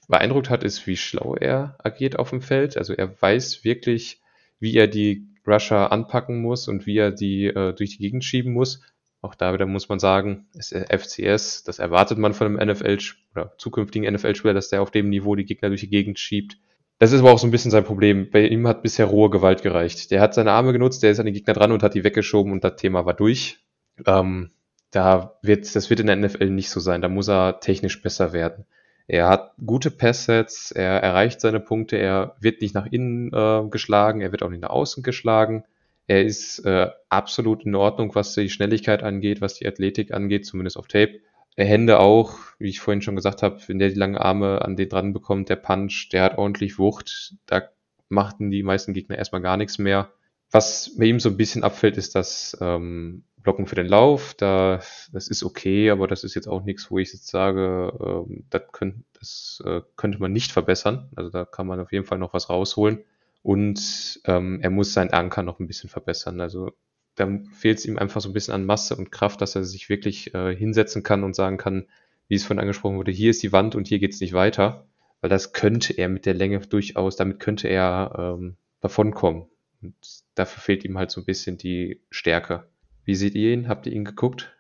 beeindruckt 0.09 0.51
hat, 0.51 0.65
ist, 0.65 0.87
wie 0.87 0.97
schlau 0.97 1.37
er 1.37 1.77
agiert 1.79 2.19
auf 2.19 2.31
dem 2.31 2.41
Feld. 2.41 2.77
Also 2.77 2.95
er 2.95 3.21
weiß 3.21 3.65
wirklich, 3.65 4.21
wie 4.59 4.75
er 4.75 4.89
die 4.89 5.29
Rusher 5.47 5.93
anpacken 5.93 6.41
muss 6.41 6.69
und 6.69 6.87
wie 6.87 6.99
er 6.99 7.11
die 7.11 7.47
äh, 7.47 7.73
durch 7.75 7.97
die 7.97 8.03
Gegend 8.03 8.25
schieben 8.25 8.53
muss. 8.53 8.81
Auch 9.21 9.35
da 9.35 9.55
wieder 9.55 9.67
muss 9.67 9.89
man 9.89 9.99
sagen, 9.99 10.49
ist 10.55 10.75
FCS, 10.75 11.65
das 11.65 11.79
erwartet 11.79 12.19
man 12.19 12.35
von 12.35 12.59
einem 12.59 12.71
NFL 12.71 12.99
oder 13.33 13.55
zukünftigen 13.57 14.13
NFL-Spieler, 14.13 14.53
dass 14.53 14.69
der 14.69 14.83
auf 14.83 14.91
dem 14.91 15.09
Niveau 15.09 15.35
die 15.35 15.47
Gegner 15.47 15.69
durch 15.69 15.81
die 15.81 15.89
Gegend 15.89 16.19
schiebt. 16.19 16.59
Das 16.99 17.13
ist 17.13 17.21
aber 17.21 17.33
auch 17.33 17.39
so 17.39 17.47
ein 17.47 17.51
bisschen 17.51 17.71
sein 17.71 17.85
Problem. 17.85 18.31
Bei 18.31 18.47
ihm 18.47 18.69
hat 18.69 18.83
bisher 18.83 19.07
rohe 19.07 19.31
Gewalt 19.31 19.63
gereicht. 19.63 20.11
Der 20.11 20.21
hat 20.21 20.35
seine 20.35 20.53
Arme 20.53 20.73
genutzt, 20.73 21.03
der 21.03 21.11
ist 21.11 21.21
an 21.21 21.27
die 21.27 21.33
Gegner 21.33 21.55
dran 21.55 21.73
und 21.73 21.83
hat 21.83 21.95
die 21.95 22.05
weggeschoben 22.05 22.53
und 22.53 22.63
das 22.63 22.77
Thema 22.77 23.07
war 23.07 23.15
durch. 23.15 23.65
Ähm, 24.07 24.51
da 24.91 25.39
wird, 25.43 25.75
das 25.75 25.91
wird 25.91 26.01
in 26.01 26.07
der 26.07 26.17
NFL 26.17 26.51
nicht 26.51 26.71
so 26.71 26.79
sein. 26.79 27.03
Da 27.03 27.09
muss 27.09 27.29
er 27.29 27.61
technisch 27.61 28.01
besser 28.01 28.33
werden. 28.33 28.67
Er 29.07 29.29
hat 29.29 29.53
gute 29.65 29.91
Passsets, 29.91 30.71
er 30.71 31.03
erreicht 31.03 31.41
seine 31.41 31.61
Punkte, 31.61 31.97
er 31.97 32.37
wird 32.41 32.63
nicht 32.63 32.75
nach 32.75 32.87
innen 32.87 33.33
äh, 33.33 33.69
geschlagen, 33.69 34.23
er 34.23 34.33
wird 34.33 34.43
auch 34.43 34.51
nicht 34.51 34.63
nach 34.63 34.71
außen 34.71 35.03
geschlagen. 35.03 35.65
Er 36.07 36.25
ist 36.25 36.61
äh, 36.61 36.91
absolut 37.09 37.65
in 37.65 37.75
Ordnung, 37.75 38.15
was 38.15 38.35
die 38.35 38.49
Schnelligkeit 38.49 39.03
angeht, 39.03 39.41
was 39.41 39.55
die 39.55 39.67
Athletik 39.67 40.13
angeht, 40.13 40.47
zumindest 40.47 40.77
auf 40.79 40.87
Tape. 40.89 41.21
Hände 41.57 42.01
auch, 42.01 42.39
wie 42.59 42.69
ich 42.69 42.81
vorhin 42.81 43.03
schon 43.03 43.15
gesagt 43.15 43.43
habe, 43.43 43.61
wenn 43.69 43.79
der 43.79 43.91
die 43.91 43.95
langen 43.95 44.17
Arme 44.17 44.63
an 44.63 44.77
den 44.77 44.89
dran 44.89 45.13
bekommt, 45.13 45.49
der 45.49 45.57
Punch, 45.57 46.09
der 46.11 46.25
hat 46.25 46.39
ordentlich 46.39 46.79
Wucht. 46.79 47.35
Da 47.47 47.63
machten 48.09 48.51
die 48.51 48.63
meisten 48.63 48.93
Gegner 48.93 49.17
erstmal 49.17 49.41
gar 49.41 49.57
nichts 49.57 49.79
mehr. 49.79 50.11
Was 50.51 50.97
bei 50.99 51.05
ihm 51.05 51.21
so 51.21 51.29
ein 51.29 51.37
bisschen 51.37 51.63
abfällt, 51.63 51.97
ist 51.97 52.15
das 52.15 52.57
ähm, 52.61 53.25
Blocken 53.45 53.67
für 53.67 53.77
den 53.77 53.87
Lauf. 53.87 54.35
Da, 54.35 54.81
das 55.13 55.29
ist 55.29 55.45
okay, 55.45 55.91
aber 55.91 56.09
das 56.09 56.25
ist 56.25 56.35
jetzt 56.35 56.49
auch 56.49 56.65
nichts, 56.65 56.91
wo 56.91 56.99
ich 56.99 57.13
jetzt 57.13 57.29
sage, 57.29 57.93
ähm, 58.01 58.45
das, 58.51 58.63
könnt, 58.73 59.05
das 59.13 59.63
äh, 59.65 59.83
könnte 59.97 60.19
man 60.19 60.33
nicht 60.33 60.51
verbessern. 60.51 61.11
Also 61.15 61.31
da 61.31 61.45
kann 61.45 61.69
man 61.69 61.79
auf 61.79 61.93
jeden 61.93 62.07
Fall 62.07 62.19
noch 62.19 62.35
was 62.35 62.51
rausholen. 62.51 63.05
Und 63.43 64.21
ähm, 64.25 64.59
er 64.63 64.71
muss 64.71 64.95
seinen 64.95 65.13
Anker 65.13 65.43
noch 65.43 65.61
ein 65.61 65.69
bisschen 65.69 65.91
verbessern. 65.91 66.41
Also 66.41 66.73
da 67.15 67.29
fehlt 67.53 67.79
es 67.79 67.87
ihm 67.87 67.99
einfach 67.99 68.21
so 68.21 68.31
ein 68.31 68.33
bisschen 68.33 68.55
an 68.55 68.65
Masse 68.65 68.97
und 68.97 69.13
Kraft, 69.13 69.41
dass 69.41 69.55
er 69.55 69.63
sich 69.63 69.89
wirklich 69.89 70.35
äh, 70.35 70.57
hinsetzen 70.57 71.03
kann 71.03 71.23
und 71.23 71.37
sagen 71.37 71.59
kann, 71.59 71.87
wie 72.27 72.35
es 72.35 72.45
vorhin 72.45 72.61
angesprochen 72.61 72.97
wurde, 72.97 73.13
hier 73.13 73.31
ist 73.31 73.43
die 73.43 73.53
Wand 73.53 73.75
und 73.75 73.87
hier 73.87 73.99
geht 73.99 74.15
es 74.15 74.21
nicht 74.21 74.33
weiter. 74.33 74.87
Weil 75.21 75.31
das 75.31 75.53
könnte 75.53 75.93
er 75.93 76.09
mit 76.09 76.27
der 76.27 76.35
Länge 76.35 76.59
durchaus, 76.61 77.17
damit 77.17 77.41
könnte 77.41 77.69
er 77.69 78.37
ähm, 78.37 78.57
davonkommen. 78.81 79.47
Und 79.81 79.95
dafür 80.35 80.61
fehlt 80.63 80.85
ihm 80.85 80.99
halt 80.99 81.11
so 81.11 81.21
ein 81.21 81.25
bisschen 81.25 81.57
die 81.59 82.01
Stärke. 82.11 82.67
Wie 83.05 83.15
seht 83.15 83.35
ihr 83.35 83.53
ihn? 83.53 83.69
Habt 83.69 83.87
ihr 83.87 83.93
ihn 83.93 84.05
geguckt? 84.05 84.53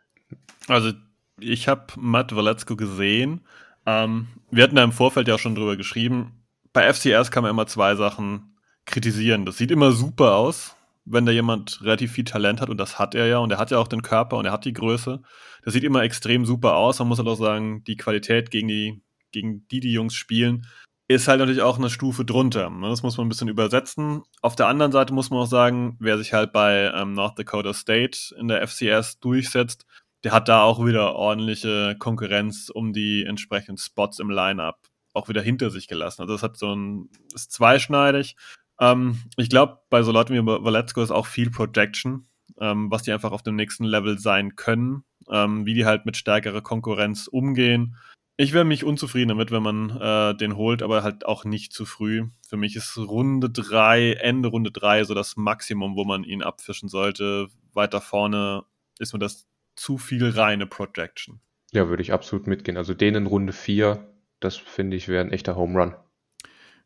Also, 0.68 0.92
ich 1.40 1.68
habe 1.68 1.86
Matt 1.96 2.34
Walecko 2.34 2.76
gesehen. 2.76 3.40
Ähm, 3.86 4.28
wir 4.50 4.64
hatten 4.64 4.76
da 4.76 4.84
im 4.84 4.92
Vorfeld 4.92 5.28
ja 5.28 5.34
auch 5.34 5.38
schon 5.38 5.54
drüber 5.54 5.76
geschrieben. 5.76 6.44
Bei 6.72 6.92
FCS 6.92 7.30
kann 7.30 7.42
man 7.42 7.50
immer 7.50 7.66
zwei 7.66 7.94
Sachen 7.94 8.56
kritisieren. 8.86 9.44
Das 9.44 9.56
sieht 9.56 9.70
immer 9.70 9.92
super 9.92 10.36
aus, 10.36 10.76
wenn 11.04 11.26
da 11.26 11.32
jemand 11.32 11.82
relativ 11.82 12.12
viel 12.12 12.24
Talent 12.24 12.60
hat, 12.60 12.70
und 12.70 12.78
das 12.78 12.98
hat 12.98 13.14
er 13.14 13.26
ja, 13.26 13.38
und 13.38 13.50
er 13.50 13.58
hat 13.58 13.70
ja 13.70 13.78
auch 13.78 13.88
den 13.88 14.02
Körper 14.02 14.36
und 14.36 14.46
er 14.46 14.52
hat 14.52 14.64
die 14.64 14.72
Größe. 14.72 15.22
Das 15.64 15.74
sieht 15.74 15.84
immer 15.84 16.02
extrem 16.02 16.44
super 16.44 16.76
aus. 16.76 16.98
Man 16.98 17.08
muss 17.08 17.18
halt 17.18 17.28
auch 17.28 17.36
sagen, 17.36 17.84
die 17.84 17.96
Qualität 17.96 18.50
gegen 18.50 18.68
die, 18.68 19.02
gegen 19.32 19.66
die, 19.68 19.80
die 19.80 19.92
Jungs 19.92 20.14
spielen, 20.14 20.66
ist 21.08 21.28
halt 21.28 21.38
natürlich 21.38 21.62
auch 21.62 21.78
eine 21.78 21.90
Stufe 21.90 22.24
drunter. 22.24 22.70
Ne? 22.70 22.88
Das 22.88 23.02
muss 23.02 23.16
man 23.16 23.26
ein 23.26 23.28
bisschen 23.28 23.48
übersetzen. 23.48 24.22
Auf 24.40 24.56
der 24.56 24.68
anderen 24.68 24.92
Seite 24.92 25.12
muss 25.12 25.30
man 25.30 25.40
auch 25.40 25.46
sagen, 25.46 25.96
wer 26.00 26.16
sich 26.18 26.32
halt 26.32 26.52
bei 26.52 26.90
ähm, 26.94 27.12
North 27.12 27.38
Dakota 27.38 27.74
State 27.74 28.34
in 28.38 28.48
der 28.48 28.66
FCS 28.66 29.20
durchsetzt, 29.20 29.86
der 30.24 30.32
hat 30.32 30.48
da 30.48 30.62
auch 30.62 30.84
wieder 30.84 31.14
ordentliche 31.14 31.96
Konkurrenz 31.98 32.70
um 32.70 32.94
die 32.94 33.24
entsprechenden 33.24 33.76
Spots 33.76 34.18
im 34.18 34.30
Lineup 34.30 34.78
auch 35.14 35.28
wieder 35.28 35.42
hinter 35.42 35.70
sich 35.70 35.88
gelassen. 35.88 36.22
Also 36.22 36.34
das 36.34 36.42
hat 36.42 36.56
so 36.56 36.74
ein, 36.74 37.08
ist 37.34 37.52
zweischneidig. 37.52 38.36
Ähm, 38.80 39.22
ich 39.36 39.48
glaube, 39.48 39.78
bei 39.88 40.02
so 40.02 40.12
Leuten 40.12 40.34
wie 40.34 40.44
Valetsko 40.44 41.02
ist 41.02 41.12
auch 41.12 41.26
viel 41.26 41.50
Projection, 41.50 42.26
ähm, 42.58 42.90
was 42.90 43.04
die 43.04 43.12
einfach 43.12 43.32
auf 43.32 43.42
dem 43.42 43.56
nächsten 43.56 43.84
Level 43.84 44.18
sein 44.18 44.56
können, 44.56 45.04
ähm, 45.30 45.64
wie 45.64 45.74
die 45.74 45.86
halt 45.86 46.04
mit 46.04 46.16
stärkerer 46.16 46.60
Konkurrenz 46.60 47.28
umgehen. 47.28 47.96
Ich 48.36 48.52
wäre 48.52 48.64
mich 48.64 48.82
unzufrieden 48.82 49.28
damit, 49.28 49.52
wenn 49.52 49.62
man 49.62 49.90
äh, 49.90 50.36
den 50.36 50.56
holt, 50.56 50.82
aber 50.82 51.04
halt 51.04 51.24
auch 51.24 51.44
nicht 51.44 51.72
zu 51.72 51.86
früh. 51.86 52.24
Für 52.48 52.56
mich 52.56 52.74
ist 52.74 52.98
Runde 52.98 53.48
3, 53.48 54.14
Ende 54.14 54.48
Runde 54.48 54.72
3 54.72 55.04
so 55.04 55.14
das 55.14 55.36
Maximum, 55.36 55.94
wo 55.94 56.04
man 56.04 56.24
ihn 56.24 56.42
abfischen 56.42 56.88
sollte. 56.88 57.46
Weiter 57.74 58.00
vorne 58.00 58.64
ist 58.98 59.12
mir 59.12 59.20
das 59.20 59.46
zu 59.76 59.98
viel 59.98 60.28
reine 60.28 60.66
Projection. 60.66 61.40
Ja, 61.70 61.88
würde 61.88 62.02
ich 62.02 62.12
absolut 62.12 62.48
mitgehen. 62.48 62.76
Also 62.76 62.92
den 62.92 63.14
in 63.14 63.26
Runde 63.26 63.52
4, 63.52 64.04
das 64.40 64.56
finde 64.56 64.96
ich 64.96 65.06
wäre 65.06 65.24
ein 65.24 65.32
echter 65.32 65.54
Home 65.54 65.80
Run. 65.80 65.94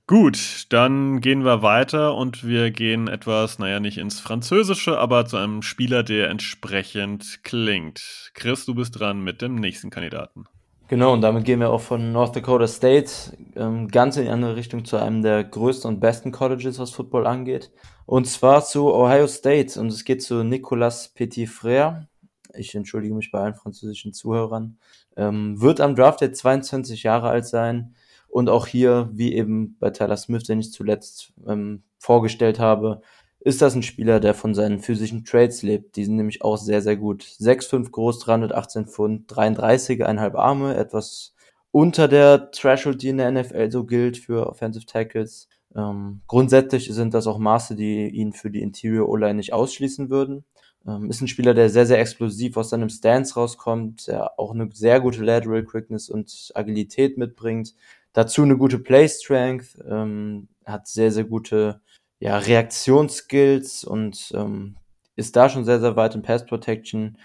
Gut, 0.07 0.67
dann 0.71 1.21
gehen 1.21 1.45
wir 1.45 1.63
weiter 1.63 2.15
und 2.15 2.47
wir 2.47 2.71
gehen 2.71 3.09
etwas, 3.09 3.59
naja, 3.59 3.81
nicht 3.81 3.99
ins 3.99 4.21
Französische, 4.21 4.99
aber 4.99 5.27
zu 5.27 5.37
einem 5.37 5.61
Spieler, 5.63 6.03
der 6.03 6.29
entsprechend 6.31 7.43
klingt. 7.43 8.31
Chris, 8.35 8.65
du 8.65 8.75
bist 8.75 8.99
dran 8.99 9.23
mit 9.23 9.43
dem 9.43 9.55
nächsten 9.57 9.91
Kandidaten. 9.91 10.47
Genau, 10.89 11.13
und 11.13 11.21
damit 11.21 11.45
gehen 11.45 11.61
wir 11.61 11.69
auch 11.69 11.83
von 11.83 12.13
North 12.13 12.35
Dakota 12.35 12.67
State 12.67 13.13
ähm, 13.57 13.89
ganz 13.89 14.17
in 14.17 14.25
die 14.25 14.31
andere 14.31 14.57
Richtung 14.57 14.87
zu 14.87 14.97
einem 14.97 15.21
der 15.21 15.45
größten 15.45 15.87
und 15.87 16.01
besten 16.01 16.33
Colleges, 16.33 16.79
was 16.79 16.93
Football 16.93 17.27
angeht. 17.27 17.71
Und 18.07 18.27
zwar 18.27 18.65
zu 18.65 18.95
Ohio 18.95 19.27
State. 19.27 19.79
Und 19.79 19.89
es 19.89 20.07
geht 20.07 20.23
zu 20.23 20.45
Nicolas 20.45 21.15
Petitfrère. 21.15 22.07
Ich 22.55 22.75
entschuldige 22.75 23.15
mich 23.15 23.31
bei 23.31 23.39
allen 23.41 23.55
französischen 23.55 24.15
Zuhörern. 24.15 24.79
Ähm, 25.15 25.61
wird 25.61 25.83
am 25.83 25.95
Draft 25.95 26.23
jetzt 26.23 26.39
22 26.39 27.03
Jahre 27.03 27.29
alt 27.29 27.45
sein. 27.45 27.95
Und 28.27 28.49
auch 28.49 28.67
hier, 28.67 29.11
wie 29.13 29.35
eben 29.35 29.77
bei 29.79 29.91
Tyler 29.91 30.17
Smith, 30.17 30.45
den 30.45 30.61
ich 30.61 30.73
zuletzt 30.73 31.35
ähm, 31.47 31.83
vorgestellt 31.99 32.59
habe, 32.61 33.03
ist 33.41 33.63
das 33.63 33.75
ein 33.75 33.83
Spieler, 33.83 34.21
der 34.21 34.35
von 34.35 34.55
seinen 34.55 34.81
physischen 34.81 35.25
Trades 35.25 35.63
lebt. 35.63 35.97
Die 35.97 36.05
sind 36.05 36.17
nämlich 36.17 36.43
auch 36.43 36.57
sehr, 36.57 36.83
sehr 36.83 36.97
gut. 36.97 37.23
6'5 37.23 37.91
groß, 37.91 38.19
318 38.21 38.87
Pfund, 38.87 39.31
33,5 39.33 40.35
Arme, 40.35 40.77
etwas 40.77 41.35
unter 41.71 42.09
der 42.09 42.51
Threshold, 42.51 43.03
die 43.03 43.11
in 43.11 43.19
der 43.19 43.31
NFL 43.31 43.71
so 43.71 43.85
gilt 43.85 44.19
für 44.19 44.49
Offensive 44.49 44.87
Tackles. 44.87 45.49
Ähm, 45.77 46.23
grundsätzlich 46.27 46.93
sind 46.93 47.15
das 47.15 47.27
auch 47.27 47.39
Maße, 47.39 47.77
die 47.77 48.09
ihn 48.09 48.33
für 48.33 48.51
die 48.51 48.63
Interior 48.63 49.09
O-Line 49.09 49.35
nicht 49.35 49.53
ausschließen 49.53 50.11
würden. 50.11 50.45
Ähm, 50.87 51.11
ist 51.11 51.21
ein 51.21 51.29
Spieler, 51.29 51.55
der 51.55 51.71
sehr, 51.71 51.87
sehr 51.87 52.01
explosiv 52.01 52.57
aus 52.57 52.71
seinem 52.71 52.89
Stance 52.89 53.35
rauskommt, 53.35 54.09
der 54.09 54.39
auch 54.39 54.53
eine 54.53 54.69
sehr 54.73 55.01
gute 55.01 55.23
Lateral 55.23 55.65
Quickness 55.65 56.09
und 56.09 56.53
Agilität 56.55 57.19
mitbringt. 57.19 57.75
Dazu 58.13 58.43
eine 58.43 58.57
gute 58.57 58.79
Play 58.79 59.09
Strength, 59.09 59.79
ähm, 59.89 60.49
hat 60.65 60.89
sehr, 60.89 61.13
sehr 61.13 61.25
gute 61.25 61.81
ja, 62.21 62.39
Reaktionsskills 62.39 63.85
und 63.85 64.33
ähm, 64.35 64.77
ist 65.17 65.37
da 65.37 65.49
schon 65.49 65.65
sehr, 65.65 65.81
sehr 65.81 65.97
weit 65.97 66.15
in 66.15 66.23
Pass 66.23 66.47
Protection. 66.47 67.19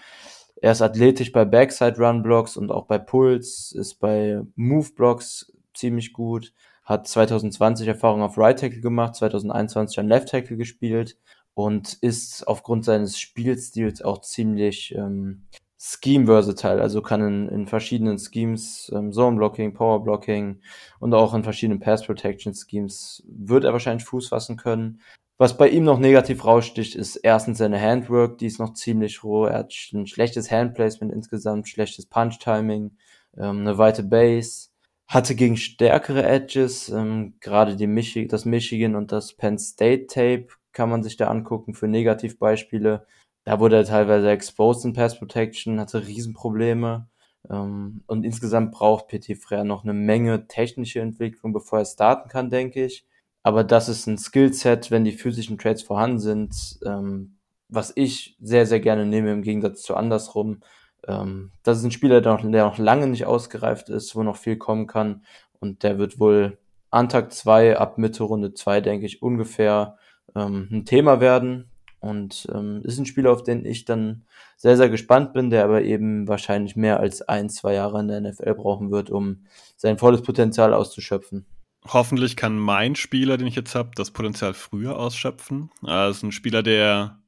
Er 0.60 0.72
ist 0.72 0.82
athletisch 0.82 1.32
bei 1.32 1.44
Backside 1.44 1.98
Run 1.98 2.22
Blocks 2.22 2.56
und 2.56 2.70
auch 2.70 2.86
bei 2.86 2.98
Pulls, 2.98 3.72
ist 3.72 4.00
bei 4.00 4.40
Move 4.56 4.90
Blocks 4.94 5.52
ziemlich 5.74 6.12
gut, 6.12 6.52
hat 6.84 7.06
2020 7.06 7.88
Erfahrung 7.88 8.22
auf 8.22 8.38
Right 8.38 8.58
Tackle 8.58 8.80
gemacht, 8.80 9.16
2021 9.16 9.98
an 9.98 10.08
Left 10.08 10.28
Tackle 10.28 10.56
gespielt 10.56 11.16
und 11.54 11.94
ist 12.00 12.46
aufgrund 12.46 12.84
seines 12.84 13.18
Spielstils 13.18 14.02
auch 14.02 14.20
ziemlich 14.20 14.94
ähm, 14.94 15.46
Scheme 15.86 16.24
versatile, 16.24 16.80
also 16.80 17.02
kann 17.02 17.20
in, 17.20 17.48
in 17.50 17.66
verschiedenen 17.66 18.18
Schemes, 18.18 18.90
ähm, 18.94 19.12
Zone 19.12 19.36
Blocking, 19.36 19.74
Power 19.74 20.02
Blocking 20.02 20.60
und 20.98 21.12
auch 21.12 21.34
in 21.34 21.44
verschiedenen 21.44 21.78
Pass 21.78 22.06
Protection 22.06 22.54
Schemes 22.54 23.22
wird 23.26 23.64
er 23.64 23.74
wahrscheinlich 23.74 24.06
Fuß 24.06 24.28
fassen 24.28 24.56
können. 24.56 25.02
Was 25.36 25.58
bei 25.58 25.68
ihm 25.68 25.84
noch 25.84 25.98
negativ 25.98 26.46
raussticht, 26.46 26.94
ist 26.94 27.16
erstens 27.16 27.58
seine 27.58 27.78
Handwork, 27.78 28.38
die 28.38 28.46
ist 28.46 28.58
noch 28.58 28.72
ziemlich 28.72 29.22
roh. 29.22 29.44
Er 29.44 29.58
hat 29.58 29.74
ein 29.92 30.06
schlechtes 30.06 30.50
Handplacement 30.50 31.12
insgesamt, 31.12 31.68
schlechtes 31.68 32.06
Punch 32.06 32.38
Timing, 32.38 32.96
ähm, 33.36 33.60
eine 33.60 33.76
weite 33.76 34.04
Base, 34.04 34.68
hatte 35.06 35.34
gegen 35.34 35.58
stärkere 35.58 36.24
Edges, 36.24 36.88
ähm, 36.88 37.34
gerade 37.40 37.76
die 37.76 37.86
Michi 37.86 38.26
das 38.26 38.46
Michigan 38.46 38.96
und 38.96 39.12
das 39.12 39.34
Penn 39.34 39.58
State 39.58 40.06
Tape 40.06 40.46
kann 40.72 40.88
man 40.88 41.02
sich 41.02 41.18
da 41.18 41.28
angucken 41.28 41.74
für 41.74 41.88
Negativbeispiele 41.88 43.06
da 43.44 43.60
wurde 43.60 43.76
er 43.76 43.84
teilweise 43.84 44.30
exposed 44.30 44.84
in 44.84 44.92
Pass 44.94 45.18
Protection, 45.18 45.80
hatte 45.80 46.06
Riesenprobleme. 46.06 47.08
Ähm, 47.50 48.02
und 48.06 48.24
insgesamt 48.24 48.72
braucht 48.72 49.08
PT 49.08 49.34
Frère 49.34 49.64
noch 49.64 49.84
eine 49.84 49.92
Menge 49.92 50.46
technische 50.48 51.00
Entwicklung, 51.00 51.52
bevor 51.52 51.80
er 51.80 51.84
starten 51.84 52.28
kann, 52.28 52.50
denke 52.50 52.84
ich. 52.84 53.04
Aber 53.42 53.62
das 53.62 53.88
ist 53.90 54.06
ein 54.06 54.16
Skillset, 54.16 54.90
wenn 54.90 55.04
die 55.04 55.12
physischen 55.12 55.58
Trades 55.58 55.82
vorhanden 55.82 56.18
sind, 56.18 56.78
ähm, 56.86 57.36
was 57.68 57.92
ich 57.94 58.36
sehr, 58.40 58.66
sehr 58.66 58.80
gerne 58.80 59.04
nehme 59.04 59.32
im 59.32 59.42
Gegensatz 59.42 59.82
zu 59.82 59.94
andersrum. 59.94 60.60
Ähm, 61.06 61.52
das 61.62 61.78
ist 61.78 61.84
ein 61.84 61.90
Spieler, 61.90 62.22
der 62.22 62.32
noch, 62.32 62.40
der 62.40 62.64
noch 62.64 62.78
lange 62.78 63.06
nicht 63.06 63.26
ausgereift 63.26 63.90
ist, 63.90 64.16
wo 64.16 64.22
noch 64.22 64.36
viel 64.36 64.56
kommen 64.56 64.86
kann. 64.86 65.24
Und 65.60 65.82
der 65.82 65.98
wird 65.98 66.18
wohl 66.18 66.58
an 66.90 67.10
Tag 67.10 67.32
2, 67.32 67.78
ab 67.78 67.98
Mitte 67.98 68.22
Runde 68.22 68.54
2, 68.54 68.80
denke 68.80 69.04
ich, 69.04 69.20
ungefähr 69.20 69.98
ähm, 70.34 70.68
ein 70.70 70.84
Thema 70.86 71.20
werden. 71.20 71.70
Und 72.04 72.46
ähm, 72.52 72.82
ist 72.84 72.98
ein 72.98 73.06
Spieler, 73.06 73.32
auf 73.32 73.42
den 73.42 73.64
ich 73.64 73.86
dann 73.86 74.24
sehr, 74.58 74.76
sehr 74.76 74.90
gespannt 74.90 75.32
bin, 75.32 75.48
der 75.48 75.64
aber 75.64 75.80
eben 75.82 76.28
wahrscheinlich 76.28 76.76
mehr 76.76 77.00
als 77.00 77.22
ein, 77.22 77.48
zwei 77.48 77.72
Jahre 77.72 78.00
in 78.00 78.08
der 78.08 78.20
NFL 78.20 78.54
brauchen 78.54 78.90
wird, 78.90 79.08
um 79.08 79.46
sein 79.76 79.96
volles 79.96 80.20
Potenzial 80.20 80.74
auszuschöpfen. 80.74 81.46
Hoffentlich 81.86 82.36
kann 82.36 82.58
mein 82.58 82.94
Spieler, 82.94 83.38
den 83.38 83.46
ich 83.46 83.56
jetzt 83.56 83.74
habe, 83.74 83.92
das 83.94 84.10
Potenzial 84.10 84.52
früher 84.52 84.98
ausschöpfen. 84.98 85.70
Also 85.82 86.26
ein 86.26 86.32
Spieler, 86.32 86.62
der 86.62 87.18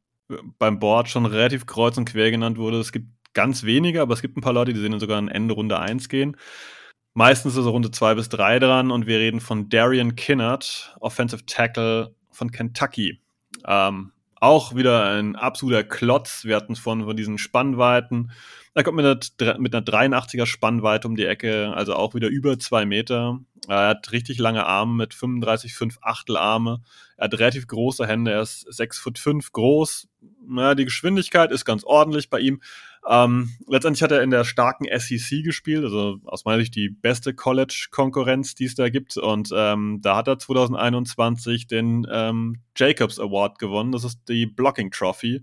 beim 0.59 0.79
Board 0.79 1.09
schon 1.09 1.24
relativ 1.24 1.64
kreuz 1.64 1.97
und 1.97 2.05
quer 2.05 2.31
genannt 2.31 2.59
wurde. 2.59 2.79
Es 2.79 2.93
gibt 2.93 3.09
ganz 3.33 3.64
wenige, 3.64 4.03
aber 4.03 4.12
es 4.12 4.20
gibt 4.20 4.37
ein 4.37 4.43
paar 4.43 4.53
Leute, 4.53 4.74
die 4.74 4.81
sehen 4.81 5.01
sogar 5.01 5.16
an 5.16 5.29
Ende 5.29 5.55
Runde 5.55 5.79
1 5.79 6.11
gehen. 6.11 6.37
Meistens 7.14 7.57
ist 7.57 7.64
er 7.64 7.70
Runde 7.70 7.91
2 7.91 8.14
bis 8.14 8.29
3 8.29 8.59
dran 8.59 8.91
und 8.91 9.07
wir 9.07 9.18
reden 9.18 9.41
von 9.41 9.70
Darian 9.70 10.16
Kinnard, 10.16 10.95
Offensive 11.01 11.47
Tackle 11.47 12.14
von 12.31 12.51
Kentucky. 12.51 13.22
Ähm, 13.66 14.12
auch 14.47 14.76
wieder 14.76 15.05
ein 15.11 15.34
absoluter 15.34 15.82
Klotz. 15.82 16.44
Wir 16.44 16.55
hatten 16.55 16.74
es 16.74 16.78
von, 16.78 17.05
von 17.05 17.16
diesen 17.16 17.36
Spannweiten. 17.36 18.30
Er 18.74 18.84
kommt 18.84 18.97
mit 18.97 19.07
einer, 19.40 19.59
mit 19.59 19.74
einer 19.74 19.84
83er 19.84 20.47
Spannweite 20.47 21.09
um 21.09 21.16
die 21.16 21.26
Ecke, 21.26 21.72
also 21.74 21.94
auch 21.94 22.14
wieder 22.14 22.28
über 22.28 22.59
zwei 22.59 22.86
Meter. 22.86 23.40
Er 23.66 23.88
hat 23.88 24.12
richtig 24.12 24.38
lange 24.38 24.64
Arme 24.64 24.94
mit 24.94 25.14
35, 25.14 25.74
5 25.74 25.99
Achtel 26.01 26.36
Arme. 26.36 26.82
Er 27.16 27.24
hat 27.24 27.38
relativ 27.38 27.66
große 27.66 28.07
Hände. 28.07 28.32
Er 28.32 28.42
ist 28.42 28.61
6 28.72 28.99
Foot 28.99 29.18
5 29.18 29.51
groß. 29.51 30.09
Ja, 30.57 30.74
die 30.76 30.84
Geschwindigkeit 30.84 31.51
ist 31.51 31.64
ganz 31.64 31.82
ordentlich 31.82 32.30
bei 32.30 32.38
ihm. 32.38 32.61
Ähm, 33.09 33.51
letztendlich 33.69 34.03
hat 34.03 34.11
er 34.11 34.23
in 34.23 34.31
der 34.31 34.45
starken 34.45 34.87
SEC 34.99 35.45
gespielt, 35.45 35.85
also 35.85 36.19
aus 36.25 36.45
meiner 36.45 36.59
Sicht 36.59 36.75
die 36.75 36.89
beste 36.89 37.35
College-Konkurrenz, 37.35 38.55
die 38.57 38.65
es 38.65 38.75
da 38.75 38.89
gibt. 38.89 39.17
Und 39.17 39.51
ähm, 39.55 40.01
da 40.03 40.17
hat 40.17 40.29
er 40.29 40.39
2021 40.39 41.69
den 41.69 42.07
ähm, 42.11 42.63
Jacobs 42.77 43.21
Award 43.21 43.59
gewonnen. 43.59 43.93
Das 43.93 44.05
ist 44.05 44.21
die 44.29 44.47
Blocking 44.47 44.91
Trophy 44.91 45.43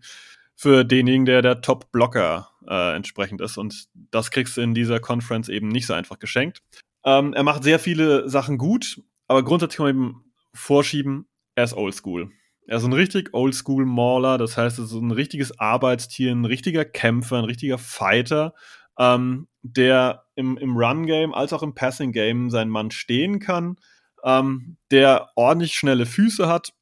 für 0.55 0.83
denjenigen, 0.83 1.25
der 1.25 1.41
der 1.41 1.61
Top-Blocker 1.61 2.49
äh, 2.67 2.95
entsprechend 2.95 3.39
ist. 3.41 3.57
Und 3.57 3.87
das 4.11 4.29
kriegst 4.31 4.57
du 4.57 4.61
in 4.61 4.73
dieser 4.73 4.99
Conference 4.99 5.47
eben 5.47 5.69
nicht 5.69 5.87
so 5.87 5.93
einfach 5.93 6.19
geschenkt. 6.19 6.61
Ähm, 7.05 7.33
er 7.33 7.43
macht 7.43 7.63
sehr 7.63 7.79
viele 7.79 8.29
Sachen 8.29 8.57
gut, 8.57 9.01
aber 9.27 9.43
grundsätzlich 9.43 9.77
kann 9.77 9.85
man 9.85 9.95
eben 9.95 10.33
vorschieben, 10.53 11.27
er 11.55 11.63
ist 11.63 11.73
oldschool. 11.73 12.31
Er 12.67 12.77
ist 12.77 12.85
ein 12.85 12.93
richtig 12.93 13.33
Oldschool-Mauler, 13.33 14.37
das 14.37 14.57
heißt, 14.57 14.79
er 14.79 14.85
ist 14.85 14.93
ein 14.93 15.11
richtiges 15.11 15.59
Arbeitstier, 15.59 16.31
ein 16.31 16.45
richtiger 16.45 16.85
Kämpfer, 16.85 17.37
ein 17.37 17.45
richtiger 17.45 17.77
Fighter, 17.77 18.53
ähm, 18.97 19.47
der 19.61 20.25
im, 20.35 20.57
im 20.57 20.77
Run-Game 20.77 21.33
als 21.33 21.53
auch 21.53 21.63
im 21.63 21.75
Passing-Game 21.75 22.49
seinen 22.49 22.69
Mann 22.69 22.91
stehen 22.91 23.39
kann, 23.39 23.77
ähm, 24.23 24.77
der 24.91 25.29
ordentlich 25.35 25.73
schnelle 25.73 26.05
Füße 26.05 26.47
hat 26.47 26.73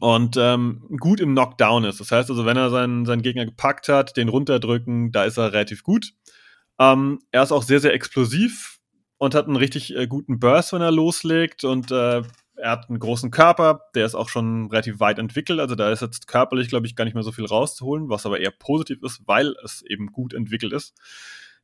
und 0.00 0.36
ähm, 0.36 0.86
gut 0.98 1.20
im 1.20 1.32
Knockdown 1.32 1.84
ist. 1.84 2.00
Das 2.00 2.10
heißt 2.10 2.30
also, 2.30 2.44
wenn 2.44 2.56
er 2.56 2.70
seinen, 2.70 3.06
seinen 3.06 3.22
Gegner 3.22 3.46
gepackt 3.46 3.88
hat, 3.88 4.16
den 4.16 4.28
runterdrücken, 4.28 5.12
da 5.12 5.24
ist 5.24 5.38
er 5.38 5.52
relativ 5.52 5.82
gut. 5.82 6.12
Ähm, 6.78 7.20
er 7.30 7.42
ist 7.42 7.52
auch 7.52 7.62
sehr, 7.62 7.80
sehr 7.80 7.94
explosiv 7.94 8.78
und 9.18 9.34
hat 9.34 9.46
einen 9.46 9.56
richtig 9.56 9.94
äh, 9.96 10.06
guten 10.06 10.38
Burst, 10.38 10.72
wenn 10.72 10.82
er 10.82 10.92
loslegt 10.92 11.64
und 11.64 11.90
äh, 11.90 12.22
er 12.60 12.70
hat 12.70 12.88
einen 12.88 12.98
großen 12.98 13.30
Körper, 13.30 13.82
der 13.94 14.06
ist 14.06 14.14
auch 14.14 14.28
schon 14.28 14.66
relativ 14.70 15.00
weit 15.00 15.18
entwickelt, 15.18 15.60
also 15.60 15.74
da 15.74 15.90
ist 15.90 16.02
jetzt 16.02 16.26
körperlich, 16.26 16.68
glaube 16.68 16.86
ich, 16.86 16.96
gar 16.96 17.04
nicht 17.04 17.14
mehr 17.14 17.22
so 17.22 17.32
viel 17.32 17.46
rauszuholen, 17.46 18.08
was 18.08 18.26
aber 18.26 18.40
eher 18.40 18.50
positiv 18.50 19.02
ist, 19.02 19.22
weil 19.26 19.54
es 19.64 19.82
eben 19.82 20.08
gut 20.08 20.34
entwickelt 20.34 20.72
ist. 20.72 20.94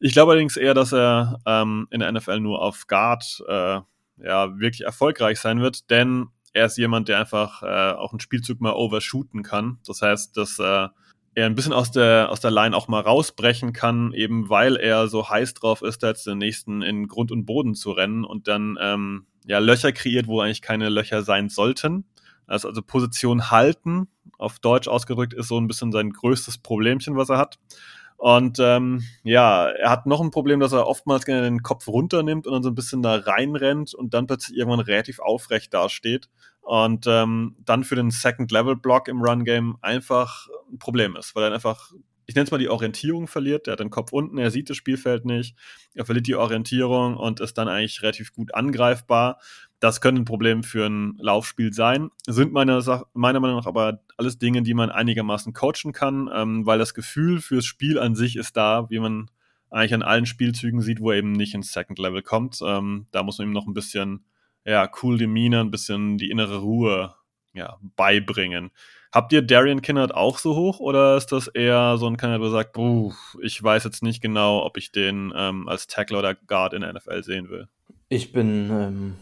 Ich 0.00 0.12
glaube 0.12 0.32
allerdings 0.32 0.56
eher, 0.56 0.74
dass 0.74 0.92
er 0.92 1.38
ähm, 1.46 1.86
in 1.90 2.00
der 2.00 2.10
NFL 2.12 2.40
nur 2.40 2.60
auf 2.60 2.86
Guard 2.86 3.42
äh, 3.48 3.80
ja, 4.18 4.58
wirklich 4.58 4.82
erfolgreich 4.82 5.40
sein 5.40 5.60
wird, 5.60 5.90
denn 5.90 6.28
er 6.52 6.66
ist 6.66 6.78
jemand, 6.78 7.08
der 7.08 7.18
einfach 7.18 7.62
äh, 7.62 7.92
auch 7.92 8.12
einen 8.12 8.20
Spielzug 8.20 8.60
mal 8.60 8.74
overshooten 8.74 9.42
kann. 9.42 9.78
Das 9.86 10.02
heißt, 10.02 10.36
dass 10.36 10.58
äh, 10.58 10.88
er 11.34 11.46
ein 11.46 11.56
bisschen 11.56 11.72
aus 11.72 11.90
der, 11.90 12.30
aus 12.30 12.40
der 12.40 12.52
Line 12.52 12.76
auch 12.76 12.86
mal 12.86 13.00
rausbrechen 13.00 13.72
kann, 13.72 14.12
eben 14.12 14.48
weil 14.48 14.76
er 14.76 15.08
so 15.08 15.28
heiß 15.28 15.54
drauf 15.54 15.82
ist, 15.82 16.02
jetzt 16.02 16.26
den 16.26 16.38
nächsten 16.38 16.80
in 16.82 17.08
Grund 17.08 17.32
und 17.32 17.44
Boden 17.44 17.74
zu 17.74 17.90
rennen 17.90 18.24
und 18.24 18.46
dann 18.46 18.78
ähm, 18.80 19.26
ja, 19.44 19.58
Löcher 19.58 19.92
kreiert, 19.92 20.26
wo 20.26 20.40
eigentlich 20.40 20.62
keine 20.62 20.88
Löcher 20.88 21.22
sein 21.22 21.48
sollten. 21.48 22.04
Also, 22.46 22.68
also 22.68 22.82
Position 22.82 23.50
halten, 23.50 24.08
auf 24.38 24.58
Deutsch 24.58 24.88
ausgedrückt, 24.88 25.32
ist 25.32 25.48
so 25.48 25.58
ein 25.58 25.68
bisschen 25.68 25.92
sein 25.92 26.10
größtes 26.10 26.58
Problemchen, 26.58 27.16
was 27.16 27.30
er 27.30 27.38
hat. 27.38 27.58
Und 28.16 28.58
ähm, 28.60 29.02
ja, 29.22 29.68
er 29.68 29.90
hat 29.90 30.06
noch 30.06 30.20
ein 30.20 30.30
Problem, 30.30 30.60
dass 30.60 30.72
er 30.72 30.86
oftmals 30.86 31.24
gerne 31.26 31.42
den 31.42 31.62
Kopf 31.62 31.88
runternimmt 31.88 32.46
und 32.46 32.52
dann 32.52 32.62
so 32.62 32.70
ein 32.70 32.74
bisschen 32.74 33.02
da 33.02 33.16
reinrennt 33.16 33.92
und 33.94 34.14
dann 34.14 34.26
plötzlich 34.26 34.56
irgendwann 34.56 34.80
relativ 34.80 35.18
aufrecht 35.18 35.74
dasteht. 35.74 36.28
Und 36.62 37.06
ähm, 37.06 37.56
dann 37.64 37.84
für 37.84 37.96
den 37.96 38.10
Second-Level-Block 38.10 39.08
im 39.08 39.20
Run-Game 39.20 39.76
einfach 39.82 40.48
ein 40.72 40.78
Problem 40.78 41.16
ist, 41.16 41.34
weil 41.34 41.44
er 41.44 41.52
einfach 41.52 41.92
ich 42.26 42.34
nenne 42.34 42.44
es 42.44 42.50
mal 42.50 42.58
die 42.58 42.68
Orientierung 42.68 43.26
verliert. 43.26 43.66
Der 43.66 43.72
hat 43.72 43.80
den 43.80 43.90
Kopf 43.90 44.12
unten, 44.12 44.38
er 44.38 44.50
sieht 44.50 44.70
das 44.70 44.76
Spielfeld 44.76 45.24
nicht, 45.24 45.56
er 45.94 46.04
verliert 46.04 46.26
die 46.26 46.34
Orientierung 46.34 47.16
und 47.16 47.40
ist 47.40 47.58
dann 47.58 47.68
eigentlich 47.68 48.02
relativ 48.02 48.32
gut 48.32 48.54
angreifbar. 48.54 49.38
Das 49.80 50.00
können 50.00 50.18
ein 50.18 50.24
Problem 50.24 50.62
für 50.62 50.86
ein 50.86 51.16
Laufspiel 51.18 51.72
sein. 51.72 52.10
Sind 52.26 52.52
meiner, 52.52 52.82
meiner 53.12 53.40
Meinung 53.40 53.56
nach 53.56 53.66
aber 53.66 54.00
alles 54.16 54.38
Dinge, 54.38 54.62
die 54.62 54.74
man 54.74 54.90
einigermaßen 54.90 55.52
coachen 55.52 55.92
kann, 55.92 56.30
ähm, 56.32 56.64
weil 56.66 56.78
das 56.78 56.94
Gefühl 56.94 57.40
fürs 57.40 57.66
Spiel 57.66 57.98
an 57.98 58.14
sich 58.14 58.36
ist 58.36 58.56
da, 58.56 58.88
wie 58.88 58.98
man 58.98 59.30
eigentlich 59.70 59.94
an 59.94 60.02
allen 60.02 60.26
Spielzügen 60.26 60.80
sieht, 60.80 61.00
wo 61.00 61.10
er 61.10 61.18
eben 61.18 61.32
nicht 61.32 61.54
ins 61.54 61.72
Second 61.72 61.98
Level 61.98 62.22
kommt. 62.22 62.60
Ähm, 62.64 63.06
da 63.10 63.22
muss 63.22 63.38
man 63.38 63.48
ihm 63.48 63.52
noch 63.52 63.66
ein 63.66 63.74
bisschen 63.74 64.24
ja, 64.64 64.90
cool 65.02 65.18
Demeanor, 65.18 65.60
ein 65.60 65.70
bisschen 65.70 66.16
die 66.16 66.30
innere 66.30 66.58
Ruhe 66.58 67.14
ja, 67.52 67.78
beibringen. 67.96 68.70
Habt 69.14 69.32
ihr 69.32 69.42
Darian 69.42 69.80
Kinnard 69.80 70.12
auch 70.12 70.38
so 70.38 70.56
hoch 70.56 70.80
oder 70.80 71.16
ist 71.16 71.30
das 71.30 71.46
eher 71.46 71.98
so 71.98 72.08
ein 72.08 72.16
Kandidat, 72.16 72.40
wo 72.40 72.48
sagt, 72.48 72.76
ich 73.44 73.62
weiß 73.62 73.84
jetzt 73.84 74.02
nicht 74.02 74.20
genau, 74.20 74.64
ob 74.64 74.76
ich 74.76 74.90
den 74.90 75.32
ähm, 75.36 75.68
als 75.68 75.86
Tackler 75.86 76.18
oder 76.18 76.34
Guard 76.34 76.74
in 76.74 76.80
der 76.80 76.92
NFL 76.92 77.22
sehen 77.22 77.48
will? 77.48 77.68
Ich 78.08 78.32
bin 78.32 78.70
ähm, 78.72 79.16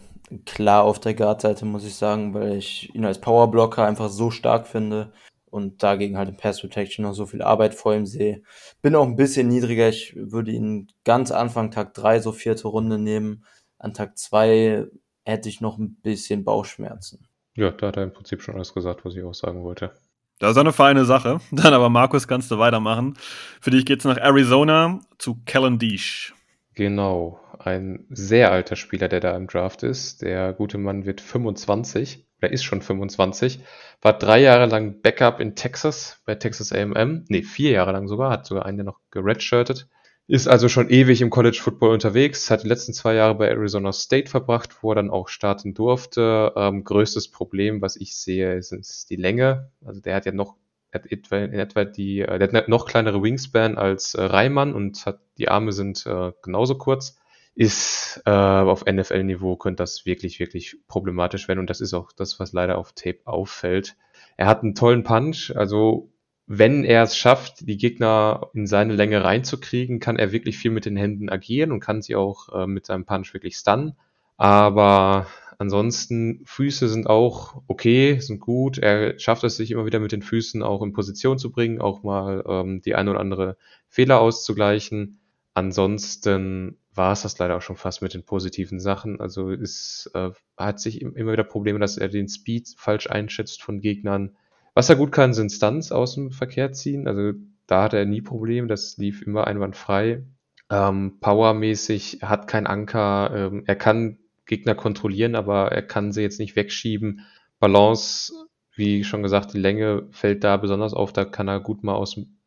klar 0.45 0.83
auf 0.83 0.99
der 0.99 1.13
Guard-Seite, 1.13 1.65
muss 1.65 1.85
ich 1.85 1.93
sagen, 1.93 2.33
weil 2.33 2.57
ich 2.57 2.95
ihn 2.95 3.05
als 3.05 3.21
Powerblocker 3.21 3.85
einfach 3.85 4.09
so 4.09 4.31
stark 4.31 4.65
finde 4.65 5.13
und 5.51 5.83
dagegen 5.83 6.17
halt 6.17 6.29
im 6.29 6.37
Pass 6.37 6.61
Protection 6.61 7.03
noch 7.03 7.13
so 7.13 7.27
viel 7.27 7.43
Arbeit 7.43 7.75
vor 7.75 7.93
ihm 7.93 8.07
sehe. 8.07 8.41
Bin 8.81 8.95
auch 8.95 9.05
ein 9.05 9.15
bisschen 9.15 9.47
niedriger. 9.47 9.89
Ich 9.89 10.15
würde 10.15 10.51
ihn 10.51 10.87
ganz 11.03 11.29
Anfang 11.29 11.69
Tag 11.69 11.93
3, 11.93 12.19
so 12.19 12.31
vierte 12.31 12.67
Runde 12.67 12.97
nehmen. 12.97 13.45
An 13.77 13.93
Tag 13.93 14.17
2 14.17 14.87
hätte 15.23 15.49
ich 15.49 15.61
noch 15.61 15.77
ein 15.77 15.97
bisschen 16.01 16.43
Bauchschmerzen. 16.43 17.27
Ja, 17.55 17.71
da 17.71 17.87
hat 17.87 17.97
er 17.97 18.03
im 18.03 18.13
Prinzip 18.13 18.41
schon 18.41 18.55
alles 18.55 18.73
gesagt, 18.73 19.05
was 19.05 19.15
ich 19.15 19.23
auch 19.23 19.33
sagen 19.33 19.63
wollte. 19.63 19.91
Das 20.39 20.51
ist 20.51 20.57
eine 20.57 20.73
feine 20.73 21.05
Sache. 21.05 21.39
Dann 21.51 21.73
aber, 21.73 21.89
Markus, 21.89 22.27
kannst 22.27 22.51
du 22.51 22.57
weitermachen. 22.57 23.15
Für 23.61 23.71
dich 23.71 23.85
geht 23.85 23.99
es 23.99 24.05
nach 24.05 24.17
Arizona 24.17 24.99
zu 25.17 25.39
Kellen 25.45 25.79
Deesh. 25.79 26.33
Genau, 26.75 27.39
ein 27.59 28.05
sehr 28.09 28.51
alter 28.51 28.75
Spieler, 28.75 29.07
der 29.07 29.19
da 29.19 29.35
im 29.35 29.47
Draft 29.47 29.83
ist. 29.83 30.23
Der 30.23 30.53
gute 30.53 30.79
Mann 30.79 31.05
wird 31.05 31.21
25, 31.21 32.25
oder 32.39 32.51
ist 32.51 32.63
schon 32.63 32.81
25, 32.81 33.59
war 34.01 34.17
drei 34.17 34.41
Jahre 34.41 34.65
lang 34.65 35.01
Backup 35.01 35.39
in 35.39 35.55
Texas, 35.55 36.21
bei 36.25 36.35
Texas 36.35 36.73
AM. 36.73 37.25
Ne, 37.29 37.43
vier 37.43 37.71
Jahre 37.71 37.91
lang 37.91 38.07
sogar, 38.07 38.31
hat 38.31 38.47
sogar 38.47 38.65
einen 38.65 38.85
noch 38.85 38.99
geredshirtet. 39.11 39.87
Ist 40.27 40.47
also 40.47 40.69
schon 40.69 40.89
ewig 40.89 41.21
im 41.21 41.29
College 41.29 41.59
Football 41.61 41.91
unterwegs, 41.91 42.49
hat 42.49 42.63
die 42.63 42.67
letzten 42.69 42.93
zwei 42.93 43.13
Jahre 43.13 43.35
bei 43.35 43.49
Arizona 43.49 43.91
State 43.91 44.29
verbracht, 44.29 44.81
wo 44.81 44.91
er 44.91 44.95
dann 44.95 45.09
auch 45.09 45.27
starten 45.27 45.73
durfte. 45.73 46.53
Ähm, 46.55 46.85
größtes 46.85 47.29
Problem, 47.29 47.81
was 47.81 47.97
ich 47.97 48.15
sehe, 48.15 48.55
ist, 48.55 48.71
ist 48.71 49.09
die 49.09 49.17
Länge. 49.17 49.69
Also 49.83 49.99
der 49.99 50.15
hat 50.15 50.25
ja 50.25 50.31
noch 50.31 50.55
hat 50.93 51.11
etwa, 51.11 51.37
in 51.37 51.53
etwa 51.53 51.83
die, 51.83 52.21
äh, 52.21 52.39
der 52.39 52.51
hat 52.53 52.69
noch 52.69 52.85
kleinere 52.85 53.21
Wingspan 53.21 53.77
als 53.77 54.13
äh, 54.13 54.21
Reimann 54.21 54.73
und 54.73 55.05
hat 55.05 55.19
die 55.37 55.49
Arme 55.49 55.73
sind 55.73 56.05
äh, 56.05 56.31
genauso 56.41 56.77
kurz. 56.77 57.17
Ist 57.55 58.21
äh, 58.25 58.31
auf 58.31 58.85
NFL-Niveau 58.85 59.57
könnte 59.57 59.83
das 59.83 60.05
wirklich, 60.05 60.39
wirklich 60.39 60.77
problematisch 60.87 61.47
werden 61.47 61.59
und 61.59 61.69
das 61.69 61.81
ist 61.81 61.93
auch 61.93 62.11
das, 62.11 62.39
was 62.39 62.53
leider 62.53 62.77
auf 62.77 62.93
Tape 62.93 63.19
auffällt. 63.25 63.95
Er 64.37 64.47
hat 64.47 64.63
einen 64.63 64.73
tollen 64.73 65.03
Punch, 65.03 65.51
also 65.55 66.12
wenn 66.45 66.83
er 66.83 67.03
es 67.03 67.15
schafft, 67.15 67.67
die 67.67 67.77
Gegner 67.77 68.49
in 68.53 68.67
seine 68.67 68.93
Länge 68.93 69.23
reinzukriegen, 69.23 69.99
kann 69.99 70.17
er 70.17 70.31
wirklich 70.31 70.57
viel 70.57 70.71
mit 70.71 70.85
den 70.85 70.97
Händen 70.97 71.29
agieren 71.29 71.71
und 71.71 71.79
kann 71.79 72.01
sie 72.01 72.15
auch 72.15 72.49
äh, 72.53 72.67
mit 72.67 72.85
seinem 72.85 73.05
Punch 73.05 73.33
wirklich 73.33 73.55
stunnen. 73.55 73.95
Aber 74.37 75.27
ansonsten, 75.57 76.41
Füße 76.45 76.89
sind 76.89 77.07
auch 77.07 77.61
okay, 77.67 78.19
sind 78.19 78.39
gut. 78.39 78.77
Er 78.77 79.17
schafft 79.19 79.43
es 79.45 79.55
sich 79.55 79.71
immer 79.71 79.85
wieder 79.85 79.99
mit 79.99 80.11
den 80.11 80.21
Füßen 80.21 80.63
auch 80.63 80.81
in 80.81 80.91
Position 80.91 81.37
zu 81.37 81.51
bringen, 81.51 81.79
auch 81.79 82.03
mal 82.03 82.43
ähm, 82.47 82.81
die 82.81 82.95
ein 82.95 83.07
oder 83.07 83.19
andere 83.19 83.57
Fehler 83.87 84.19
auszugleichen. 84.19 85.19
Ansonsten 85.53 86.77
war 86.93 87.13
es 87.13 87.21
das 87.21 87.37
leider 87.39 87.57
auch 87.57 87.61
schon 87.61 87.77
fast 87.77 88.01
mit 88.01 88.13
den 88.13 88.23
positiven 88.23 88.79
Sachen. 88.79 89.21
Also 89.21 89.51
es 89.51 90.09
äh, 90.13 90.31
hat 90.57 90.79
sich 90.79 91.01
immer 91.01 91.31
wieder 91.31 91.43
Probleme, 91.43 91.79
dass 91.79 91.97
er 91.97 92.09
den 92.09 92.27
Speed 92.27 92.73
falsch 92.77 93.07
einschätzt 93.07 93.63
von 93.63 93.79
Gegnern 93.79 94.35
was 94.73 94.89
er 94.89 94.95
gut 94.95 95.11
kann, 95.11 95.33
sind 95.33 95.51
Stunts 95.51 95.91
aus 95.91 96.15
dem 96.15 96.31
Verkehr 96.31 96.71
ziehen. 96.73 97.07
Also 97.07 97.33
da 97.67 97.83
hat 97.83 97.93
er 97.93 98.05
nie 98.05 98.21
Probleme, 98.21 98.67
das 98.67 98.97
lief 98.97 99.21
immer 99.21 99.47
einwandfrei. 99.47 100.23
Ähm, 100.69 101.17
Powermäßig 101.19 102.19
hat 102.21 102.47
kein 102.47 102.67
Anker. 102.67 103.31
Ähm, 103.33 103.63
er 103.65 103.75
kann 103.75 104.17
Gegner 104.45 104.75
kontrollieren, 104.75 105.35
aber 105.35 105.71
er 105.71 105.83
kann 105.83 106.11
sie 106.11 106.21
jetzt 106.21 106.39
nicht 106.39 106.55
wegschieben. 106.55 107.21
Balance 107.59 108.33
wie 108.75 109.03
schon 109.03 109.23
gesagt, 109.23 109.53
die 109.53 109.59
Länge 109.59 110.07
fällt 110.11 110.43
da 110.43 110.57
besonders 110.57 110.93
auf. 110.93 111.13
Da 111.13 111.25
kann 111.25 111.47
er 111.47 111.59
gut 111.59 111.83
mal 111.83 111.93
aus 111.93 112.15
dem, 112.15 112.37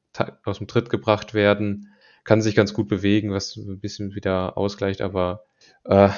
aus 0.45 0.59
dem 0.59 0.67
Tritt 0.67 0.91
gebracht 0.91 1.35
werden, 1.35 1.93
kann 2.25 2.43
sich 2.43 2.55
ganz 2.55 2.75
gut 2.75 2.89
bewegen, 2.89 3.33
was 3.33 3.57
ein 3.57 3.81
bisschen 3.81 4.15
wieder 4.15 4.59
ausgleicht, 4.59 5.01
aber 5.01 5.45
äh, 5.85 6.11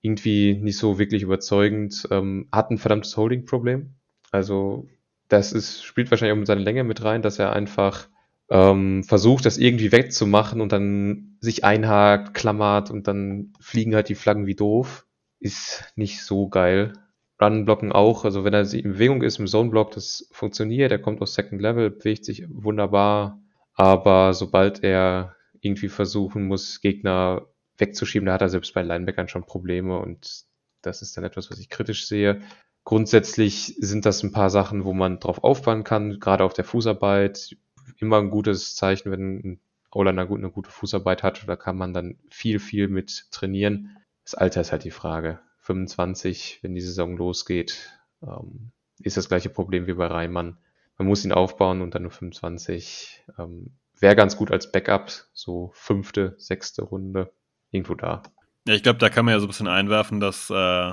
irgendwie 0.00 0.54
nicht 0.54 0.78
so 0.78 0.98
wirklich 0.98 1.22
überzeugend. 1.22 2.08
Ähm, 2.10 2.48
hat 2.50 2.70
ein 2.70 2.78
verdammtes 2.78 3.16
Holding-Problem. 3.16 3.94
Also 4.30 4.88
das 5.32 5.52
ist, 5.52 5.82
spielt 5.82 6.10
wahrscheinlich 6.10 6.34
auch 6.34 6.38
mit 6.38 6.46
seiner 6.46 6.60
Länge 6.60 6.84
mit 6.84 7.02
rein, 7.02 7.22
dass 7.22 7.38
er 7.38 7.52
einfach 7.52 8.08
ähm, 8.50 9.02
versucht, 9.02 9.46
das 9.46 9.56
irgendwie 9.56 9.92
wegzumachen 9.92 10.60
und 10.60 10.72
dann 10.72 11.38
sich 11.40 11.64
einhakt, 11.64 12.34
klammert 12.34 12.90
und 12.90 13.08
dann 13.08 13.54
fliegen 13.58 13.94
halt 13.94 14.10
die 14.10 14.14
Flaggen 14.14 14.46
wie 14.46 14.54
doof. 14.54 15.06
Ist 15.40 15.84
nicht 15.96 16.22
so 16.22 16.48
geil. 16.48 16.92
Run-Blocken 17.40 17.92
auch, 17.92 18.24
also 18.24 18.44
wenn 18.44 18.52
er 18.52 18.72
in 18.72 18.92
Bewegung 18.92 19.22
ist, 19.22 19.38
im 19.38 19.46
Zone-Block, 19.46 19.92
das 19.92 20.28
funktioniert, 20.30 20.92
er 20.92 21.00
kommt 21.00 21.20
aus 21.22 21.34
Second 21.34 21.60
Level, 21.60 21.90
bewegt 21.90 22.24
sich 22.24 22.44
wunderbar, 22.48 23.40
aber 23.74 24.34
sobald 24.34 24.84
er 24.84 25.34
irgendwie 25.60 25.88
versuchen 25.88 26.46
muss, 26.46 26.80
Gegner 26.80 27.46
wegzuschieben, 27.78 28.26
da 28.26 28.34
hat 28.34 28.42
er 28.42 28.48
selbst 28.50 28.74
bei 28.74 28.82
Linebackern 28.82 29.28
schon 29.28 29.44
Probleme 29.44 29.98
und 29.98 30.44
das 30.82 31.02
ist 31.02 31.16
dann 31.16 31.24
etwas, 31.24 31.50
was 31.50 31.58
ich 31.58 31.68
kritisch 31.68 32.06
sehe. 32.06 32.42
Grundsätzlich 32.84 33.76
sind 33.78 34.06
das 34.06 34.22
ein 34.22 34.32
paar 34.32 34.50
Sachen, 34.50 34.84
wo 34.84 34.92
man 34.92 35.20
drauf 35.20 35.44
aufbauen 35.44 35.84
kann, 35.84 36.18
gerade 36.18 36.44
auf 36.44 36.52
der 36.52 36.64
Fußarbeit. 36.64 37.56
Immer 37.98 38.18
ein 38.18 38.30
gutes 38.30 38.74
Zeichen, 38.74 39.12
wenn 39.12 39.36
ein 39.38 39.60
O-Liner 39.92 40.22
eine 40.22 40.50
gute 40.50 40.70
Fußarbeit 40.70 41.22
hat, 41.22 41.46
da 41.46 41.56
kann 41.56 41.76
man 41.76 41.92
dann 41.92 42.18
viel, 42.30 42.58
viel 42.58 42.88
mit 42.88 43.30
trainieren. 43.30 43.98
Das 44.24 44.34
Alter 44.34 44.60
ist 44.60 44.72
halt 44.72 44.84
die 44.84 44.90
Frage. 44.90 45.40
25, 45.60 46.60
wenn 46.62 46.74
die 46.74 46.80
Saison 46.80 47.16
losgeht, 47.16 47.90
ähm, 48.22 48.72
ist 49.00 49.16
das 49.16 49.28
gleiche 49.28 49.48
Problem 49.48 49.86
wie 49.86 49.94
bei 49.94 50.06
Reimann. 50.06 50.58
Man 50.98 51.08
muss 51.08 51.24
ihn 51.24 51.32
aufbauen 51.32 51.82
und 51.82 51.94
dann 51.94 52.02
nur 52.02 52.10
25. 52.10 53.24
Ähm, 53.38 53.76
Wäre 53.98 54.16
ganz 54.16 54.36
gut 54.36 54.50
als 54.50 54.72
Backup, 54.72 55.12
so 55.32 55.70
fünfte, 55.74 56.34
sechste 56.38 56.82
Runde 56.82 57.32
irgendwo 57.70 57.94
da. 57.94 58.22
Ja, 58.66 58.74
ich 58.74 58.82
glaube, 58.82 58.98
da 58.98 59.08
kann 59.08 59.24
man 59.24 59.34
ja 59.34 59.40
so 59.40 59.46
ein 59.46 59.48
bisschen 59.48 59.68
einwerfen, 59.68 60.18
dass 60.18 60.50
äh, 60.50 60.92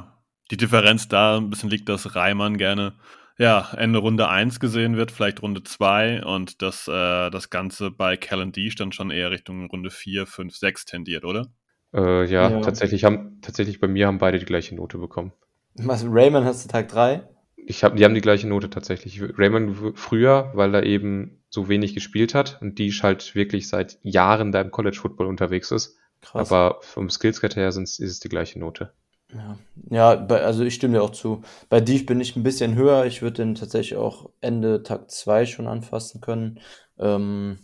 die 0.51 0.57
Differenz 0.57 1.07
da 1.07 1.37
ein 1.37 1.49
bisschen 1.49 1.69
liegt, 1.69 1.89
dass 1.89 2.15
Reimann 2.15 2.57
gerne 2.57 2.93
ja, 3.39 3.69
Ende 3.77 3.99
Runde 3.99 4.27
1 4.27 4.59
gesehen 4.59 4.97
wird, 4.97 5.11
vielleicht 5.11 5.41
Runde 5.41 5.63
2 5.63 6.25
und 6.25 6.61
dass 6.61 6.89
äh, 6.89 7.29
das 7.29 7.49
Ganze 7.49 7.89
bei 7.89 8.17
Callan 8.17 8.51
D 8.51 8.69
dann 8.77 8.91
schon 8.91 9.11
eher 9.11 9.31
Richtung 9.31 9.65
Runde 9.67 9.89
4, 9.89 10.27
5, 10.27 10.55
6 10.55 10.85
tendiert, 10.85 11.23
oder? 11.23 11.47
Äh, 11.93 12.25
ja, 12.25 12.49
ja, 12.49 12.61
tatsächlich 12.61 13.05
haben 13.05 13.39
tatsächlich 13.41 13.79
bei 13.79 13.87
mir 13.87 14.07
haben 14.07 14.17
beide 14.17 14.39
die 14.39 14.45
gleiche 14.45 14.75
Note 14.75 14.97
bekommen. 14.97 15.31
Was, 15.75 16.05
Raymond 16.05 16.45
hast 16.45 16.65
du 16.65 16.69
Tag 16.69 16.89
3? 16.89 17.23
Ich 17.55 17.83
hab, 17.83 17.95
die 17.95 18.03
haben 18.03 18.13
die 18.13 18.21
gleiche 18.21 18.47
Note 18.47 18.69
tatsächlich. 18.69 19.21
Raymond 19.21 19.97
früher, 19.97 20.51
weil 20.53 20.75
er 20.75 20.83
eben 20.83 21.41
so 21.49 21.69
wenig 21.69 21.93
gespielt 21.93 22.35
hat 22.35 22.61
und 22.61 22.77
die 22.77 22.91
halt 22.91 23.35
wirklich 23.35 23.69
seit 23.69 23.99
Jahren 24.03 24.51
da 24.51 24.59
im 24.59 24.71
College 24.71 24.97
Football 24.97 25.27
unterwegs 25.27 25.71
ist. 25.71 25.97
Krass. 26.21 26.51
Aber 26.51 26.79
vom 26.81 27.09
Skillset 27.09 27.55
her 27.55 27.69
ist 27.69 27.99
es 27.99 28.19
die 28.19 28.29
gleiche 28.29 28.59
Note. 28.59 28.91
Ja, 29.33 29.57
ja 29.89 30.25
also 30.27 30.63
ich 30.63 30.75
stimme 30.75 30.95
dir 30.97 31.03
auch 31.03 31.11
zu. 31.11 31.41
Bei 31.69 31.79
Dief 31.81 32.05
bin 32.05 32.19
ich 32.19 32.35
ein 32.35 32.43
bisschen 32.43 32.75
höher. 32.75 33.05
Ich 33.05 33.21
würde 33.21 33.43
den 33.43 33.55
tatsächlich 33.55 33.97
auch 33.97 34.29
Ende 34.41 34.83
Tag 34.83 35.11
2 35.11 35.45
schon 35.45 35.67
anfassen 35.67 36.21
können, 36.21 36.59
ähm, 36.97 37.59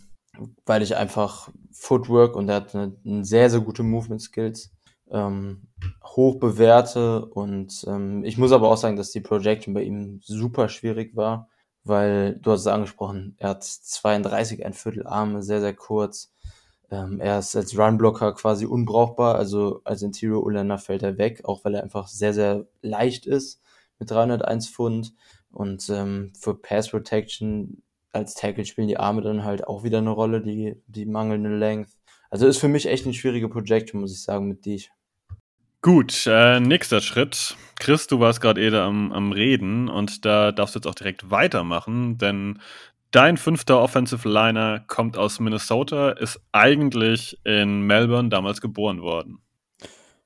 weil 0.64 0.82
ich 0.82 0.96
einfach 0.96 1.50
Footwork 1.72 2.36
und 2.36 2.48
er 2.48 2.56
hat 2.56 2.74
eine, 2.74 2.96
eine 3.04 3.24
sehr, 3.24 3.50
sehr 3.50 3.60
gute 3.60 3.82
Movement 3.82 4.22
Skills 4.22 4.72
ähm, 5.10 5.68
hoch 6.04 6.38
bewerte 6.38 7.24
und 7.26 7.84
ähm, 7.86 8.24
ich 8.24 8.38
muss 8.38 8.52
aber 8.52 8.68
auch 8.70 8.76
sagen, 8.76 8.96
dass 8.96 9.12
die 9.12 9.20
Projection 9.20 9.74
bei 9.74 9.82
ihm 9.82 10.20
super 10.22 10.68
schwierig 10.68 11.14
war, 11.16 11.48
weil 11.84 12.36
du 12.40 12.50
hast 12.52 12.60
es 12.62 12.66
angesprochen, 12.66 13.36
er 13.38 13.50
hat 13.50 13.64
32 13.64 14.64
ein 14.66 14.72
Viertel 14.74 15.06
Arme, 15.06 15.42
sehr, 15.42 15.60
sehr 15.60 15.74
kurz 15.74 16.32
ähm, 16.90 17.20
er 17.20 17.38
ist 17.38 17.56
als 17.56 17.76
Runblocker 17.76 18.34
quasi 18.34 18.66
unbrauchbar, 18.66 19.34
also 19.36 19.80
als 19.84 20.02
Interior 20.02 20.44
Ullander 20.44 20.78
fällt 20.78 21.02
er 21.02 21.18
weg, 21.18 21.42
auch 21.44 21.64
weil 21.64 21.74
er 21.74 21.82
einfach 21.82 22.08
sehr, 22.08 22.32
sehr 22.32 22.66
leicht 22.82 23.26
ist 23.26 23.60
mit 23.98 24.10
301 24.10 24.68
Pfund. 24.68 25.14
Und 25.50 25.88
ähm, 25.88 26.32
für 26.38 26.54
Pass 26.54 26.90
Protection 26.90 27.82
als 28.12 28.34
Tackle 28.34 28.64
spielen 28.64 28.88
die 28.88 28.98
Arme 28.98 29.22
dann 29.22 29.44
halt 29.44 29.66
auch 29.66 29.84
wieder 29.84 29.98
eine 29.98 30.10
Rolle, 30.10 30.40
die, 30.40 30.76
die 30.86 31.06
mangelnde 31.06 31.56
Length. 31.56 31.90
Also 32.30 32.46
ist 32.46 32.58
für 32.58 32.68
mich 32.68 32.86
echt 32.86 33.04
eine 33.04 33.14
schwierige 33.14 33.48
Projection, 33.48 34.00
muss 34.00 34.12
ich 34.12 34.22
sagen, 34.22 34.48
mit 34.48 34.64
dich. 34.66 34.90
Gut, 35.82 36.26
äh, 36.26 36.58
nächster 36.58 37.00
Schritt. 37.00 37.56
Chris, 37.78 38.06
du 38.06 38.18
warst 38.18 38.40
gerade 38.40 38.64
eben 38.64 38.76
am, 38.76 39.12
am 39.12 39.32
Reden 39.32 39.88
und 39.88 40.24
da 40.24 40.50
darfst 40.50 40.74
du 40.74 40.78
jetzt 40.78 40.86
auch 40.86 40.94
direkt 40.94 41.30
weitermachen, 41.30 42.18
denn 42.18 42.58
Dein 43.16 43.38
fünfter 43.38 43.80
Offensive 43.80 44.28
Liner 44.28 44.84
kommt 44.88 45.16
aus 45.16 45.40
Minnesota, 45.40 46.10
ist 46.10 46.38
eigentlich 46.52 47.40
in 47.44 47.80
Melbourne 47.80 48.28
damals 48.28 48.60
geboren 48.60 49.00
worden. 49.00 49.38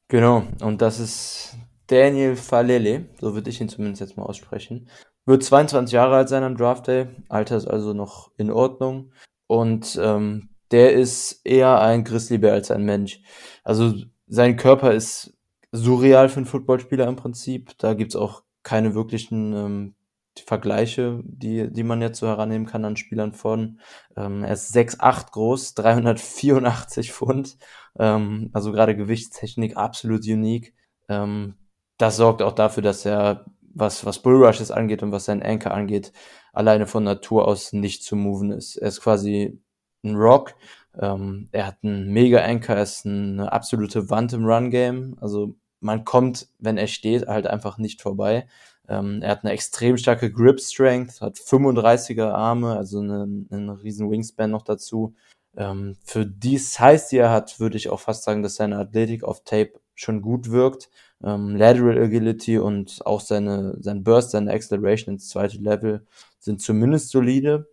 Genau, 0.08 0.42
und 0.60 0.82
das 0.82 0.98
ist 0.98 1.56
Daniel 1.86 2.34
Falele, 2.34 3.06
so 3.20 3.32
würde 3.32 3.48
ich 3.48 3.60
ihn 3.60 3.68
zumindest 3.68 4.00
jetzt 4.00 4.16
mal 4.16 4.24
aussprechen. 4.24 4.88
Wird 5.24 5.44
22 5.44 5.92
Jahre 5.92 6.16
alt 6.16 6.28
sein 6.28 6.42
am 6.42 6.56
Draft 6.56 6.88
Day, 6.88 7.06
Alter 7.28 7.58
ist 7.58 7.68
also 7.68 7.92
noch 7.92 8.32
in 8.38 8.50
Ordnung. 8.50 9.12
Und 9.46 9.96
ähm, 10.02 10.48
der 10.72 10.92
ist 10.92 11.42
eher 11.44 11.80
ein 11.80 12.02
Grizzlybär 12.02 12.54
als 12.54 12.72
ein 12.72 12.82
Mensch. 12.82 13.20
Also 13.62 13.94
sein 14.26 14.56
Körper 14.56 14.92
ist 14.94 15.38
surreal 15.70 16.28
für 16.28 16.38
einen 16.38 16.46
Footballspieler 16.46 17.06
im 17.06 17.14
Prinzip. 17.14 17.70
Da 17.78 17.94
gibt 17.94 18.10
es 18.10 18.16
auch 18.16 18.42
keine 18.64 18.96
wirklichen 18.96 19.52
ähm, 19.52 19.94
Vergleiche, 20.38 21.20
die, 21.24 21.70
die 21.72 21.82
man 21.82 22.00
jetzt 22.00 22.18
so 22.18 22.26
herannehmen 22.26 22.66
kann 22.66 22.84
an 22.84 22.96
Spielern 22.96 23.32
von. 23.32 23.80
Ähm, 24.16 24.44
er 24.44 24.52
ist 24.52 24.74
6'8 24.74 25.32
groß, 25.32 25.74
384 25.74 27.12
Pfund, 27.12 27.56
ähm, 27.98 28.50
also 28.52 28.72
gerade 28.72 28.96
Gewichtstechnik 28.96 29.76
absolut 29.76 30.24
unique. 30.26 30.74
Ähm, 31.08 31.54
das 31.98 32.16
sorgt 32.16 32.42
auch 32.42 32.52
dafür, 32.52 32.82
dass 32.82 33.04
er, 33.04 33.44
was, 33.74 34.04
was 34.06 34.20
Bullrushes 34.20 34.70
angeht 34.70 35.02
und 35.02 35.12
was 35.12 35.26
sein 35.26 35.42
Anchor 35.42 35.72
angeht, 35.72 36.12
alleine 36.52 36.86
von 36.86 37.04
Natur 37.04 37.46
aus 37.46 37.72
nicht 37.72 38.02
zu 38.04 38.16
moven 38.16 38.52
ist. 38.52 38.76
Er 38.76 38.88
ist 38.88 39.00
quasi 39.00 39.60
ein 40.02 40.16
Rock. 40.16 40.54
Ähm, 40.98 41.48
er 41.52 41.66
hat 41.66 41.78
einen 41.82 42.12
mega 42.12 42.40
Anchor, 42.42 42.76
er 42.76 42.82
ist 42.82 43.06
eine 43.06 43.52
absolute 43.52 44.10
Wand 44.10 44.32
im 44.32 44.44
Run-Game. 44.44 45.16
Also 45.20 45.54
man 45.80 46.04
kommt, 46.04 46.48
wenn 46.58 46.78
er 46.78 46.86
steht, 46.88 47.26
halt 47.26 47.46
einfach 47.46 47.78
nicht 47.78 48.02
vorbei. 48.02 48.46
Ähm, 48.90 49.22
er 49.22 49.30
hat 49.30 49.44
eine 49.44 49.52
extrem 49.52 49.96
starke 49.96 50.32
Grip 50.32 50.60
Strength, 50.60 51.20
hat 51.20 51.38
35er 51.38 52.30
Arme, 52.32 52.76
also 52.76 52.98
einen, 52.98 53.48
einen 53.50 53.70
riesen 53.70 54.10
Wingspan 54.10 54.50
noch 54.50 54.64
dazu. 54.64 55.14
Ähm, 55.56 55.96
für 56.04 56.26
die 56.26 56.58
Size, 56.58 57.06
die 57.10 57.18
er 57.18 57.30
hat, 57.30 57.60
würde 57.60 57.76
ich 57.76 57.88
auch 57.88 58.00
fast 58.00 58.24
sagen, 58.24 58.42
dass 58.42 58.56
seine 58.56 58.78
Athletik 58.78 59.22
auf 59.22 59.44
Tape 59.44 59.74
schon 59.94 60.22
gut 60.22 60.50
wirkt. 60.50 60.90
Ähm, 61.22 61.54
Lateral 61.54 62.02
Agility 62.02 62.58
und 62.58 63.06
auch 63.06 63.20
seine, 63.20 63.76
sein 63.80 64.02
Burst, 64.02 64.32
seine 64.32 64.52
Acceleration 64.52 65.14
ins 65.14 65.28
zweite 65.28 65.58
Level 65.58 66.04
sind 66.40 66.60
zumindest 66.60 67.10
solide. 67.10 67.68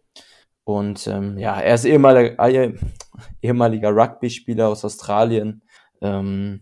Und 0.65 1.07
ähm, 1.07 1.37
ja, 1.39 1.59
er 1.59 1.75
ist 1.75 1.85
ehemaliger, 1.85 2.37
äh, 2.47 2.73
ehemaliger 3.41 3.89
Rugby-Spieler 3.89 4.67
aus 4.67 4.85
Australien. 4.85 5.63
Ähm, 6.01 6.61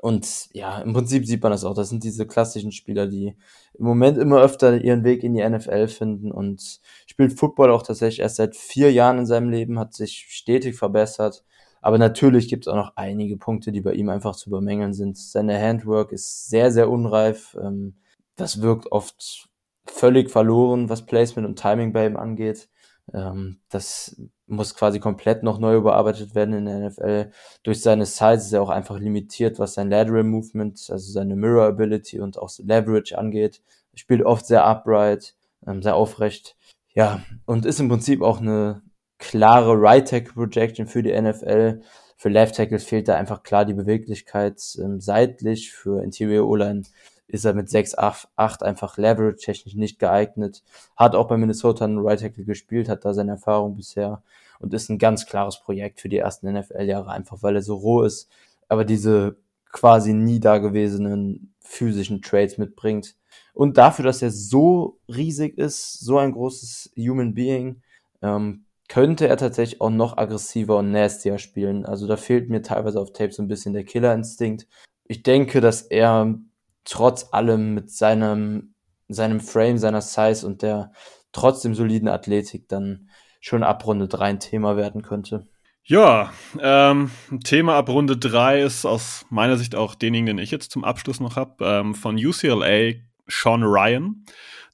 und 0.00 0.48
ja, 0.52 0.78
im 0.80 0.92
Prinzip 0.92 1.26
sieht 1.26 1.42
man 1.42 1.52
das 1.52 1.64
auch. 1.64 1.74
Das 1.74 1.88
sind 1.88 2.04
diese 2.04 2.26
klassischen 2.26 2.72
Spieler, 2.72 3.06
die 3.06 3.34
im 3.74 3.84
Moment 3.86 4.18
immer 4.18 4.40
öfter 4.40 4.78
ihren 4.80 5.04
Weg 5.04 5.24
in 5.24 5.34
die 5.34 5.48
NFL 5.48 5.88
finden 5.88 6.30
und 6.30 6.80
spielt 7.06 7.38
Football 7.38 7.70
auch 7.70 7.82
tatsächlich 7.82 8.20
erst 8.20 8.36
seit 8.36 8.56
vier 8.56 8.92
Jahren 8.92 9.18
in 9.18 9.26
seinem 9.26 9.50
Leben, 9.50 9.78
hat 9.78 9.94
sich 9.94 10.26
stetig 10.28 10.76
verbessert. 10.76 11.44
Aber 11.80 11.98
natürlich 11.98 12.48
gibt 12.48 12.66
es 12.66 12.72
auch 12.72 12.76
noch 12.76 12.96
einige 12.96 13.36
Punkte, 13.36 13.72
die 13.72 13.80
bei 13.80 13.92
ihm 13.92 14.08
einfach 14.08 14.36
zu 14.36 14.50
bemängeln 14.50 14.92
sind. 14.92 15.16
Seine 15.16 15.60
Handwork 15.60 16.12
ist 16.12 16.48
sehr, 16.48 16.70
sehr 16.72 16.90
unreif. 16.90 17.56
Ähm, 17.60 17.94
das 18.36 18.60
wirkt 18.60 18.92
oft 18.92 19.48
völlig 19.86 20.30
verloren, 20.30 20.88
was 20.88 21.06
Placement 21.06 21.46
und 21.46 21.58
Timing 21.58 21.92
bei 21.92 22.06
ihm 22.06 22.16
angeht. 22.16 22.68
Ähm, 23.12 23.58
das 23.68 24.20
muss 24.46 24.74
quasi 24.74 25.00
komplett 25.00 25.42
noch 25.42 25.58
neu 25.58 25.76
überarbeitet 25.76 26.34
werden 26.34 26.54
in 26.54 26.66
der 26.66 26.80
NFL. 26.80 27.30
Durch 27.62 27.80
seine 27.82 28.06
Size 28.06 28.34
ist 28.34 28.52
er 28.52 28.62
auch 28.62 28.68
einfach 28.70 28.98
limitiert, 28.98 29.58
was 29.58 29.74
sein 29.74 29.90
Lateral 29.90 30.24
Movement, 30.24 30.88
also 30.90 31.12
seine 31.12 31.36
Mirror 31.36 31.66
Ability 31.66 32.20
und 32.20 32.38
auch 32.38 32.50
Leverage 32.58 33.16
angeht. 33.16 33.62
Er 33.92 33.98
spielt 33.98 34.22
oft 34.22 34.46
sehr 34.46 34.64
upright, 34.64 35.34
ähm, 35.66 35.82
sehr 35.82 35.96
aufrecht. 35.96 36.56
Ja, 36.94 37.22
und 37.44 37.66
ist 37.66 37.80
im 37.80 37.88
Prinzip 37.88 38.22
auch 38.22 38.40
eine 38.40 38.82
klare 39.18 39.74
Right 39.80 40.08
Tackle 40.08 40.32
Projection 40.34 40.86
für 40.86 41.02
die 41.02 41.20
NFL. 41.20 41.82
Für 42.16 42.28
Left 42.28 42.56
Tackles 42.56 42.84
fehlt 42.84 43.08
da 43.08 43.16
einfach 43.16 43.42
klar 43.42 43.64
die 43.64 43.74
Beweglichkeit 43.74 44.60
ähm, 44.78 45.00
seitlich. 45.00 45.72
Für 45.72 46.02
Interior 46.02 46.48
O-Line 46.48 46.82
ist 47.28 47.44
er 47.44 47.54
mit 47.54 47.68
6, 47.68 47.98
8, 47.98 48.28
8 48.36 48.62
einfach 48.62 48.96
leverage-technisch 48.96 49.74
nicht 49.74 49.98
geeignet. 49.98 50.62
Hat 50.96 51.14
auch 51.14 51.28
bei 51.28 51.36
Minnesota 51.36 51.84
einen 51.84 51.98
Right 51.98 52.20
Tackle 52.20 52.44
gespielt, 52.44 52.88
hat 52.88 53.04
da 53.04 53.14
seine 53.14 53.32
Erfahrung 53.32 53.74
bisher 53.74 54.22
und 54.58 54.72
ist 54.74 54.88
ein 54.88 54.98
ganz 54.98 55.26
klares 55.26 55.60
Projekt 55.60 56.00
für 56.00 56.08
die 56.08 56.18
ersten 56.18 56.52
NFL-Jahre, 56.52 57.10
einfach 57.10 57.42
weil 57.42 57.56
er 57.56 57.62
so 57.62 57.74
roh 57.74 58.02
ist, 58.02 58.28
aber 58.68 58.84
diese 58.84 59.36
quasi 59.72 60.14
nie 60.14 60.40
dagewesenen 60.40 61.52
physischen 61.60 62.22
Trades 62.22 62.58
mitbringt. 62.58 63.16
Und 63.52 63.76
dafür, 63.76 64.04
dass 64.04 64.22
er 64.22 64.30
so 64.30 64.98
riesig 65.08 65.58
ist, 65.58 66.00
so 66.00 66.18
ein 66.18 66.32
großes 66.32 66.92
Human 66.96 67.34
Being, 67.34 67.82
ähm, 68.22 68.64
könnte 68.88 69.26
er 69.26 69.36
tatsächlich 69.36 69.80
auch 69.80 69.90
noch 69.90 70.16
aggressiver 70.16 70.78
und 70.78 70.92
nastier 70.92 71.38
spielen. 71.38 71.84
Also 71.84 72.06
da 72.06 72.16
fehlt 72.16 72.48
mir 72.48 72.62
teilweise 72.62 73.00
auf 73.00 73.12
Tape 73.12 73.32
so 73.32 73.42
ein 73.42 73.48
bisschen 73.48 73.74
der 73.74 73.84
Killerinstinkt. 73.84 74.66
Ich 75.04 75.22
denke, 75.22 75.60
dass 75.60 75.82
er 75.82 76.38
trotz 76.86 77.32
allem 77.32 77.74
mit 77.74 77.90
seinem, 77.90 78.74
seinem 79.08 79.40
Frame, 79.40 79.76
seiner 79.76 80.00
Size 80.00 80.46
und 80.46 80.62
der 80.62 80.92
trotzdem 81.32 81.74
soliden 81.74 82.08
Athletik 82.08 82.68
dann 82.68 83.10
schon 83.40 83.62
ab 83.62 83.86
Runde 83.86 84.08
3 84.08 84.24
ein 84.24 84.40
Thema 84.40 84.76
werden 84.76 85.02
könnte. 85.02 85.46
Ja, 85.84 86.32
ähm, 86.60 87.10
Thema 87.44 87.76
ab 87.76 87.88
Runde 87.88 88.16
3 88.16 88.62
ist 88.62 88.86
aus 88.86 89.24
meiner 89.30 89.56
Sicht 89.56 89.76
auch 89.76 89.94
denjenigen, 89.94 90.38
den 90.38 90.42
ich 90.42 90.50
jetzt 90.50 90.72
zum 90.72 90.82
Abschluss 90.82 91.20
noch 91.20 91.36
habe, 91.36 91.64
ähm, 91.64 91.94
von 91.94 92.16
UCLA 92.16 92.94
Sean 93.28 93.62
Ryan, 93.62 94.24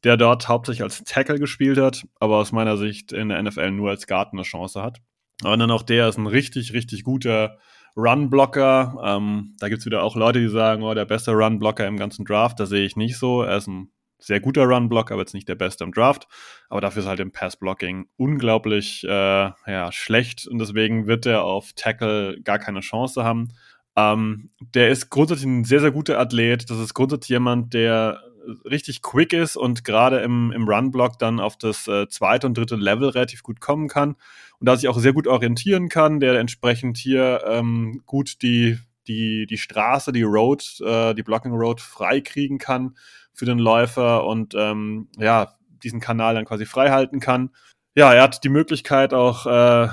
der 0.05 0.17
dort 0.17 0.49
hauptsächlich 0.49 0.83
als 0.83 1.05
Tackle 1.05 1.39
gespielt 1.39 1.79
hat, 1.79 2.07
aber 2.19 2.37
aus 2.37 2.53
meiner 2.53 2.77
Sicht 2.79 3.13
in 3.13 3.29
der 3.29 3.43
NFL 3.43 3.73
nur 3.73 3.91
als 3.91 4.07
Guard 4.07 4.33
eine 4.33 4.43
Chance 4.43 4.83
hat. 4.83 4.99
Aber 5.43 5.57
dann 5.57 5.71
auch 5.71 5.83
der 5.83 6.09
ist 6.09 6.19
ein 6.19 6.27
richtig, 6.27 6.73
richtig 6.73 7.05
guter 7.05 7.59
Run-Blocker. 7.97 9.01
Ähm, 9.05 9.55
da 9.59 9.69
es 9.69 9.87
wieder 9.87 10.03
auch 10.03 10.17
Leute, 10.17 10.41
die 10.41 10.49
sagen, 10.49 10.83
oh, 10.83 10.95
der 10.95 11.05
beste 11.05 11.33
Run-Blocker 11.33 11.87
im 11.87 11.97
ganzen 11.97 12.25
Draft. 12.25 12.59
Da 12.61 12.67
sehe 12.67 12.85
ich 12.85 12.97
nicht 12.97 13.19
so. 13.19 13.43
Er 13.43 13.59
ist 13.59 13.69
ein 13.69 13.91
sehr 14.19 14.41
guter 14.41 14.65
Run-Block, 14.65 15.11
aber 15.11 15.23
jetzt 15.23 15.35
nicht 15.35 15.49
der 15.49 15.57
beste 15.57 15.85
im 15.85 15.93
Draft. 15.93 16.29
Aber 16.69 16.81
dafür 16.81 17.03
ist 17.03 17.09
halt 17.09 17.21
im 17.21 17.33
Pass-Blocking 17.33 18.07
unglaublich 18.17 19.05
äh, 19.05 19.09
ja, 19.09 19.93
schlecht 19.93 20.47
und 20.47 20.59
deswegen 20.59 21.07
wird 21.07 21.27
er 21.27 21.45
auf 21.45 21.73
Tackle 21.75 22.41
gar 22.43 22.59
keine 22.59 22.81
Chance 22.81 23.25
haben. 23.25 23.49
Ähm, 23.97 24.51
der 24.61 24.91
ist 24.91 25.11
grundsätzlich 25.11 25.47
ein 25.47 25.65
sehr, 25.65 25.81
sehr 25.81 25.91
guter 25.91 26.19
Athlet. 26.19 26.71
Das 26.71 26.79
ist 26.79 26.95
grundsätzlich 26.95 27.31
jemand, 27.31 27.75
der 27.75 28.23
richtig 28.65 29.03
quick 29.03 29.33
ist 29.33 29.57
und 29.57 29.85
gerade 29.85 30.21
im, 30.21 30.53
im 30.53 30.69
Run-Block 30.69 31.19
dann 31.19 31.41
auf 31.41 31.57
das 31.57 31.87
äh, 31.89 32.09
zweite 32.09 32.47
und 32.47 32.57
dritte 32.57 32.77
Level 32.77 33.09
relativ 33.09 33.43
gut 33.43 33.61
kommen 33.61 33.89
kann 33.89 34.17
und 34.63 34.67
da 34.67 34.77
sich 34.77 34.87
auch 34.89 34.99
sehr 35.01 35.13
gut 35.13 35.27
orientieren 35.27 35.89
kann, 35.89 36.21
der 36.21 36.39
entsprechend 36.39 36.97
hier 36.97 37.43
ähm, 37.49 38.01
gut 38.07 38.43
die, 38.43 38.79
die, 39.09 39.45
die 39.47 39.59
Straße, 39.59 40.13
die 40.13 40.23
Road, 40.23 40.81
äh, 40.87 41.15
die 41.15 41.25
Blocking 41.25 41.51
Road 41.51 41.81
freikriegen 41.81 42.59
kann 42.59 42.97
für 43.33 43.45
den 43.45 43.59
Läufer 43.59 44.25
und 44.25 44.55
ähm, 44.57 45.09
ja, 45.19 45.57
diesen 45.83 45.99
Kanal 45.99 46.37
dann 46.37 46.45
quasi 46.45 46.65
frei 46.65 46.91
halten 46.91 47.19
kann. 47.19 47.51
Ja, 47.97 48.15
er 48.15 48.23
hat 48.23 48.45
die 48.45 48.51
Möglichkeit 48.51 49.13
auch 49.13 49.47
äh, 49.47 49.89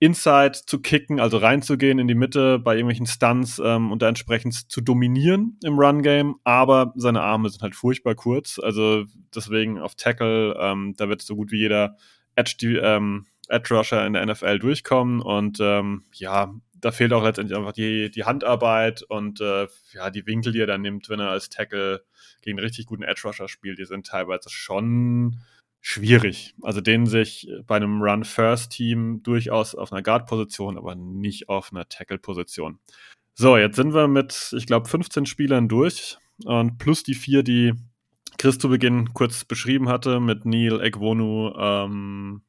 Inside 0.00 0.62
zu 0.66 0.80
kicken, 0.80 1.20
also 1.20 1.36
reinzugehen 1.36 2.00
in 2.00 2.08
die 2.08 2.16
Mitte 2.16 2.58
bei 2.58 2.74
irgendwelchen 2.74 3.06
Stunts 3.06 3.62
ähm, 3.64 3.92
und 3.92 4.02
da 4.02 4.08
entsprechend 4.08 4.68
zu 4.68 4.80
dominieren 4.80 5.60
im 5.62 5.78
Run-Game, 5.78 6.40
aber 6.42 6.92
seine 6.96 7.20
Arme 7.20 7.50
sind 7.50 7.62
halt 7.62 7.76
furchtbar 7.76 8.16
kurz, 8.16 8.58
also 8.60 9.04
deswegen 9.32 9.78
auf 9.78 9.94
Tackle, 9.94 10.56
ähm, 10.58 10.94
da 10.96 11.08
wird 11.08 11.22
so 11.22 11.36
gut 11.36 11.52
wie 11.52 11.58
jeder 11.58 11.96
Edge, 12.34 12.80
ähm, 12.82 13.26
Edge 13.48 13.74
Rusher 13.74 14.06
in 14.06 14.12
der 14.12 14.26
NFL 14.26 14.58
durchkommen 14.58 15.20
und 15.20 15.58
ähm, 15.60 16.04
ja, 16.12 16.54
da 16.80 16.92
fehlt 16.92 17.12
auch 17.12 17.24
letztendlich 17.24 17.58
einfach 17.58 17.72
die, 17.72 18.10
die 18.10 18.24
Handarbeit 18.24 19.02
und 19.02 19.40
äh, 19.40 19.66
ja, 19.92 20.10
die 20.10 20.26
Winkel, 20.26 20.52
die 20.52 20.60
er 20.60 20.66
dann 20.66 20.82
nimmt, 20.82 21.08
wenn 21.08 21.20
er 21.20 21.30
als 21.30 21.48
Tackle 21.48 22.04
gegen 22.42 22.58
einen 22.58 22.64
richtig 22.64 22.86
guten 22.86 23.02
Edge 23.02 23.22
Rusher 23.24 23.48
spielt, 23.48 23.78
die 23.78 23.84
sind 23.84 24.06
teilweise 24.06 24.50
schon 24.50 25.40
schwierig. 25.80 26.54
Also 26.62 26.80
den 26.80 27.06
sich 27.06 27.48
bei 27.66 27.76
einem 27.76 28.02
Run-First-Team 28.02 29.22
durchaus 29.22 29.74
auf 29.74 29.92
einer 29.92 30.02
Guard-Position, 30.02 30.76
aber 30.76 30.94
nicht 30.94 31.48
auf 31.48 31.72
einer 31.72 31.88
Tackle-Position. 31.88 32.78
So, 33.34 33.56
jetzt 33.56 33.76
sind 33.76 33.94
wir 33.94 34.08
mit, 34.08 34.54
ich 34.56 34.66
glaube, 34.66 34.88
15 34.88 35.26
Spielern 35.26 35.68
durch 35.68 36.18
und 36.44 36.78
plus 36.78 37.02
die 37.02 37.14
vier, 37.14 37.42
die 37.42 37.74
Chris 38.36 38.58
zu 38.58 38.68
Beginn 38.68 39.12
kurz 39.14 39.44
beschrieben 39.44 39.88
hatte, 39.88 40.20
mit 40.20 40.44
Neil, 40.44 40.80
Egwonu, 40.80 41.52
ähm, 41.56 42.42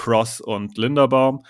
Cross 0.00 0.40
und 0.40 0.78
Linderbaum. 0.78 1.44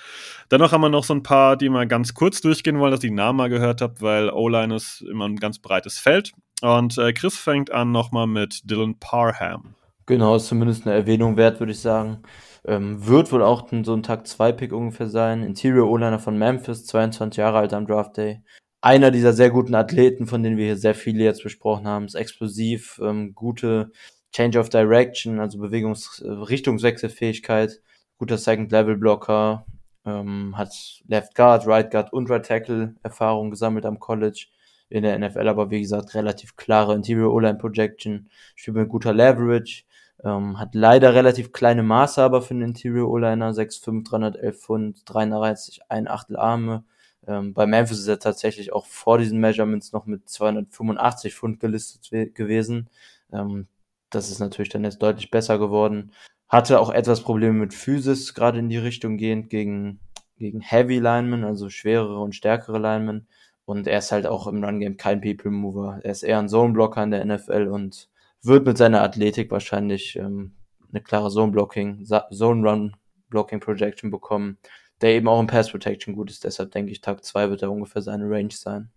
Dennoch 0.51 0.73
haben 0.73 0.81
wir 0.81 0.89
noch 0.89 1.05
so 1.05 1.15
ein 1.15 1.23
paar, 1.23 1.57
die 1.57 1.69
wir 1.69 1.87
ganz 1.87 2.15
kurz 2.15 2.41
durchgehen 2.41 2.81
wollen, 2.81 2.91
dass 2.91 3.05
ich 3.05 3.11
die 3.11 3.15
Namen 3.15 3.37
mal 3.37 3.49
gehört 3.49 3.81
habe, 3.81 3.95
weil 4.01 4.29
O-Line 4.29 4.75
ist 4.75 5.03
immer 5.03 5.27
ein 5.27 5.37
ganz 5.37 5.61
breites 5.61 6.01
Feld. 6.01 6.33
Und 6.61 6.99
äh, 6.99 7.13
Chris 7.13 7.37
fängt 7.37 7.71
an 7.71 7.93
nochmal 7.93 8.27
mit 8.27 8.69
Dylan 8.69 8.99
Parham. 8.99 9.77
Genau, 10.07 10.35
ist 10.35 10.49
zumindest 10.49 10.85
eine 10.85 10.97
Erwähnung 10.97 11.37
wert, 11.37 11.61
würde 11.61 11.71
ich 11.71 11.79
sagen. 11.79 12.23
Ähm, 12.67 13.07
wird 13.07 13.31
wohl 13.31 13.45
auch 13.45 13.69
so 13.85 13.95
ein 13.95 14.03
Tag 14.03 14.27
2 14.27 14.51
Pick 14.53 14.73
ungefähr 14.73 15.09
sein. 15.09 15.45
Interior 15.45 15.89
O-Liner 15.89 16.19
von 16.19 16.37
Memphis, 16.37 16.87
22 16.87 17.39
Jahre 17.39 17.59
alt 17.59 17.73
am 17.73 17.87
Draft 17.87 18.17
Day. 18.17 18.43
Einer 18.81 19.13
dieser 19.13 19.33
sehr 19.33 19.51
guten 19.51 19.77
Athleten, 19.77 20.27
von 20.27 20.43
denen 20.43 20.57
wir 20.57 20.65
hier 20.65 20.77
sehr 20.77 20.97
viele 20.97 21.23
jetzt 21.23 21.45
besprochen 21.45 21.87
haben, 21.87 22.07
ist 22.07 22.17
explosiv, 22.17 23.01
ähm, 23.01 23.33
gute 23.33 23.93
Change 24.33 24.59
of 24.59 24.71
Direction, 24.71 25.39
also 25.39 25.59
Bewegungs-, 25.59 26.21
äh, 26.25 26.31
Richtungswechselfähigkeit, 26.31 27.81
guter 28.21 28.37
Second-Level-Blocker, 28.37 29.65
ähm, 30.05 30.57
hat 30.57 31.03
Left 31.09 31.35
Guard, 31.35 31.67
Right 31.67 31.91
Guard 31.91 32.13
und 32.13 32.29
Right 32.29 32.45
Tackle 32.45 32.95
Erfahrung 33.03 33.51
gesammelt 33.51 33.87
am 33.87 33.99
College 33.99 34.47
in 34.91 35.05
der 35.05 35.19
NFL, 35.19 35.49
aber 35.49 35.71
wie 35.71 35.81
gesagt, 35.81 36.15
relativ 36.15 36.55
klare 36.57 36.95
Interior 36.95 37.33
O-Line 37.33 37.57
Projection, 37.57 38.29
spielt 38.57 38.77
mit 38.77 38.89
guter 38.91 39.15
Leverage, 39.15 39.85
ähm, 40.23 40.59
hat 40.61 40.75
leider 40.75 41.15
relativ 41.15 41.53
kleine 41.53 41.83
Maße, 41.83 42.23
aber 42.23 42.43
für 42.43 42.53
einen 42.53 42.63
Interior 42.63 43.09
O-Liner 43.09 43.55
6'5, 43.55 44.05
311 44.05 44.61
Pfund, 44.61 45.03
33, 45.07 45.81
ein 45.89 46.07
Achtel 46.07 46.37
Arme. 46.37 46.85
Ähm, 47.27 47.55
bei 47.55 47.65
Memphis 47.65 48.01
ist 48.01 48.09
er 48.09 48.19
tatsächlich 48.19 48.75
auch 48.75 48.85
vor 48.85 49.17
diesen 49.17 49.41
Measurements 49.41 49.93
noch 49.93 50.05
mit 50.05 50.29
285 50.29 51.35
Pfund 51.35 51.59
gelistet 51.59 52.35
gewesen. 52.35 52.91
Ähm, 53.33 53.67
das 54.11 54.31
ist 54.31 54.41
natürlich 54.41 54.69
dann 54.69 54.85
jetzt 54.85 55.01
deutlich 55.01 55.31
besser 55.31 55.59
geworden. 55.59 56.13
Hatte 56.51 56.81
auch 56.81 56.91
etwas 56.91 57.23
Probleme 57.23 57.55
mit 57.55 57.73
Physis, 57.73 58.35
gerade 58.35 58.59
in 58.59 58.69
die 58.69 58.77
Richtung 58.77 59.17
gehend 59.17 59.51
gegen, 59.51 60.01
gegen 60.37 60.61
Heavy 60.61 60.99
Linemen, 60.99 61.45
also 61.45 61.71
schwerere 61.71 62.21
und 62.21 62.35
stärkere 62.35 62.79
Linemen. 62.79 63.29
Und 63.65 63.87
er 63.87 64.01
ist 64.01 64.11
halt 64.11 64.27
auch 64.27 64.49
im 64.49 64.65
Run-Game 64.65 64.97
kein 64.97 65.21
People 65.21 65.53
Mover. 65.53 66.01
Er 66.03 66.11
ist 66.11 66.25
eher 66.25 66.41
ein 66.41 66.49
Zone-Blocker 66.49 67.05
in 67.05 67.13
der 67.13 67.25
NFL 67.25 67.69
und 67.69 68.09
wird 68.43 68.67
mit 68.67 68.77
seiner 68.77 69.03
Athletik 69.03 69.53
wahrscheinlich 69.53 70.17
ähm, 70.17 70.57
eine 70.91 71.03
klare 71.03 71.31
Zone-Blocking, 71.31 72.05
Zone-Run-Blocking-Projection 72.05 74.11
bekommen, 74.11 74.59
der 75.03 75.11
eben 75.11 75.29
auch 75.29 75.39
im 75.39 75.47
Pass-Protection 75.47 76.17
gut 76.17 76.31
ist. 76.31 76.43
Deshalb 76.43 76.73
denke 76.73 76.91
ich, 76.91 77.01
Tag 77.01 77.25
2 77.25 77.51
wird 77.51 77.63
er 77.63 77.71
ungefähr 77.71 78.03
seine 78.03 78.29
Range 78.29 78.51
sein. 78.51 78.91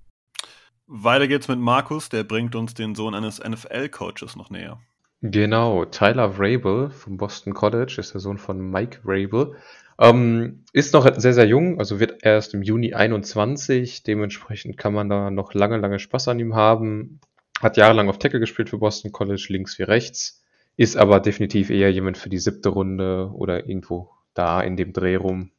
Weiter 0.87 1.27
geht's 1.27 1.47
mit 1.47 1.59
Markus, 1.59 2.09
der 2.09 2.23
bringt 2.23 2.55
uns 2.55 2.73
den 2.73 2.95
Sohn 2.95 3.13
eines 3.13 3.39
NFL-Coaches 3.39 4.35
noch 4.35 4.49
näher. 4.49 4.79
Genau, 5.25 5.85
Tyler 5.85 6.37
Vrabel 6.37 6.89
vom 6.89 7.15
Boston 7.15 7.53
College 7.53 7.95
ist 7.97 8.13
der 8.13 8.19
Sohn 8.19 8.37
von 8.37 8.59
Mike 8.59 8.99
Vrabel. 9.05 9.55
Ähm, 9.97 10.65
ist 10.73 10.93
noch 10.93 11.09
sehr, 11.15 11.33
sehr 11.33 11.47
jung, 11.47 11.79
also 11.79 12.01
wird 12.01 12.25
erst 12.25 12.53
im 12.53 12.61
Juni 12.61 12.93
21. 12.93 14.03
Dementsprechend 14.03 14.77
kann 14.77 14.93
man 14.93 15.07
da 15.07 15.31
noch 15.31 15.53
lange, 15.53 15.77
lange 15.77 15.99
Spaß 15.99 16.27
an 16.27 16.39
ihm 16.39 16.55
haben. 16.55 17.21
Hat 17.61 17.77
jahrelang 17.77 18.09
auf 18.09 18.19
Tackle 18.19 18.41
gespielt 18.41 18.69
für 18.69 18.79
Boston 18.79 19.13
College, 19.13 19.45
links 19.47 19.79
wie 19.79 19.83
rechts. 19.83 20.43
Ist 20.75 20.97
aber 20.97 21.21
definitiv 21.21 21.69
eher 21.69 21.89
jemand 21.89 22.17
für 22.17 22.27
die 22.27 22.39
siebte 22.39 22.67
Runde 22.67 23.31
oder 23.33 23.69
irgendwo 23.69 24.09
da 24.33 24.59
in 24.59 24.75
dem 24.75 24.91
Dreh 24.91 25.15
rum. 25.15 25.51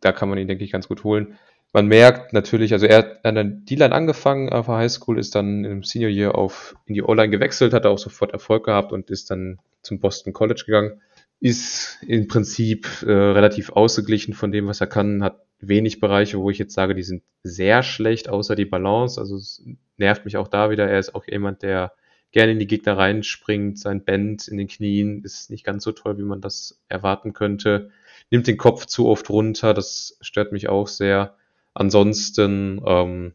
Da 0.00 0.10
kann 0.10 0.28
man 0.28 0.38
ihn, 0.38 0.48
denke 0.48 0.64
ich, 0.64 0.72
ganz 0.72 0.88
gut 0.88 1.04
holen. 1.04 1.38
Man 1.74 1.88
merkt 1.88 2.32
natürlich, 2.32 2.72
also 2.72 2.86
er 2.86 2.98
hat 2.98 3.24
an 3.24 3.34
der 3.34 3.44
D-Line 3.44 3.92
angefangen 3.92 4.48
auf 4.48 4.66
der 4.66 4.76
Highschool, 4.76 5.18
ist 5.18 5.34
dann 5.34 5.64
im 5.64 5.82
Senior 5.82 6.08
Year 6.08 6.36
auf, 6.36 6.76
in 6.86 6.94
die 6.94 7.02
O-Line 7.02 7.30
gewechselt, 7.30 7.74
hat 7.74 7.84
auch 7.84 7.98
sofort 7.98 8.32
Erfolg 8.32 8.66
gehabt 8.66 8.92
und 8.92 9.10
ist 9.10 9.32
dann 9.32 9.58
zum 9.82 9.98
Boston 9.98 10.32
College 10.32 10.62
gegangen. 10.64 11.00
Ist 11.40 11.98
im 12.06 12.28
Prinzip 12.28 13.02
äh, 13.02 13.10
relativ 13.10 13.70
ausgeglichen 13.70 14.34
von 14.34 14.52
dem, 14.52 14.68
was 14.68 14.80
er 14.80 14.86
kann, 14.86 15.24
hat 15.24 15.40
wenig 15.58 15.98
Bereiche, 15.98 16.38
wo 16.38 16.48
ich 16.48 16.58
jetzt 16.58 16.74
sage, 16.74 16.94
die 16.94 17.02
sind 17.02 17.24
sehr 17.42 17.82
schlecht, 17.82 18.28
außer 18.28 18.54
die 18.54 18.66
Balance. 18.66 19.20
Also 19.20 19.34
es 19.34 19.60
nervt 19.96 20.24
mich 20.24 20.36
auch 20.36 20.46
da 20.46 20.70
wieder. 20.70 20.88
Er 20.88 21.00
ist 21.00 21.16
auch 21.16 21.26
jemand, 21.26 21.62
der 21.62 21.92
gerne 22.30 22.52
in 22.52 22.60
die 22.60 22.68
Gegner 22.68 22.96
reinspringt. 22.96 23.80
Sein 23.80 24.04
Band 24.04 24.46
in 24.46 24.58
den 24.58 24.68
Knien 24.68 25.24
ist 25.24 25.50
nicht 25.50 25.64
ganz 25.64 25.82
so 25.82 25.90
toll, 25.90 26.18
wie 26.18 26.22
man 26.22 26.40
das 26.40 26.80
erwarten 26.88 27.32
könnte. 27.32 27.90
Nimmt 28.30 28.46
den 28.46 28.58
Kopf 28.58 28.86
zu 28.86 29.08
oft 29.08 29.28
runter. 29.28 29.74
Das 29.74 30.16
stört 30.20 30.52
mich 30.52 30.68
auch 30.68 30.86
sehr. 30.86 31.34
Ansonsten, 31.74 32.80
ähm, 32.86 33.34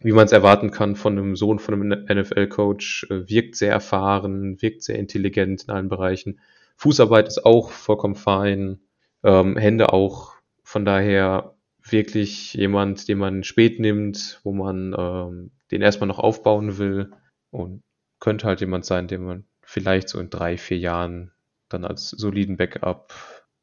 wie 0.00 0.12
man 0.12 0.24
es 0.24 0.32
erwarten 0.32 0.70
kann 0.70 0.96
von 0.96 1.18
einem 1.18 1.36
Sohn 1.36 1.58
von 1.58 1.74
einem 1.74 2.06
NFL-Coach, 2.08 3.08
äh, 3.10 3.28
wirkt 3.28 3.56
sehr 3.56 3.72
erfahren, 3.72 4.62
wirkt 4.62 4.82
sehr 4.82 4.98
intelligent 4.98 5.64
in 5.64 5.70
allen 5.70 5.88
Bereichen. 5.88 6.40
Fußarbeit 6.76 7.28
ist 7.28 7.44
auch 7.44 7.70
vollkommen 7.70 8.14
fein. 8.14 8.80
Ähm, 9.22 9.56
Hände 9.56 9.92
auch. 9.92 10.34
Von 10.62 10.84
daher 10.84 11.56
wirklich 11.82 12.54
jemand, 12.54 13.08
den 13.08 13.18
man 13.18 13.44
spät 13.44 13.80
nimmt, 13.80 14.40
wo 14.44 14.52
man 14.52 14.94
ähm, 14.96 15.50
den 15.70 15.82
erstmal 15.82 16.08
noch 16.08 16.18
aufbauen 16.18 16.78
will 16.78 17.10
und 17.50 17.82
könnte 18.20 18.46
halt 18.46 18.60
jemand 18.60 18.84
sein, 18.84 19.08
den 19.08 19.24
man 19.24 19.44
vielleicht 19.62 20.08
so 20.08 20.18
in 20.20 20.30
drei, 20.30 20.56
vier 20.56 20.78
Jahren 20.78 21.32
dann 21.68 21.84
als 21.84 22.10
soliden 22.10 22.56
Backup 22.56 23.12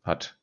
hat. 0.03 0.37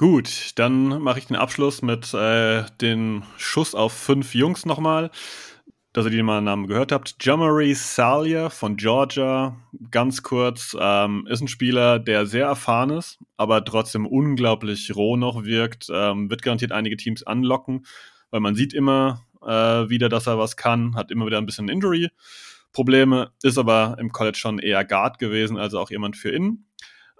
Gut, 0.00 0.52
dann 0.54 1.02
mache 1.02 1.18
ich 1.18 1.26
den 1.26 1.36
Abschluss 1.36 1.82
mit 1.82 2.14
äh, 2.14 2.64
den 2.80 3.22
Schuss 3.36 3.74
auf 3.74 3.92
fünf 3.92 4.34
Jungs 4.34 4.64
nochmal. 4.64 5.10
dass 5.92 6.06
ihr 6.06 6.10
den 6.10 6.24
mal 6.24 6.40
Namen 6.40 6.68
gehört 6.68 6.90
habt. 6.90 7.16
Jamari 7.20 7.74
Salia 7.74 8.48
von 8.48 8.78
Georgia, 8.78 9.56
ganz 9.90 10.22
kurz, 10.22 10.74
ähm, 10.80 11.26
ist 11.28 11.42
ein 11.42 11.48
Spieler, 11.48 11.98
der 11.98 12.24
sehr 12.24 12.46
erfahren 12.46 12.88
ist, 12.88 13.18
aber 13.36 13.62
trotzdem 13.62 14.06
unglaublich 14.06 14.96
roh 14.96 15.18
noch 15.18 15.44
wirkt. 15.44 15.88
Ähm, 15.92 16.30
wird 16.30 16.40
garantiert 16.40 16.72
einige 16.72 16.96
Teams 16.96 17.22
anlocken, 17.22 17.84
weil 18.30 18.40
man 18.40 18.54
sieht 18.54 18.72
immer 18.72 19.26
äh, 19.42 19.90
wieder, 19.90 20.08
dass 20.08 20.26
er 20.26 20.38
was 20.38 20.56
kann, 20.56 20.96
hat 20.96 21.10
immer 21.10 21.26
wieder 21.26 21.36
ein 21.36 21.46
bisschen 21.46 21.68
Injury-Probleme, 21.68 23.32
ist 23.42 23.58
aber 23.58 23.96
im 24.00 24.12
College 24.12 24.38
schon 24.38 24.60
eher 24.60 24.82
Guard 24.86 25.18
gewesen, 25.18 25.58
also 25.58 25.78
auch 25.78 25.90
jemand 25.90 26.16
für 26.16 26.30
innen. 26.30 26.69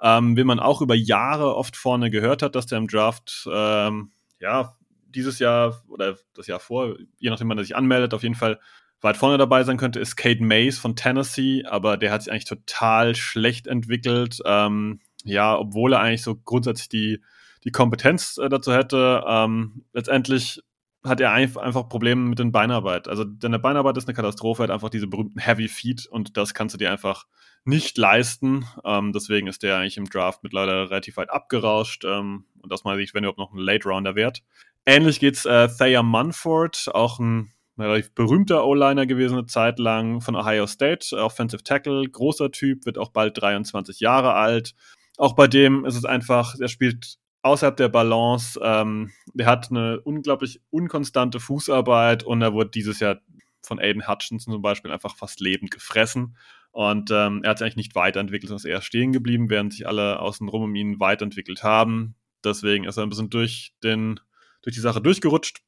Ähm, 0.03 0.37
wie 0.37 0.45
man 0.45 0.61
auch 0.61 0.81
über 0.81 0.95
Jahre 0.95 1.57
oft 1.57 1.77
vorne 1.77 2.11
gehört 2.11 2.43
hat, 2.43 2.55
dass 2.55 2.67
der 2.67 2.79
im 2.79 2.89
Draft 2.89 3.49
ähm, 3.53 4.13
ja 4.39 4.75
dieses 5.15 5.39
Jahr 5.39 5.83
oder 5.89 6.17
das 6.35 6.47
Jahr 6.47 6.61
vor, 6.61 6.97
je 7.19 7.31
nachdem, 7.31 7.49
wann 7.49 7.59
er 7.59 7.65
sich 7.65 7.77
anmeldet, 7.77 8.15
auf 8.15 8.23
jeden 8.23 8.35
Fall 8.35 8.61
weit 9.01 9.17
vorne 9.17 9.39
dabei 9.39 9.65
sein 9.65 9.77
könnte, 9.77 10.01
ist 10.01 10.17
Kate 10.17 10.43
Mays 10.43 10.79
von 10.79 10.97
Tennessee, 10.97 11.65
aber 11.65 11.97
der 11.97 12.13
hat 12.13 12.23
sich 12.23 12.33
eigentlich 12.33 12.45
total 12.45 13.15
schlecht 13.15 13.67
entwickelt. 13.67 14.39
Ähm, 14.45 15.01
ja, 15.25 15.57
obwohl 15.57 15.93
er 15.93 16.01
eigentlich 16.01 16.23
so 16.23 16.37
grundsätzlich 16.37 16.89
die, 16.89 17.23
die 17.65 17.73
Kompetenz 17.73 18.39
äh, 18.39 18.49
dazu 18.49 18.73
hätte. 18.73 19.25
Ähm, 19.27 19.85
letztendlich 19.93 20.63
hat 21.03 21.21
er 21.21 21.33
einfach 21.33 21.89
Probleme 21.89 22.21
mit 22.21 22.39
den 22.39 22.53
Beinarbeit. 22.53 23.09
Also 23.09 23.25
deine 23.25 23.59
Beinarbeit 23.59 23.97
ist 23.97 24.07
eine 24.07 24.15
Katastrophe, 24.15 24.63
hat 24.63 24.71
einfach 24.71 24.91
diese 24.91 25.07
berühmten 25.07 25.39
Heavy 25.39 25.69
Feet 25.69 26.07
und 26.07 26.37
das 26.37 26.53
kannst 26.53 26.75
du 26.75 26.79
dir 26.79 26.91
einfach 26.91 27.27
nicht 27.65 27.97
leisten. 27.97 28.67
Ähm, 28.85 29.13
deswegen 29.13 29.47
ist 29.47 29.63
der 29.63 29.79
eigentlich 29.79 29.97
im 29.97 30.09
Draft 30.09 30.43
mittlerweile 30.43 30.91
relativ 30.91 31.17
weit 31.17 31.31
abgerauscht 31.31 32.05
ähm, 32.05 32.45
und 32.63 32.71
das 32.71 32.85
meine 32.85 33.01
ich, 33.01 33.15
wenn 33.15 33.25
überhaupt 33.25 33.39
noch 33.39 33.53
ein 33.53 33.59
Late 33.59 33.89
Rounder 33.89 34.15
wert. 34.15 34.43
Ähnlich 34.85 35.21
geht's 35.21 35.47
äh, 35.47 35.69
Thayer 35.69 36.03
Munford, 36.03 36.91
auch 36.93 37.19
ein 37.19 37.53
relativ 37.79 38.15
berühmter 38.15 38.67
O-Liner 38.67 39.07
gewesen 39.07 39.39
eine 39.39 39.47
Zeit 39.47 39.79
lang 39.79 40.21
von 40.21 40.37
Ohio 40.37 40.67
State, 40.67 41.17
Offensive 41.17 41.63
Tackle, 41.63 42.09
großer 42.09 42.51
Typ, 42.51 42.85
wird 42.85 42.99
auch 42.99 43.11
bald 43.11 43.41
23 43.41 44.01
Jahre 44.01 44.35
alt. 44.35 44.75
Auch 45.17 45.35
bei 45.35 45.47
dem 45.47 45.85
ist 45.85 45.97
es 45.97 46.05
einfach, 46.05 46.57
er 46.59 46.69
spielt 46.69 47.19
außerhalb 47.43 47.77
der 47.77 47.89
Balance, 47.89 48.61
ähm, 48.63 49.13
der 49.35 49.47
hat 49.47 49.71
eine 49.71 50.01
unglaublich 50.01 50.61
unkonstante 50.71 51.41
Fußarbeit 51.41 52.23
und 52.23 52.43
er 52.43 52.53
wurde 52.53 52.71
dieses 52.71 53.01
Jahr 53.01 53.21
von 53.63 53.79
Aiden 53.79 54.09
Hutchinson 54.09 54.55
zum 54.55 54.63
Beispiel 54.63 54.91
einfach 54.91 55.17
fast 55.17 55.41
lebend 55.41 55.71
gefressen. 55.71 56.37
Und 56.73 57.11
ähm, 57.11 57.43
er 57.43 57.51
hat 57.51 57.59
sich 57.59 57.65
eigentlich 57.65 57.77
nicht 57.77 57.95
weiterentwickelt, 57.95 58.49
sondern 58.49 58.65
ist 58.65 58.71
eher 58.71 58.83
stehen 58.83 59.13
geblieben, 59.13 59.51
während 59.51 59.73
sich 59.73 59.87
alle 59.87 60.21
außenrum 60.21 60.63
um 60.63 60.75
ihn 60.75 61.01
weiterentwickelt 61.01 61.63
haben. 61.63 62.15
Deswegen 62.45 62.85
ist 62.85 62.97
er 62.97 63.03
ein 63.03 63.09
bisschen 63.09 63.31
durch 63.31 63.75
den 63.83 64.21
durch 64.63 64.75
die 64.75 64.81
Sache 64.81 65.01
durchgerutscht. 65.01 65.63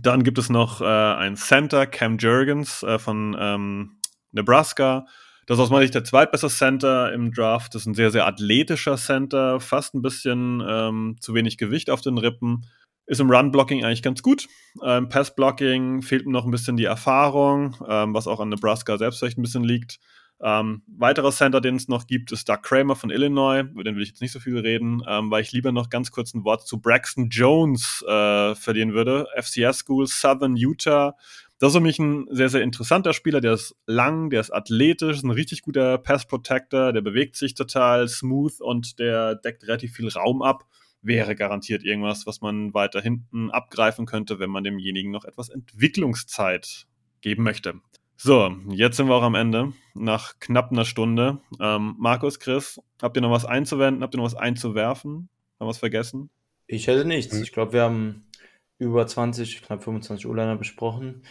Dann 0.00 0.22
gibt 0.22 0.38
es 0.38 0.50
noch 0.50 0.80
äh, 0.80 0.84
ein 0.84 1.36
Center, 1.36 1.86
Cam 1.86 2.18
Jurgens 2.18 2.82
äh, 2.82 2.98
von 2.98 3.36
ähm, 3.38 4.00
Nebraska. 4.32 5.06
Das 5.46 5.58
ist 5.58 5.64
aus 5.64 5.70
meiner 5.70 5.82
Sicht 5.82 5.94
der 5.94 6.04
zweitbeste 6.04 6.48
Center 6.48 7.12
im 7.12 7.32
Draft. 7.32 7.74
Das 7.74 7.82
ist 7.82 7.86
ein 7.86 7.94
sehr, 7.94 8.10
sehr 8.10 8.26
athletischer 8.26 8.96
Center, 8.96 9.60
fast 9.60 9.94
ein 9.94 10.02
bisschen 10.02 10.62
ähm, 10.66 11.16
zu 11.20 11.34
wenig 11.34 11.58
Gewicht 11.58 11.90
auf 11.90 12.00
den 12.00 12.18
Rippen. 12.18 12.66
Ist 13.06 13.20
im 13.20 13.30
Run-Blocking 13.30 13.84
eigentlich 13.84 14.02
ganz 14.02 14.22
gut. 14.22 14.46
Ähm, 14.82 15.10
Pass-Blocking 15.10 16.00
fehlt 16.00 16.24
ihm 16.24 16.32
noch 16.32 16.46
ein 16.46 16.50
bisschen 16.50 16.78
die 16.78 16.84
Erfahrung, 16.84 17.76
ähm, 17.86 18.14
was 18.14 18.26
auch 18.26 18.40
an 18.40 18.48
Nebraska 18.48 18.96
selbst 18.96 19.18
vielleicht 19.18 19.36
ein 19.36 19.42
bisschen 19.42 19.64
liegt. 19.64 19.98
Ähm, 20.46 20.82
weiterer 20.86 21.32
Center, 21.32 21.62
den 21.62 21.76
es 21.76 21.88
noch 21.88 22.06
gibt, 22.06 22.30
ist 22.30 22.46
Doug 22.50 22.58
Kramer 22.62 22.96
von 22.96 23.08
Illinois. 23.08 23.60
Über 23.60 23.82
den 23.82 23.96
will 23.96 24.02
ich 24.02 24.10
jetzt 24.10 24.20
nicht 24.20 24.32
so 24.32 24.40
viel 24.40 24.58
reden, 24.58 25.02
ähm, 25.08 25.30
weil 25.30 25.40
ich 25.40 25.52
lieber 25.52 25.72
noch 25.72 25.88
ganz 25.88 26.10
kurz 26.10 26.34
ein 26.34 26.44
Wort 26.44 26.66
zu 26.66 26.82
Braxton 26.82 27.30
Jones 27.30 28.04
äh, 28.06 28.54
verlieren 28.54 28.92
würde. 28.92 29.26
FCS 29.40 29.78
School, 29.78 30.06
Southern 30.06 30.54
Utah. 30.54 31.16
Das 31.58 31.70
ist 31.70 31.76
für 31.76 31.82
mich 31.82 31.98
ein 31.98 32.26
sehr, 32.30 32.50
sehr 32.50 32.60
interessanter 32.60 33.14
Spieler. 33.14 33.40
Der 33.40 33.54
ist 33.54 33.74
lang, 33.86 34.28
der 34.28 34.42
ist 34.42 34.52
athletisch, 34.52 35.16
ist 35.16 35.22
ein 35.22 35.30
richtig 35.30 35.62
guter 35.62 35.96
Pass 35.96 36.26
Protector, 36.26 36.92
der 36.92 37.00
bewegt 37.00 37.36
sich 37.36 37.54
total 37.54 38.06
smooth 38.06 38.60
und 38.60 38.98
der 38.98 39.36
deckt 39.36 39.62
relativ 39.62 39.94
viel 39.94 40.10
Raum 40.10 40.42
ab. 40.42 40.66
Wäre 41.00 41.34
garantiert 41.34 41.82
irgendwas, 41.84 42.26
was 42.26 42.42
man 42.42 42.74
weiter 42.74 43.00
hinten 43.00 43.50
abgreifen 43.50 44.04
könnte, 44.04 44.38
wenn 44.40 44.50
man 44.50 44.62
demjenigen 44.62 45.10
noch 45.10 45.24
etwas 45.24 45.48
Entwicklungszeit 45.48 46.86
geben 47.22 47.44
möchte. 47.44 47.80
So, 48.16 48.54
jetzt 48.68 48.96
sind 48.96 49.08
wir 49.08 49.14
auch 49.14 49.22
am 49.22 49.34
Ende, 49.34 49.72
nach 49.94 50.38
knapp 50.38 50.70
einer 50.70 50.84
Stunde. 50.84 51.40
Ähm, 51.60 51.94
Markus, 51.98 52.38
Chris, 52.38 52.80
habt 53.02 53.16
ihr 53.16 53.20
noch 53.20 53.30
was 53.30 53.44
einzuwenden? 53.44 54.02
Habt 54.02 54.14
ihr 54.14 54.18
noch 54.18 54.24
was 54.24 54.36
einzuwerfen? 54.36 55.28
Haben 55.58 55.66
wir 55.66 55.68
was 55.68 55.78
vergessen? 55.78 56.30
Ich 56.66 56.86
hätte 56.86 57.04
nichts. 57.04 57.36
Ich 57.38 57.52
glaube, 57.52 57.72
wir 57.72 57.82
haben 57.82 58.26
über 58.78 59.06
20, 59.06 59.62
knapp 59.62 59.82
25 59.82 60.26
O-Liner 60.26 60.56
besprochen. 60.56 61.22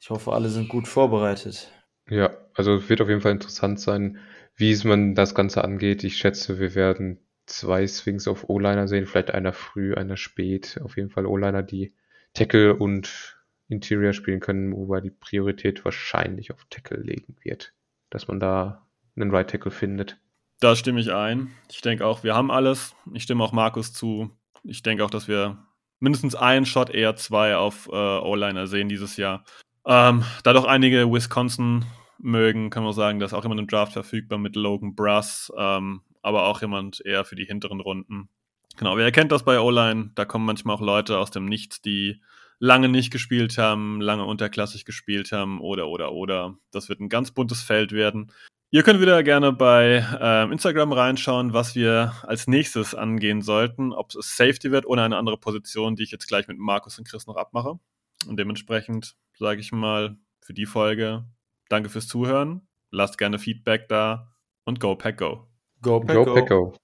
Ich 0.00 0.10
hoffe, 0.10 0.32
alle 0.32 0.48
sind 0.48 0.68
gut 0.68 0.88
vorbereitet. 0.88 1.70
Ja, 2.08 2.30
also 2.54 2.74
es 2.76 2.88
wird 2.88 3.00
auf 3.00 3.08
jeden 3.08 3.20
Fall 3.20 3.32
interessant 3.32 3.80
sein, 3.80 4.18
wie 4.56 4.70
es 4.70 4.84
man 4.84 5.14
das 5.14 5.34
Ganze 5.34 5.64
angeht. 5.64 6.04
Ich 6.04 6.16
schätze, 6.16 6.58
wir 6.58 6.74
werden 6.74 7.18
zwei 7.46 7.86
Swings 7.86 8.28
auf 8.28 8.48
O-Liner 8.48 8.88
sehen, 8.88 9.06
vielleicht 9.06 9.30
einer 9.30 9.52
früh, 9.52 9.94
einer 9.94 10.16
spät. 10.16 10.80
Auf 10.82 10.96
jeden 10.96 11.10
Fall 11.10 11.26
O-Liner, 11.26 11.62
die 11.62 11.94
Tackle 12.34 12.74
und 12.76 13.33
Interior 13.68 14.12
spielen 14.12 14.40
können, 14.40 14.74
wobei 14.74 15.00
die 15.00 15.10
Priorität 15.10 15.84
wahrscheinlich 15.84 16.52
auf 16.52 16.66
Tackle 16.70 16.98
legen 16.98 17.36
wird, 17.42 17.72
dass 18.10 18.28
man 18.28 18.40
da 18.40 18.86
einen 19.16 19.30
Right 19.30 19.48
Tackle 19.48 19.70
findet. 19.70 20.18
Da 20.60 20.76
stimme 20.76 21.00
ich 21.00 21.12
ein. 21.12 21.50
Ich 21.70 21.80
denke 21.80 22.06
auch, 22.06 22.24
wir 22.24 22.34
haben 22.34 22.50
alles. 22.50 22.94
Ich 23.12 23.22
stimme 23.24 23.42
auch 23.42 23.52
Markus 23.52 23.92
zu. 23.92 24.30
Ich 24.62 24.82
denke 24.82 25.04
auch, 25.04 25.10
dass 25.10 25.28
wir 25.28 25.58
mindestens 26.00 26.34
einen 26.34 26.66
Shot, 26.66 26.90
eher 26.90 27.16
zwei 27.16 27.56
auf 27.56 27.88
äh, 27.88 27.92
O-Liner 27.92 28.66
sehen 28.66 28.88
dieses 28.88 29.16
Jahr. 29.16 29.44
Ähm, 29.86 30.24
da 30.42 30.52
doch 30.52 30.64
einige 30.64 31.10
Wisconsin 31.10 31.84
mögen, 32.18 32.70
kann 32.70 32.84
man 32.84 32.92
sagen, 32.92 33.18
dass 33.18 33.34
auch 33.34 33.42
jemand 33.42 33.60
im 33.60 33.66
Draft 33.66 33.92
verfügbar 33.92 34.38
mit 34.38 34.56
Logan 34.56 34.94
Brass, 34.94 35.52
ähm, 35.58 36.00
aber 36.22 36.46
auch 36.46 36.62
jemand 36.62 37.04
eher 37.04 37.24
für 37.24 37.36
die 37.36 37.44
hinteren 37.44 37.80
Runden. 37.80 38.28
Genau, 38.76 38.96
wer 38.96 39.04
erkennt 39.04 39.32
das 39.32 39.44
bei 39.44 39.60
O-Line? 39.60 40.10
Da 40.14 40.24
kommen 40.24 40.46
manchmal 40.46 40.76
auch 40.76 40.80
Leute 40.80 41.18
aus 41.18 41.30
dem 41.30 41.44
Nichts, 41.44 41.82
die 41.82 42.22
lange 42.64 42.88
nicht 42.88 43.10
gespielt 43.10 43.58
haben, 43.58 44.00
lange 44.00 44.24
unterklassig 44.24 44.86
gespielt 44.86 45.32
haben 45.32 45.60
oder, 45.60 45.88
oder, 45.88 46.12
oder. 46.12 46.56
Das 46.70 46.88
wird 46.88 46.98
ein 46.98 47.10
ganz 47.10 47.30
buntes 47.30 47.62
Feld 47.62 47.92
werden. 47.92 48.32
Ihr 48.70 48.82
könnt 48.82 49.02
wieder 49.02 49.22
gerne 49.22 49.52
bei 49.52 50.02
äh, 50.18 50.50
Instagram 50.50 50.92
reinschauen, 50.92 51.52
was 51.52 51.74
wir 51.74 52.14
als 52.22 52.46
nächstes 52.48 52.94
angehen 52.94 53.42
sollten, 53.42 53.92
ob 53.92 54.14
es 54.14 54.36
Safety 54.36 54.70
wird 54.70 54.86
oder 54.86 55.04
eine 55.04 55.18
andere 55.18 55.36
Position, 55.36 55.94
die 55.94 56.04
ich 56.04 56.10
jetzt 56.10 56.26
gleich 56.26 56.48
mit 56.48 56.56
Markus 56.58 56.98
und 56.98 57.06
Chris 57.06 57.26
noch 57.26 57.36
abmache. 57.36 57.78
Und 58.26 58.38
dementsprechend 58.38 59.14
sage 59.38 59.60
ich 59.60 59.70
mal 59.70 60.16
für 60.40 60.54
die 60.54 60.66
Folge 60.66 61.26
danke 61.68 61.90
fürs 61.90 62.08
Zuhören. 62.08 62.66
Lasst 62.90 63.18
gerne 63.18 63.38
Feedback 63.38 63.88
da 63.88 64.32
und 64.64 64.80
go 64.80 64.96
Pack 64.96 65.18
Go. 65.18 65.48
Go 65.82 66.00
Pack 66.00 66.16
Go. 66.16 66.24
Go. 66.24 66.34
Pack, 66.34 66.48
go. 66.48 66.74